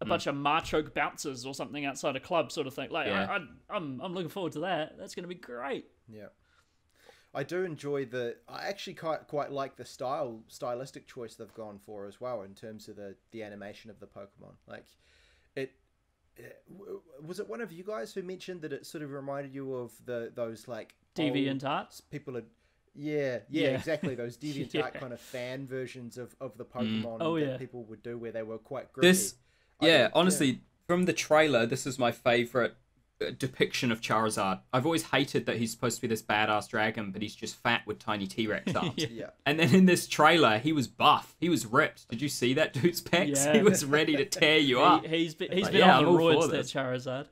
[0.00, 0.10] a Hmm.
[0.10, 2.90] bunch of Machoke bouncers or something outside a club, sort of thing.
[2.90, 3.26] Like, Yeah.
[3.30, 4.96] I, I, I'm I'm looking forward to that.
[4.98, 5.86] That's going to be great.
[6.08, 6.28] Yeah.
[7.34, 8.36] I do enjoy the.
[8.48, 12.54] I actually quite quite like the style stylistic choice they've gone for as well in
[12.54, 14.54] terms of the the animation of the Pokemon.
[14.66, 14.84] Like,
[15.54, 15.72] it.
[16.36, 16.62] it-
[17.22, 19.92] Was it one of you guys who mentioned that it sort of reminded you of
[20.06, 22.00] the those like Deviant old arts.
[22.00, 22.46] people had
[22.96, 23.68] yeah, yeah, Yeah.
[23.76, 24.14] exactly.
[24.14, 24.90] Those DeviantArt Yeah.
[24.90, 27.56] kind of fan versions of, of the Pokemon Oh, that yeah.
[27.56, 29.08] people would do where they were quite gritty.
[29.08, 29.34] This,
[29.80, 32.74] I yeah, honestly, from the trailer, this is my favorite
[33.20, 34.60] uh, depiction of Charizard.
[34.72, 37.82] I've always hated that he's supposed to be this badass dragon, but he's just fat
[37.86, 38.92] with tiny T Rex arms.
[38.96, 39.06] Yeah.
[39.10, 39.30] yeah.
[39.46, 41.34] And then in this trailer, he was buff.
[41.40, 42.08] He was ripped.
[42.08, 43.44] Did you see that dude's pecs?
[43.46, 43.54] Yeah.
[43.54, 45.04] He was ready to tear you up.
[45.06, 46.72] He, he's been, he's Like, been yeah, on the roids, this.
[46.72, 47.26] Charizard.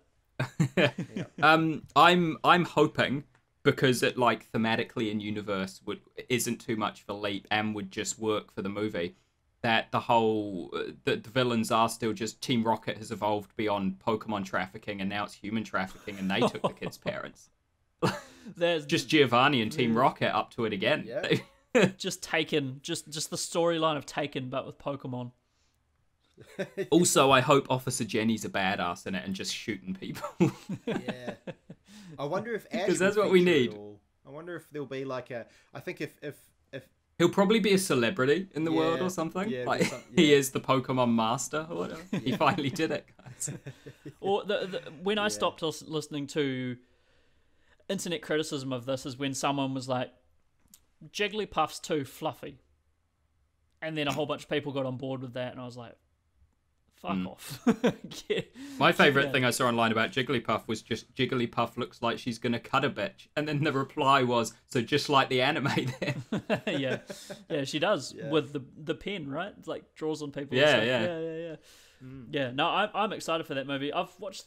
[1.42, 3.24] um, I'm I'm hoping
[3.64, 7.90] because it like thematically in universe would isn't too much of a leap and would
[7.90, 9.16] just work for the movie.
[9.62, 13.98] That the whole uh, that the villains are still just Team Rocket has evolved beyond
[14.06, 17.48] Pokemon trafficking and now it's human trafficking and they took the kids' parents.
[18.56, 21.04] There's Just Giovanni and Team Rocket up to it again.
[21.06, 21.88] Yeah.
[21.96, 25.32] Just taken, just just the storyline of Taken, but with Pokemon.
[26.90, 30.52] Also, I hope Officer Jenny's a badass in it and just shooting people.
[30.86, 31.34] yeah.
[32.18, 33.74] I wonder if Ash 'Cause that's what we need.
[34.26, 35.46] I wonder if there'll be like a.
[35.74, 36.36] I think if if
[36.72, 36.88] if
[37.18, 39.48] He'll probably be a celebrity in the world or something.
[39.48, 42.02] yeah, like some- he is the Pokemon master or whatever.
[42.24, 43.50] He finally did it, guys.
[44.20, 46.76] Or the, the, when I stopped listening to
[47.88, 50.10] internet criticism of this is when someone was like,
[51.12, 52.58] "Jigglypuff's too fluffy,"
[53.82, 55.76] and then a whole bunch of people got on board with that, and I was
[55.76, 55.94] like,
[57.04, 57.26] "Fuck mm.
[57.28, 57.60] off."
[58.28, 58.40] Yeah.
[58.78, 59.32] My favorite Yeah.
[59.32, 62.90] thing I saw online about Jigglypuff was just Jigglypuff looks like she's gonna cut a
[62.90, 65.68] bitch, and then the reply was, "So just like the anime,
[66.00, 66.22] then."
[66.66, 66.98] yeah,
[67.50, 68.30] yeah, she does Yeah.
[68.30, 69.52] with the the pen, right?
[69.58, 70.58] It's like draws on people.
[70.58, 71.02] and Yeah, yeah.
[71.04, 71.56] yeah, yeah, yeah.
[72.04, 72.26] Mm.
[72.30, 73.92] Yeah, no, I'm I'm excited for that movie.
[73.92, 74.44] I've watched.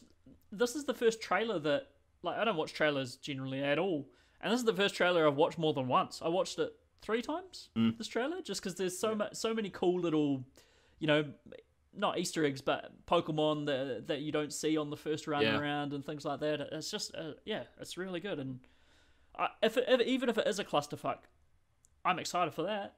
[0.52, 1.88] This is the first trailer that
[2.22, 4.08] like I don't watch trailers generally at all,
[4.40, 6.20] and this is the first trailer I've watched more than once.
[6.22, 7.68] I watched it three times.
[7.76, 7.96] Mm.
[7.96, 10.44] This trailer, just because there's so much, so many cool little,
[10.98, 11.24] you know,
[11.98, 15.58] not Easter eggs, but Pokemon that that you don't see on the first run Yeah.
[15.58, 16.60] around and things like that.
[16.72, 18.38] It's just, uh, yeah, it's really good.
[18.38, 18.60] And
[19.36, 21.18] I, if, it, if even if it is a clusterfuck,
[22.04, 22.94] I'm excited for that.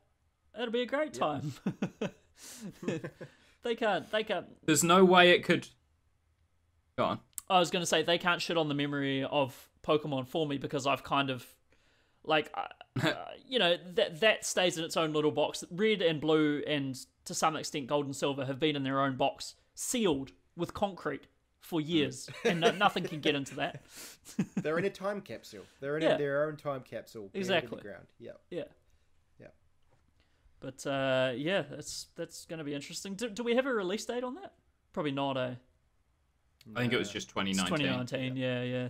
[0.55, 1.53] It'll be a great time.
[3.63, 4.11] they can't.
[4.11, 4.47] They can't.
[4.67, 5.69] There's no way it could.
[6.99, 7.21] Go on.
[7.49, 10.59] I was going to say they can't shit on the memory of Pokemon for me
[10.59, 11.47] because I've kind of
[12.25, 12.67] like uh,
[13.07, 13.15] uh,
[13.47, 15.65] you know that that stays in its own little box.
[15.71, 19.17] Red and blue and to some extent gold and silver have been in their own
[19.17, 21.27] box, sealed with concrete
[21.61, 23.83] for years, and no, nothing can get into that.
[24.57, 26.15] they're in a time capsule, they're in Yeah.
[26.15, 27.31] a, their own time capsule.
[27.33, 28.07] buried in the ground.
[28.19, 28.33] Yeah.
[28.51, 28.65] Yeah.
[29.39, 29.47] Yeah.
[30.59, 33.15] But uh, yeah, that's that's going to be interesting.
[33.15, 34.55] Do, do we have a release date on that?
[34.93, 35.37] Probably not.
[35.37, 35.55] Eh?
[36.77, 37.79] I think it was just It's 2019.
[37.87, 38.89] 2019, yeah, yeah.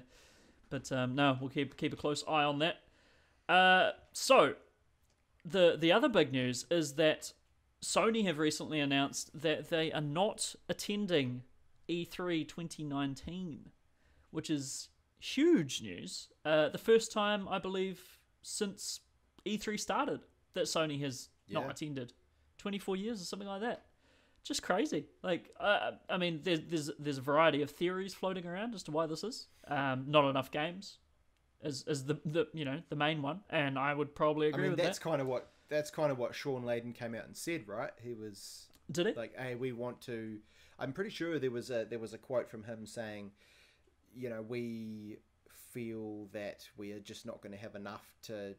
[0.70, 2.76] But um, no, we'll keep keep a close eye on that.
[3.50, 4.54] Uh, so
[5.44, 7.32] the the other big news is that
[7.82, 11.42] Sony have recently announced that they are not attending
[11.88, 13.70] E E3 2019,
[14.30, 16.28] which is huge news.
[16.44, 19.00] Uh, the first time I believe since
[19.44, 20.20] E3 started
[20.54, 22.12] that Sony has not attended.
[22.58, 23.86] 24 years or something like that
[24.42, 25.06] just crazy.
[25.22, 28.90] Like, uh, I mean, there's there's there's a variety of theories floating around as to
[28.90, 29.48] why this is.
[29.68, 30.98] Um, not enough games,
[31.62, 34.68] is is the the you know the main one, and I would probably agree I
[34.68, 35.04] mean, with that's that.
[35.04, 37.90] kind of what that's kind of what Shawn Layden came out and said, right?
[38.02, 39.16] He was Did it?
[39.16, 40.38] like, "Hey, we want to."
[40.78, 43.32] I'm pretty sure there was a there was a quote from him saying,
[44.14, 45.18] "You know, we
[45.72, 48.54] feel that we are just not going to have enough to,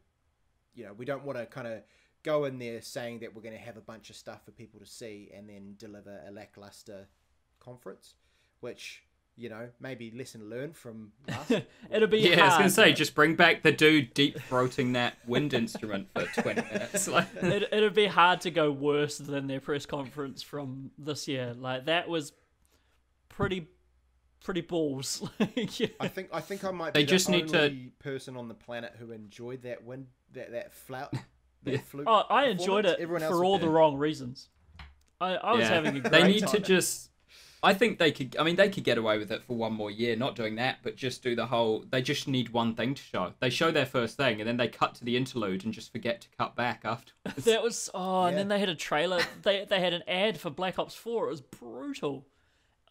[0.74, 1.82] you know, we don't want to kind of
[2.22, 4.80] go in there saying that we're going to have a bunch of stuff for people
[4.80, 7.08] to see and then deliver a lackluster
[7.58, 8.14] conference,
[8.60, 9.02] which."
[9.34, 11.50] You know, maybe listen, learn from last.
[11.90, 15.14] It'll be Yeah, I was gonna say, just bring back the dude deep throating that
[15.26, 17.08] wind instrument for 20 minutes.
[17.08, 21.54] Like, it, it'd be hard to go worse than their press conference from this year.
[21.54, 22.32] Like that was
[23.30, 23.68] pretty
[24.44, 25.26] pretty balls.
[25.40, 25.86] Like, yeah.
[25.98, 28.48] I think I think I might They be just the need to- only person on
[28.48, 31.14] the planet who enjoyed that wind that that flout
[31.62, 32.04] that flute.
[32.06, 34.48] Oh, I enjoyed it Everyone else for all was- the wrong reasons.
[35.22, 35.68] I, I was yeah.
[35.68, 36.50] having a great They need time.
[36.50, 37.08] to just.
[37.64, 38.36] I think they could.
[38.38, 40.78] I mean, they could get away with it for one more year, not doing that,
[40.82, 41.84] but just do the whole.
[41.88, 43.32] They just need one thing to show.
[43.38, 46.20] They show their first thing, and then they cut to the interlude and just forget
[46.22, 47.44] to cut back afterwards.
[47.44, 49.20] That was oh, and then they had a trailer.
[49.42, 51.26] They they had an ad for Black Ops Four.
[51.28, 52.26] It was brutal.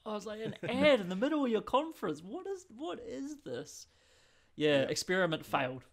[0.05, 2.21] I was like, an ad in the middle of your conference.
[2.23, 3.87] What is what is this?
[4.55, 5.83] Yeah, experiment failed.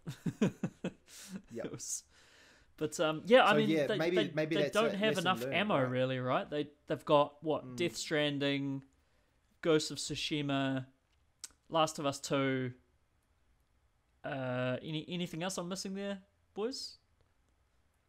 [0.41, 0.53] Yep.
[1.65, 2.05] It was,
[2.79, 5.43] but um, yeah, I So, mean, yeah, they, maybe- they, maybe they don't have enough
[5.43, 5.91] learned, ammo, right?
[5.91, 6.49] really, right?
[6.49, 8.83] They they've got what Death Stranding,
[9.61, 10.87] Ghost of Tsushima,
[11.69, 12.73] Last of Us Two.
[14.25, 16.19] Uh, any anything else I'm missing there,
[16.55, 16.97] boys?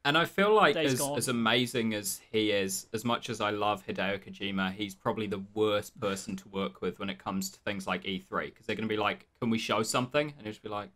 [0.05, 1.17] And I feel like Days as, Gone.
[1.17, 5.43] as amazing as he is, as much as I love Hideo Kojima, he's probably the
[5.53, 8.87] worst person to work with when it comes to things like E3 because they're going
[8.87, 10.89] to be like, "Can we show something?" And he'll just be like,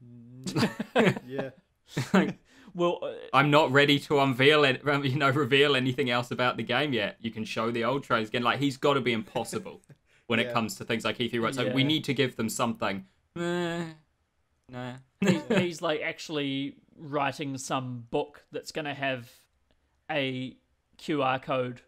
[1.26, 1.50] yeah.
[2.76, 6.62] Well, uh, "I'm not ready to unveil it, you know, reveal anything else about the
[6.62, 7.16] game yet.
[7.22, 9.80] You can show the old trailers again." Like he's got to be impossible
[10.26, 11.40] when it comes to things like E3.
[11.40, 11.54] Right?
[11.54, 13.06] So we need to give them something.
[13.38, 13.84] Eh,
[14.70, 14.92] nah.
[15.20, 19.30] he, he's like actually writing some book that's going to have
[20.10, 20.56] a
[20.98, 21.80] QR code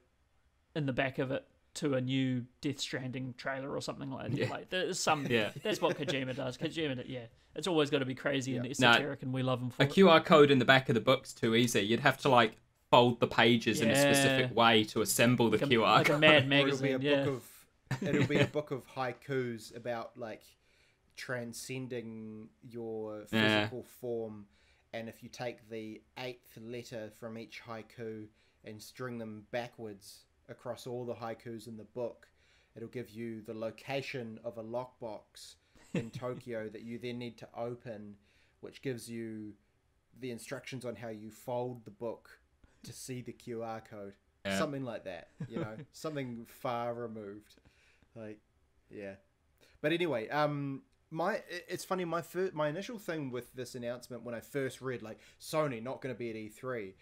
[0.75, 1.47] in the back of it
[1.79, 4.37] to a new Death Stranding trailer or something like that.
[4.39, 4.51] Yeah.
[4.51, 5.27] Like there's some.
[5.27, 5.51] Yeah.
[5.63, 6.57] That's what Kojima does.
[6.59, 8.73] Kojima, yeah, it's always got to be crazy and Yeah.
[8.79, 9.93] Nah, esoteric, and we love him for A it.
[9.93, 11.81] QR code in the back of the book's too easy.
[11.81, 12.53] You'd have to like
[12.91, 16.13] fold the pages in a specific way to assemble the like a, QR like a
[16.13, 16.21] code.
[16.21, 17.01] Mad Or it'll be a magazine.
[17.03, 17.25] Yeah.
[17.25, 20.43] book of it'll be a book of haikus about like
[21.29, 23.59] transcending your Yeah.
[23.61, 24.47] physical form
[24.93, 28.27] and if you take the eighth letter from each haiku
[28.65, 32.29] and string them backwards across all the haikus in the book,
[32.77, 35.57] it'll give you the location of a lockbox
[35.95, 38.15] in Tokyo that you then need to open,
[38.61, 39.53] which gives you
[40.21, 42.41] the instructions on how you fold the book
[42.85, 44.15] to see the QR code.
[44.45, 44.59] Yeah.
[44.59, 47.57] Something like that, you know, something far removed.
[48.15, 48.39] Like,
[48.91, 49.15] yeah.
[49.81, 52.05] But anyway, um, my it's funny.
[52.05, 56.01] My first, my initial thing with this announcement when I first read like Sony not
[56.01, 56.93] going to be at E3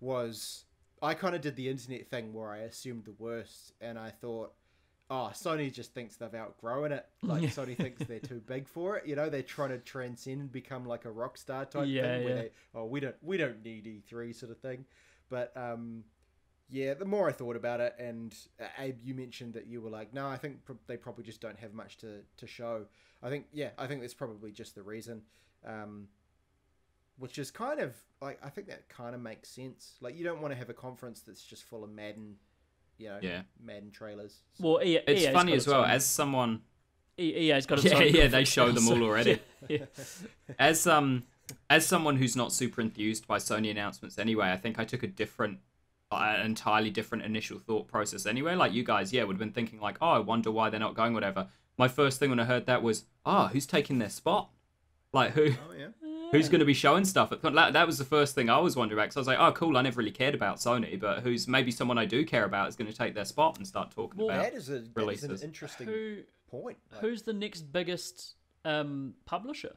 [0.00, 0.64] was
[1.02, 4.52] I kind of did the internet thing where I assumed the worst, and I thought,
[5.10, 7.06] oh, Sony just thinks they've outgrown it.
[7.22, 7.42] Like.
[7.44, 9.06] Sony thinks they're too big for it.
[9.06, 12.24] You know, they're trying to transcend and become like a rock star type Yeah, thing.
[12.24, 12.42] Where yeah.
[12.42, 14.84] they, oh, we don't we don't need E3 sort of thing.
[15.28, 16.04] But um,
[16.68, 19.90] yeah, the more I thought about it, and uh, Abe, you mentioned that you were
[19.90, 22.86] like, no, I think pr- they probably just don't have much to, to show.
[23.22, 25.22] I think, yeah, I think that's probably just the reason.
[25.66, 26.08] Um,
[27.22, 29.92] which is kind of like I think that kind of makes sense.
[30.00, 32.34] Like you don't want to have a conference that's just full of Madden,
[32.98, 33.42] you know, Yeah.
[33.62, 34.40] Madden trailers.
[34.58, 36.62] Well, EA, It's EA's funny as well own- as someone
[37.16, 39.38] EA's got its Yeah, yeah, they show them all already.
[39.68, 39.84] yeah.
[40.58, 41.22] as um
[41.70, 45.06] as someone who's not super enthused by Sony announcements anyway, I think I took a
[45.06, 45.60] different
[46.10, 48.56] uh, entirely different initial thought process anyway.
[48.56, 50.94] Like you guys, yeah, would have been thinking like, oh, I wonder why they're not
[50.94, 51.46] going, whatever.
[51.78, 54.50] My first thing when I heard that was, oh, who's taking their spot?
[55.12, 55.86] Like who Oh yeah.
[56.32, 57.30] Who's going to be showing stuff?
[57.30, 59.04] At, that, that was the first thing I was wondering about.
[59.04, 61.70] Because I was like, oh, cool, I never really cared about Sony, but who's maybe
[61.70, 64.30] someone I do care about is going to take their spot and start talking Well,
[64.30, 64.42] about.
[64.44, 66.16] That is a that is an interesting Who
[66.50, 66.78] point.
[66.90, 68.34] Like, who's the next biggest
[68.64, 69.76] um, publisher?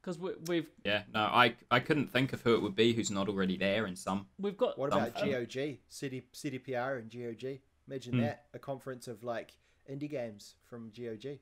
[0.00, 3.10] Because we, we've Yeah, no, I I couldn't think of who it would be who's
[3.10, 4.26] not already there in some.
[4.38, 7.58] we've got What about GOG, CD, CDPR, and GOG?
[7.88, 8.20] Imagine Hmm.
[8.20, 9.52] that a conference of like
[9.90, 11.38] indie games from GOG.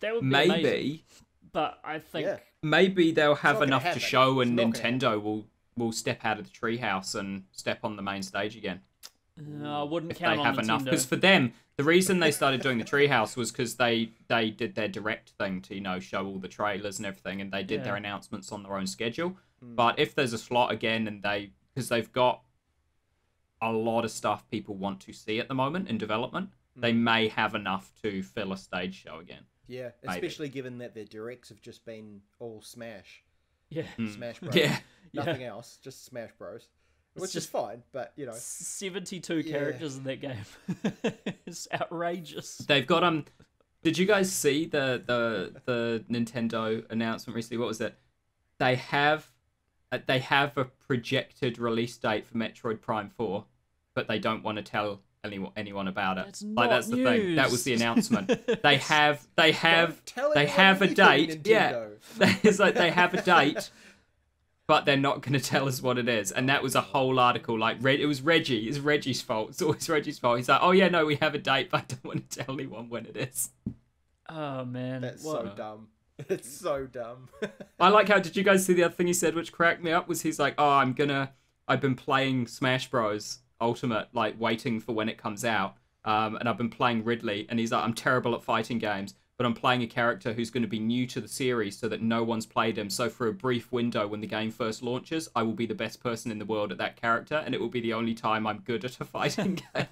[0.00, 1.04] that would be amazing, Maybe
[1.52, 2.38] but I think Yeah.
[2.62, 5.46] maybe they'll have enough to show and It's not gonna Nintendo will
[5.76, 8.80] will step out of the treehouse and step on the main stage again
[9.42, 10.64] no, I wouldn't if count they on have Nintendo.
[10.64, 14.50] enough because for them the reason they started doing the treehouse was because they they
[14.50, 17.62] did their direct thing to you know show all the trailers and everything and they
[17.62, 19.74] did their announcements on their own schedule Hmm.
[19.76, 22.42] but if there's a slot again and they because they've got
[23.62, 27.04] a lot of stuff people want to see at the moment in development they Hmm.
[27.04, 30.14] may have enough to fill a stage show again Yeah, Maybe.
[30.16, 33.22] especially given that their directs have just been all Smash,
[33.70, 34.52] yeah, Smash Bros.
[34.52, 34.58] Hmm.
[34.58, 34.78] yeah
[35.14, 36.68] Nothing else, just Smash Bros.
[37.14, 39.52] Which is just- fine, but you know, seventy-two Yeah.
[39.58, 40.44] characters in that game.
[41.46, 42.58] it's outrageous.
[42.58, 43.24] They've got um.
[43.82, 47.58] Did you guys see the the the Nintendo announcement recently?
[47.58, 47.96] What was it?
[48.58, 49.30] They have,
[49.90, 53.46] uh, they have a projected release date for Metroid Prime Four,
[53.94, 56.26] but they don't want to tell anyone anyone about it.
[56.26, 57.34] That's like not that's the thing.
[57.36, 58.28] That was the announcement.
[58.62, 61.46] they have they have tell they have a anything, date.
[61.46, 61.72] Yeah,
[62.18, 62.38] Nintendo.
[62.44, 63.70] it's like they have a date.
[64.66, 67.18] But they're not going to tell us what it is, and that was a whole
[67.18, 67.58] article.
[67.58, 68.68] Like, Reg- it was Reggie.
[68.68, 69.48] It's Reggie's fault.
[69.50, 70.36] It's always Reggie's fault.
[70.36, 72.54] He's like, "Oh yeah, no, we have a date, but I don't want to tell
[72.54, 73.50] anyone when it is."
[74.28, 75.88] Oh man, That's what- so dumb.
[76.28, 77.30] It's so dumb.
[77.80, 79.90] I like how did you guys see the other thing he said which cracked me
[79.90, 81.30] up was he's like, "Oh, I'm going to
[81.66, 85.76] I've been playing Smash Bros Ultimate like waiting for when it comes out.
[86.04, 89.46] Um and I've been playing Ridley and he's like, "I'm terrible at fighting games, but
[89.46, 92.22] I'm playing a character who's going to be new to the series so that no
[92.22, 92.90] one's played him.
[92.90, 96.02] So for a brief window when the game first launches, I will be the best
[96.02, 98.58] person in the world at that character and it will be the only time I'm
[98.58, 99.86] good at a fighting game."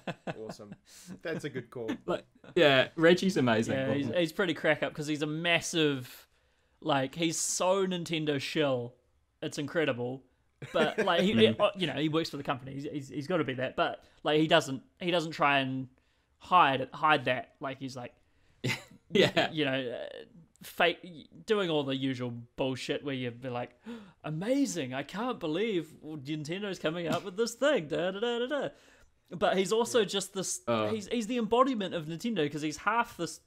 [0.45, 0.75] awesome.
[1.23, 1.89] That's a good call.
[2.05, 2.25] like
[2.55, 3.73] yeah, Reggie's amazing.
[3.73, 6.27] Yeah, he's, he's pretty crack up because he's a massive,
[6.79, 8.93] like he's so Nintendo shill.
[9.41, 10.21] It's incredible,
[10.73, 12.73] but like he, you know, he works for the company.
[12.73, 15.87] He's, he's, he's got to be that, but like he doesn't he doesn't try and
[16.37, 17.53] hide hide that.
[17.59, 18.13] Like he's like
[19.11, 19.49] yeah.
[19.51, 19.91] you know.
[19.91, 20.07] Uh,
[20.61, 20.99] fake
[21.45, 23.69] doing all the usual bullshit where you'd be like
[24.25, 28.69] amazing i can't believe nintendo's coming out with this thing da, da, da, da, da.
[29.31, 30.89] but he's also just this Uh.
[30.89, 33.39] he's, he's the embodiment of nintendo because he's half this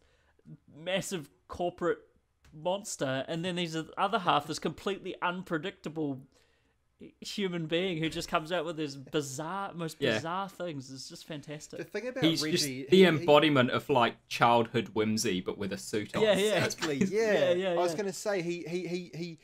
[0.74, 1.98] massive corporate
[2.54, 6.18] monster and then he's the other half this completely unpredictable
[7.20, 10.14] human being who just comes out with his bizarre most Yeah.
[10.14, 11.78] bizarre things it's just fantastic.
[11.78, 15.72] The thing about He's Reggie, just the he- embodiment of like childhood whimsy, but with
[15.72, 16.22] a suit on.
[16.22, 16.64] Yeah, yeah.
[16.64, 16.96] Exactly.
[17.04, 17.32] Yeah.
[17.32, 19.38] Yeah, yeah, I was gonna say he he he he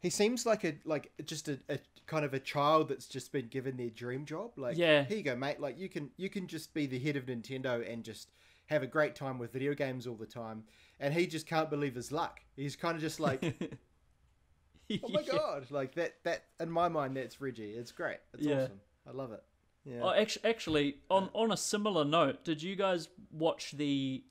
[0.00, 3.46] he seems like a like just a, a kind of a child that's just been
[3.48, 4.52] given their dream job.
[4.56, 5.04] Like, Yeah.
[5.04, 5.60] here you go, mate.
[5.60, 8.30] Like you can you can just be the head of Nintendo and just
[8.66, 10.64] have a great time with video games all the time.
[10.98, 12.40] And he just can't believe his luck.
[12.56, 13.40] He's kind of just like,
[15.04, 15.32] oh my Yeah.
[15.32, 17.70] god, like that that in my mind that's Reggie.
[17.72, 18.18] It's great.
[18.34, 18.62] It's Yeah.
[18.64, 18.80] awesome.
[19.06, 19.42] I love it.
[19.84, 20.00] Yeah.
[20.02, 24.22] Oh, actually, actually, on on a similar note, did you guys watch the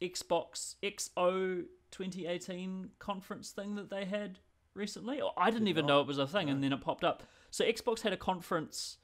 [0.00, 4.38] Xbox XO 2018 conference thing that they had
[4.74, 5.20] recently.
[5.20, 5.92] Or I didn't Did even not.
[5.94, 7.22] know it was a thing, and then it popped up.
[7.50, 8.96] So Xbox had a conference.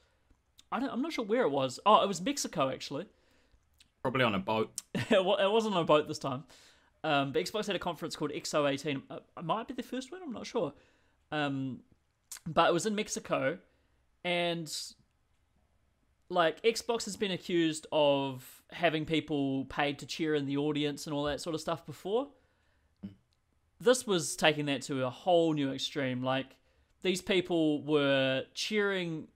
[0.72, 1.78] I don't, I'm not sure where it was.
[1.86, 3.06] Oh, it was Mexico actually.
[4.02, 4.80] Probably on a boat.
[4.94, 6.44] it it wasn't on a boat this time.
[7.04, 9.02] Um, but Xbox had a conference called XO18.
[9.10, 10.20] Uh, It might be the first one.
[10.22, 10.72] I'm not sure.
[11.30, 11.80] Um,
[12.46, 13.58] but it was in Mexico,
[14.24, 14.72] and
[16.28, 21.14] like Xbox has been accused of having people paid to cheer in the audience and
[21.14, 22.28] all that sort of stuff before.
[23.80, 26.22] This was taking that to a whole new extreme.
[26.22, 26.56] Like
[27.02, 29.28] these people were cheering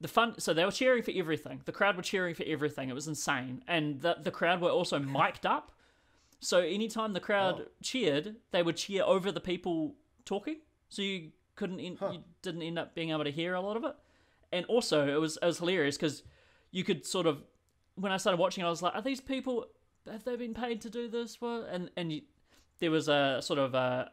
[0.00, 2.94] the fun so they were cheering for everything the crowd were cheering for everything it
[2.94, 5.72] was insane and the, the crowd were also mic'd up
[6.40, 7.70] so anytime the crowd Oh.
[7.82, 9.94] cheered they would cheer over the people
[10.24, 10.56] talking
[10.88, 12.10] so you couldn't en- Huh.
[12.12, 13.94] you didn't end up being able to hear a lot of it
[14.52, 16.22] and also it was it was hilarious because
[16.70, 17.42] you could sort of
[17.96, 19.66] when i started watching i was like are these people
[20.10, 22.22] have they been paid to do this what and and you,
[22.78, 24.10] there was a sort of a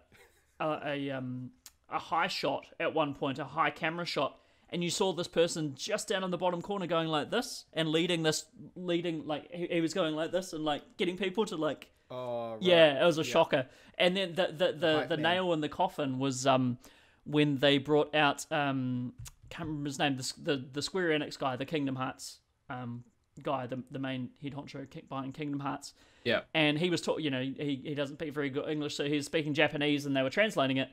[0.60, 1.52] a, a um
[1.90, 4.40] a high shot at one point a high camera shot
[4.72, 7.90] and you saw this person just down in the bottom corner going like this and
[7.90, 8.46] leading this
[8.76, 12.52] leading like he, he was going like this and like getting people to like Oh,
[12.54, 12.62] right.
[12.62, 13.32] yeah it was a Yeah.
[13.32, 13.66] shocker
[13.98, 16.78] and then the the the, the nail in the coffin was um
[17.26, 19.14] when they brought out um
[19.50, 23.04] can't remember his name the the, the square enix guy the kingdom hearts um
[23.42, 26.42] guy the, the main head honcho behind kingdom hearts Yeah.
[26.54, 29.16] and he was taught you know he, he doesn't speak very good english so he
[29.16, 30.90] was speaking japanese and they were translating it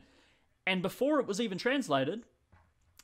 [0.66, 2.24] and before it was even translated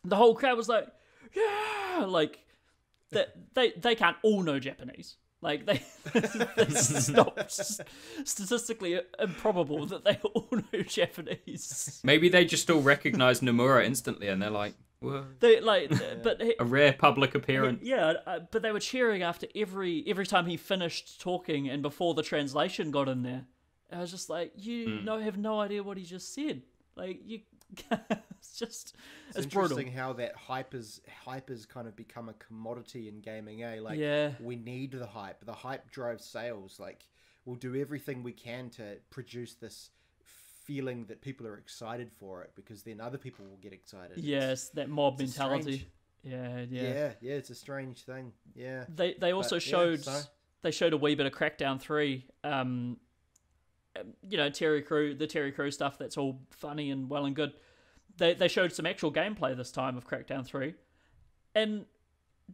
[0.05, 0.89] the whole crowd was like
[1.35, 2.41] yeah like
[3.11, 5.83] that they they can't all know japanese like they
[6.15, 7.51] it's not
[8.25, 14.41] statistically improbable that they all know japanese Maybe they just all recognize Nomura instantly and
[14.43, 15.27] they're like, Whoa.
[15.41, 15.91] they like
[16.23, 17.81] but he, a rare public appearance.
[17.83, 22.15] yeah, uh, but they were cheering after every every time he finished talking and before
[22.15, 23.45] the translation got in there.
[23.93, 25.05] I was just like, you Hmm.
[25.05, 26.63] no have no idea what he just said.
[26.97, 27.41] Like you,
[27.91, 28.95] it's just
[29.31, 29.81] It's, it's, brutal.
[29.95, 33.63] how that hype is hype has kind of become a commodity in gaming.
[33.63, 34.33] Eh, like Yeah.
[34.41, 35.45] we need the hype.
[35.45, 36.79] The hype drives sales.
[36.81, 37.07] Like
[37.45, 39.91] we'll do everything we can to produce this
[40.65, 44.13] feeling that people are excited for it because then other people will get excited.
[44.19, 45.89] It's- Yes, that mob mentality.
[46.23, 47.35] Yeah, yeah, yeah, yeah.
[47.35, 48.33] It's a strange thing.
[48.55, 48.85] Yeah.
[48.95, 50.23] They they also But, yeah, showed so-
[50.63, 52.27] they showed a wee bit of Crackdown three.
[52.45, 52.99] Um,
[54.29, 55.99] you know Terry Crew, the Terry Crew stuff.
[55.99, 57.53] That's all funny and well and good.
[58.17, 60.75] They they showed some actual gameplay this time of Crackdown three,
[61.55, 61.85] and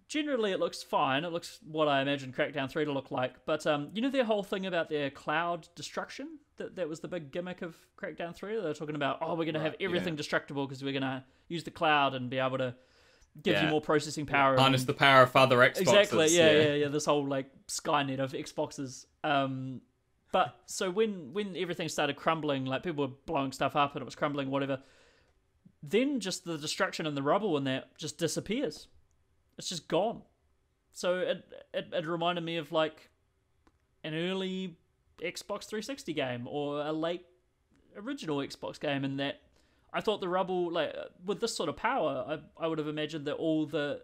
[0.09, 1.25] generally it looks fine.
[1.25, 3.45] It looks what I imagined Crackdown three to look like.
[3.47, 6.39] But um, you know their whole thing about their cloud destruction.
[6.57, 8.57] That that was the big gimmick of Crackdown three.
[8.57, 11.65] They were talking about oh we're gonna have Right, everything destructible because we're gonna use
[11.65, 12.75] the cloud and be able to
[13.43, 14.57] give you more processing power.
[14.57, 15.81] Harness and- the power of other Xboxes.
[15.81, 16.27] Exactly.
[16.37, 19.07] Yeah, yeah, yeah, This whole like Skynet of Xboxes.
[19.25, 19.81] Um,
[20.35, 24.05] but so when when everything started crumbling, like people were blowing stuff up and it
[24.05, 24.81] was crumbling, whatever.
[25.81, 28.89] Then just the destruction and the rubble and that just disappears.
[29.59, 30.23] It's just gone.
[30.93, 33.11] So it it, it reminded me of like
[34.03, 34.77] an early
[35.23, 37.27] Xbox 360 game or a late
[37.97, 39.41] original Xbox game, in that
[39.93, 40.93] I thought the rubble, like
[41.25, 42.25] with this sort of power,
[42.59, 44.03] I I would have imagined that all the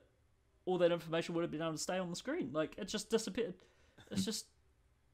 [0.65, 2.51] all that information would have been able to stay on the screen.
[2.53, 3.55] Like it just disappeared.
[4.13, 4.47] It's just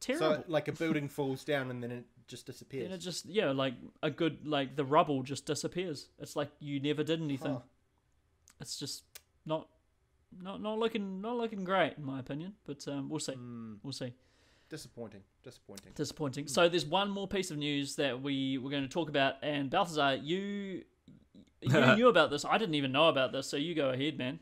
[0.06, 0.36] terrible.
[0.36, 2.84] So like a building falls down and then it just disappears.
[2.86, 6.08] and it just yeah, like a good like the rubble just disappears.
[6.18, 7.52] It's like you never did anything.
[7.54, 7.60] Huh.
[8.60, 9.04] It's just
[9.44, 9.68] not
[10.40, 12.54] not not looking not looking great in my opinion.
[12.64, 13.32] But um, we'll see.
[13.32, 14.12] Mm, We'll see.
[14.68, 15.22] disappointing.
[15.42, 15.92] Disappointing.
[15.94, 16.48] Disappointing.
[16.48, 19.70] So there's one more piece of news that we were going to talk about, and
[19.70, 20.82] Balthazar, you
[21.60, 22.44] you knew about this.
[22.44, 24.40] I didn't even know about this, so you go ahead, man.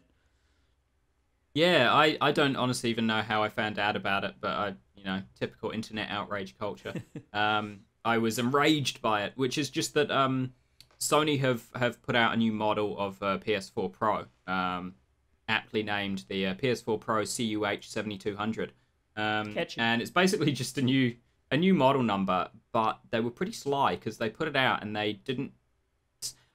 [1.54, 4.74] Yeah, I, I don't honestly even know how I found out about it, but I,
[5.04, 6.94] you know, typical internet outrage culture.
[7.32, 10.52] um, I was enraged by it, which is just that um,
[10.98, 14.94] Sony have, have put out a new model of uh, PS4 Pro, um,
[15.48, 18.72] aptly named the uh, PS4 Pro CUH 7200.
[19.16, 21.14] Um, and it's basically just a new
[21.50, 24.96] a new model number, but they were pretty sly because they put it out and
[24.96, 25.52] they didn't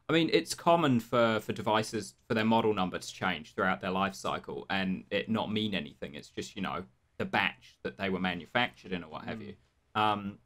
[0.10, 3.92] I mean, it's common for, for devices for their model number to change throughout their
[3.92, 6.16] life cycle and it not mean anything.
[6.16, 6.84] It's just, you know,
[7.20, 9.54] the batch that they were manufactured in or what have you.
[9.94, 10.40] Um,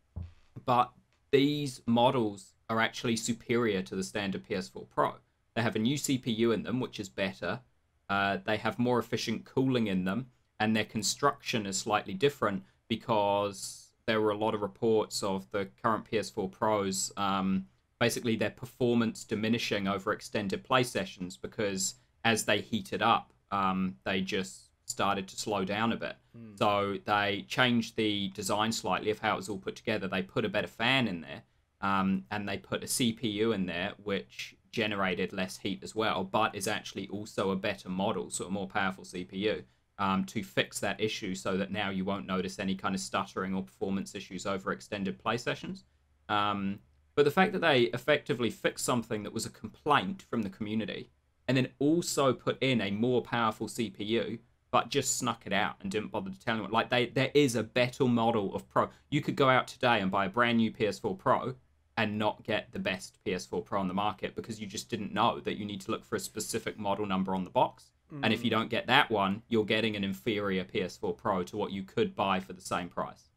[0.66, 0.92] but
[1.32, 5.14] these models are actually superior to the standard PS4 Pro.
[5.56, 7.62] They have a new CPU in them, which is better.
[8.10, 10.28] Uh, they have more efficient cooling in them,
[10.60, 15.70] and their construction is slightly different because there were a lot of reports of the
[15.82, 17.14] current PS4 Pros.
[17.16, 17.68] Um,
[18.00, 21.96] basically their performance diminishing over extended play sessions because
[22.26, 26.18] as they heated up, um, they just started to slow down a bit.
[26.56, 30.08] So they changed the design slightly of how it was all put together.
[30.08, 31.44] They put a better fan in there,
[31.82, 36.56] um, and they put a CPU in there which generated less heat as well, but
[36.56, 39.64] is actually also a better model, so a more powerful CPU.
[40.00, 43.54] Um, to fix that issue so that now you won't notice any kind of stuttering
[43.54, 45.86] or performance issues over extended play sessions.
[46.30, 46.80] Um,
[47.14, 51.12] but the fact that they effectively fixed something that was a complaint from the community
[51.48, 54.40] and then also put in a more powerful CPU,
[54.74, 56.72] but just snuck it out and didn't bother to tell anyone.
[56.72, 58.90] Like they, there is a better model of Pro.
[59.12, 61.54] You could go out today and buy a brand new PS4 Pro
[61.96, 65.40] and not get the best PS4 Pro on the market because you just didn't know
[65.42, 67.92] that you need to look for a specific model number on the box.
[68.24, 68.54] And if you mm.
[68.54, 72.40] don't get that one, you're getting an inferior PS4 Pro to what you could buy
[72.40, 73.30] for the same price.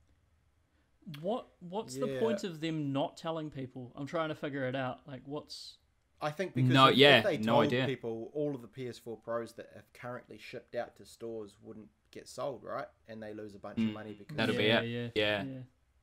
[1.20, 3.92] What What's the point of them not telling people?
[3.94, 5.00] I'm trying to figure it out.
[5.06, 5.76] Like, what's
[6.20, 7.86] I think because No, if, yeah, if they no told idea.
[7.86, 12.26] people all of the PS4 Pros that have currently shipped out to stores wouldn't get
[12.28, 12.86] sold, right?
[13.08, 15.12] And they lose a bunch of money because Mm, That'll be yeah, it.
[15.14, 15.58] Yeah, Yeah.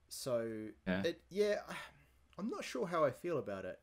[0.09, 1.01] So Yeah.
[1.03, 1.61] it yeah,
[2.37, 3.79] I'm not sure how I feel about it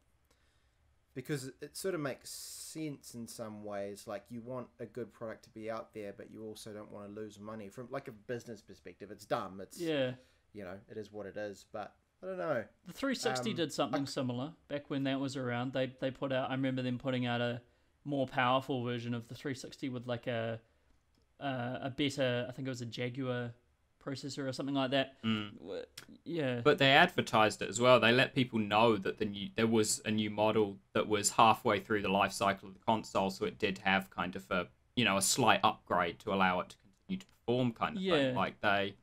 [1.14, 4.06] because it sort of makes sense in some ways.
[4.06, 7.12] Like you want a good product to be out there, but you also don't want
[7.12, 9.10] to lose money from like a business perspective.
[9.10, 9.60] It's dumb.
[9.60, 10.12] It's yeah.
[10.52, 11.64] you know it is what it is.
[11.72, 12.64] But I don't know.
[12.86, 15.72] The 360 Um, did something similar back when that was around.
[15.72, 16.50] They they put out.
[16.50, 17.62] I remember them putting out a
[18.04, 20.60] more powerful version of the 360 with like a
[21.40, 22.46] uh, a better.
[22.48, 23.52] I think it was a Jaguar
[24.04, 25.16] processor or something like that.
[25.22, 25.84] W-
[26.24, 26.60] Yeah.
[26.62, 28.00] But they advertised it as well.
[28.00, 31.80] They let people know that the new there was a new model that was halfway
[31.80, 35.04] through the life cycle of the console, so it did have kind of a you
[35.04, 38.12] know a slight upgrade to allow it to continue to perform, kind of Yeah.
[38.14, 38.34] thing.
[38.34, 38.94] Like they,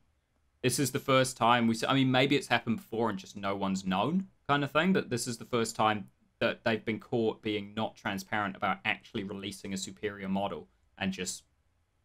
[0.62, 1.76] this is the first time we.
[1.86, 4.92] I mean, maybe it's happened before and just no one's known, kind of thing.
[4.92, 6.08] But this is the first time
[6.40, 11.42] that they've been caught being not transparent about actually releasing a superior model and just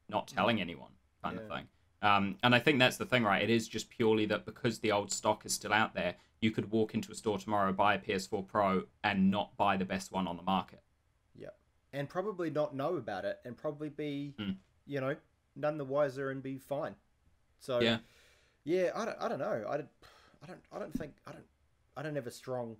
[0.09, 0.91] not telling anyone,
[1.23, 1.67] kind of thing.
[2.01, 3.41] Um, and I think that's the thing, right?
[3.41, 6.69] It is just purely that because the old stock is still out there, you could
[6.71, 10.27] walk into a store tomorrow, buy a PS4 Pro, and not buy the best one
[10.27, 10.81] on the market.
[11.33, 11.49] Yeah,
[11.93, 14.57] and probably not know about it, and probably be Mm.
[14.85, 15.15] you know
[15.55, 16.95] none the wiser and be fine.
[17.59, 17.99] So Yeah.
[18.65, 19.65] Yeah, I don't, I don't know.
[19.69, 19.89] I don't,
[20.43, 21.45] I don't, I don't think I don't,
[21.97, 22.77] I don't have a strong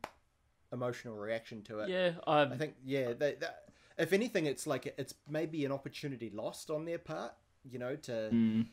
[0.72, 1.90] emotional reaction to it.
[1.90, 2.12] yeah.
[2.26, 3.66] I, I think yeah, they, that,
[3.98, 7.34] if anything, it's like it's maybe an opportunity lost on their part.
[7.70, 8.68] You know, to Mm.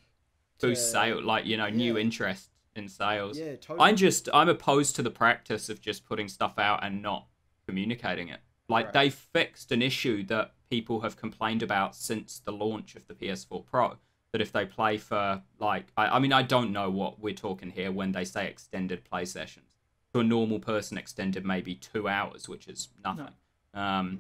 [0.60, 3.38] Boost to- sale, like you know, new interest in sales.
[3.38, 3.88] yeah, totally.
[3.88, 7.26] I'm just I'm opposed to the practice of just putting stuff out and not
[7.66, 8.40] communicating it.
[8.68, 8.94] Like Right.
[8.94, 13.64] they fixed an issue that people have complained about since the launch of the PS4
[13.66, 13.96] Pro.
[14.32, 17.70] That if they play for like I, I mean I don't know what we're talking
[17.70, 19.66] here when they say extended play sessions.
[20.12, 23.34] To a normal person, extended maybe two hours, which is nothing.
[23.74, 24.18] Um,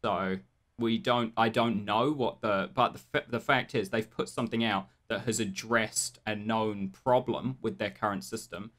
[0.00, 0.38] so
[0.78, 1.32] we don't.
[1.36, 2.70] I don't know what the.
[2.74, 7.58] But the the fact is, they've put something out that has addressed a known problem
[7.60, 8.70] with their current system,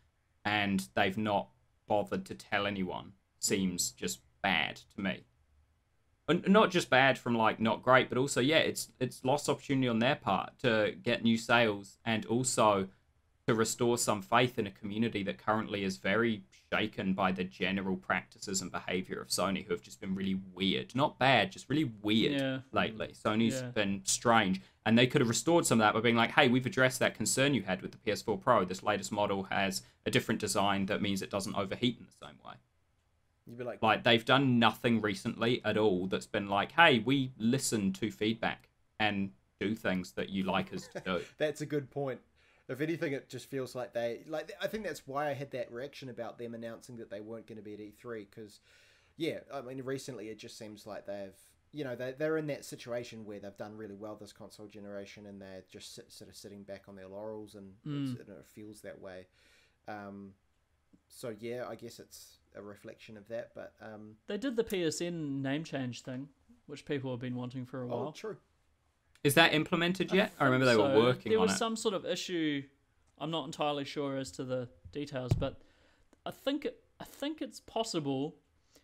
[0.43, 1.49] and they've not
[1.87, 3.13] bothered to tell anyone.
[3.39, 5.23] Seems just bad to me.
[6.27, 9.87] And not just bad from like not great, but also yeah, it's it's lost opportunity
[9.87, 12.87] on their part to get new sales and also
[13.45, 17.97] to restore some faith in a community that currently is very shaken by the general
[17.97, 20.95] practices and behavior of Sony, who have just been really weird.
[20.95, 22.59] Not bad, just really weird Yeah.
[22.71, 23.09] lately.
[23.09, 23.71] Sony's Yeah.
[23.71, 24.61] been strange.
[24.85, 27.15] And they could have restored some of that by being like, hey, we've addressed that
[27.15, 28.63] concern you had with the PS4 Pro.
[28.63, 32.37] This latest model has a different design that means it doesn't overheat in the same
[32.45, 32.53] way.
[33.45, 37.31] You'd be like, Like, they've done nothing recently at all that's been like, hey, we
[37.37, 41.21] listen to feedback and do things that you like us to do.
[41.37, 42.19] That's a good point.
[42.69, 44.53] If anything, it just feels like they like.
[44.61, 47.57] I think that's why I had that reaction about them announcing that they weren't going
[47.57, 48.61] to be at E3 because,
[49.17, 51.35] yeah, I mean, recently it just seems like they've,
[51.73, 55.25] you know, they they're in that situation where they've done really well this console generation
[55.25, 58.45] and they're just sit, sort of sitting back on their laurels and, it's, and it
[58.45, 59.27] feels that way.
[59.89, 60.31] Um,
[61.09, 65.41] so yeah, I guess it's a reflection of that, but um, they did the PSN
[65.41, 66.27] name change thing,
[66.67, 68.11] which people have been wanting for a oh, while.
[68.11, 68.37] true.
[69.23, 70.33] Is that implemented yet?
[70.39, 71.01] I, remember they think were so.
[71.01, 71.57] working There on was it.
[71.57, 72.63] some sort of issue.
[73.19, 75.61] I'm not entirely sure as to the details, but
[76.25, 78.35] I think it, I think it's possible.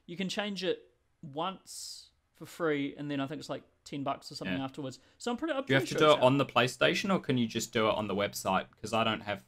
[0.05, 0.79] You can change it
[1.21, 4.63] once for free, and then I think it's like ten bucks or something Yeah.
[4.63, 4.99] afterwards.
[5.17, 5.53] So I'm pretty.
[5.53, 6.23] I'm Do you pretty have to sure do it out.
[6.23, 8.65] on the PlayStation or can you just do it on the website?
[8.71, 9.43] Because I don't have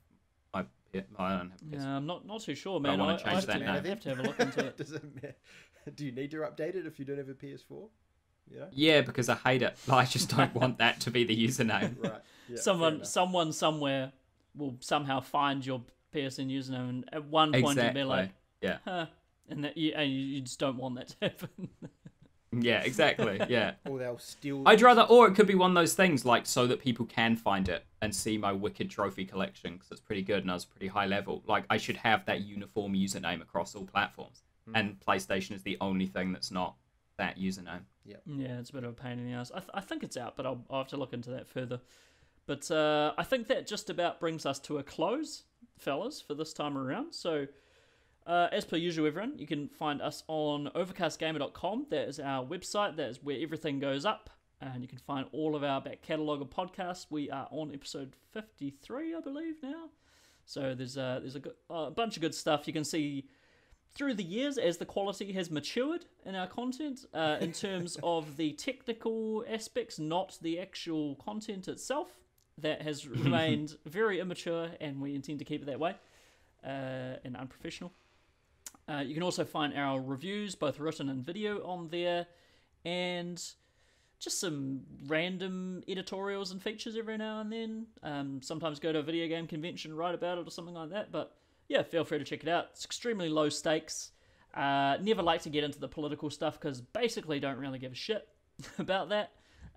[1.18, 1.66] my I don't have PS.
[1.72, 2.94] Yeah, I'm not not too sure, man.
[2.94, 3.06] I man.
[3.06, 3.74] wanna I, change I have that to, now.
[3.74, 4.78] I have to have a look into it.
[4.82, 5.36] Does it matter?
[5.96, 7.90] Do you need to update it if you don't have a PS4?
[8.54, 8.66] Yeah.
[8.72, 9.78] Yeah, because I hate it.
[9.90, 11.98] I just don't want that to be the username.
[12.04, 12.22] Right.
[12.50, 14.12] Yeah, someone someone somewhere
[14.56, 15.82] will somehow find your
[16.14, 18.32] PSN username and at one point you'll be like,
[18.62, 18.78] Yeah.
[18.84, 19.06] huh,
[19.50, 21.70] and that you, and you just don't want that to happen.
[22.52, 23.42] Yeah, exactly.
[23.50, 23.74] Yeah.
[23.88, 24.64] or they'll steal.
[24.66, 27.36] I'd rather, or it could be one of those things like so that people can
[27.36, 30.66] find it and see my wicked trophy collection because it's pretty good and I was
[30.66, 31.44] pretty high level.
[31.48, 36.08] Like I should have that uniform username across all platforms, and PlayStation is the only
[36.08, 36.76] thing that's not
[37.18, 37.82] that username.
[38.06, 38.18] Yeah.
[38.26, 39.52] Yeah, it's a bit of a pain in the ass.
[39.54, 41.80] I, th- I think it's out, but I'll, I'll have to look into that further.
[42.48, 45.44] But uh, I think that just about brings us to a close,
[45.78, 47.14] fellas, for this time around.
[47.14, 47.46] So,
[48.26, 51.88] uh, as per usual, everyone, you can find us on overcastgamer.com.
[51.90, 52.96] That is our website.
[52.98, 54.30] That is where everything goes up.
[54.62, 57.08] And you can find all of our back catalogue of podcasts.
[57.10, 59.90] We are on episode 53, I believe, now.
[60.46, 62.68] So there's a, there's a, good, a bunch of good stuff.
[62.68, 63.28] You can see
[63.94, 68.38] through the years as the quality has matured in our content uh, in terms of
[68.38, 72.20] the technical aspects, not the actual content itself.
[72.58, 75.96] That has remained very immature, and we intend to keep it that way
[76.64, 77.92] uh, and unprofessional.
[78.92, 82.28] Uh, you can also find our reviews, both written and video, on there,
[82.84, 83.42] and
[84.20, 87.86] just some random editorials and features every now and then.
[88.04, 91.12] Um, sometimes go to a video game convention, write about it, or something like that.
[91.12, 91.36] But
[91.70, 92.68] yeah, feel free to check it out.
[92.72, 94.12] It's extremely low stakes.
[94.54, 97.96] Uh, never like to get into the political stuff because basically don't really give a
[97.96, 98.28] shit
[98.78, 99.32] about that.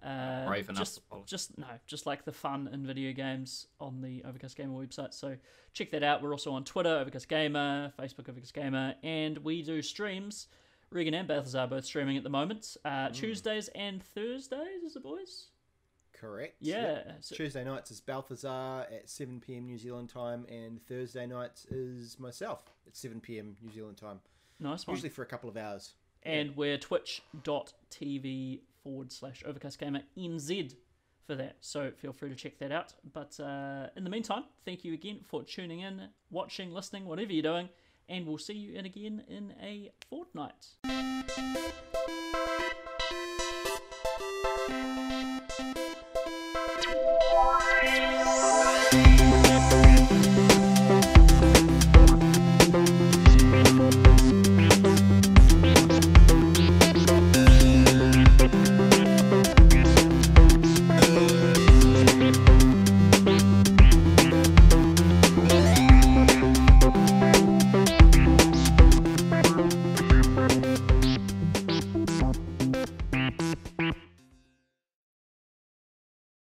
[0.04, 4.22] Uh, Brave enough just, just no, just like the fun in video games on the
[4.24, 5.14] Overcast Gamer website.
[5.14, 5.36] So
[5.72, 6.22] check that out.
[6.22, 10.48] We're also on Twitter, Overcast Gamer, Facebook, Overcast Gamer, and we do streams.
[10.90, 12.76] Regan and Balthazar are both streaming at the moment.
[12.84, 15.46] Uh, Tuesdays and Thursdays, is it boys?
[16.12, 16.54] Correct.
[16.60, 16.82] Yeah.
[16.82, 17.16] Yep.
[17.20, 19.66] So- Tuesday nights is Balthazar at 7 p.m.
[19.66, 23.56] New Zealand time, and Thursday nights is myself at 7 p.m.
[23.62, 24.20] New Zealand time.
[24.60, 24.94] Nice one.
[24.96, 25.94] Usually for a couple of hours.
[26.22, 30.74] and we're twitch.tv forward slash overcast gamer nz
[31.26, 31.56] for that.
[31.60, 32.92] So feel free to check that out.
[33.12, 37.42] But uh, in the meantime thank you again for tuning in watching listening whatever you're
[37.42, 37.68] doing
[38.08, 40.68] and we'll see you in again in a fortnight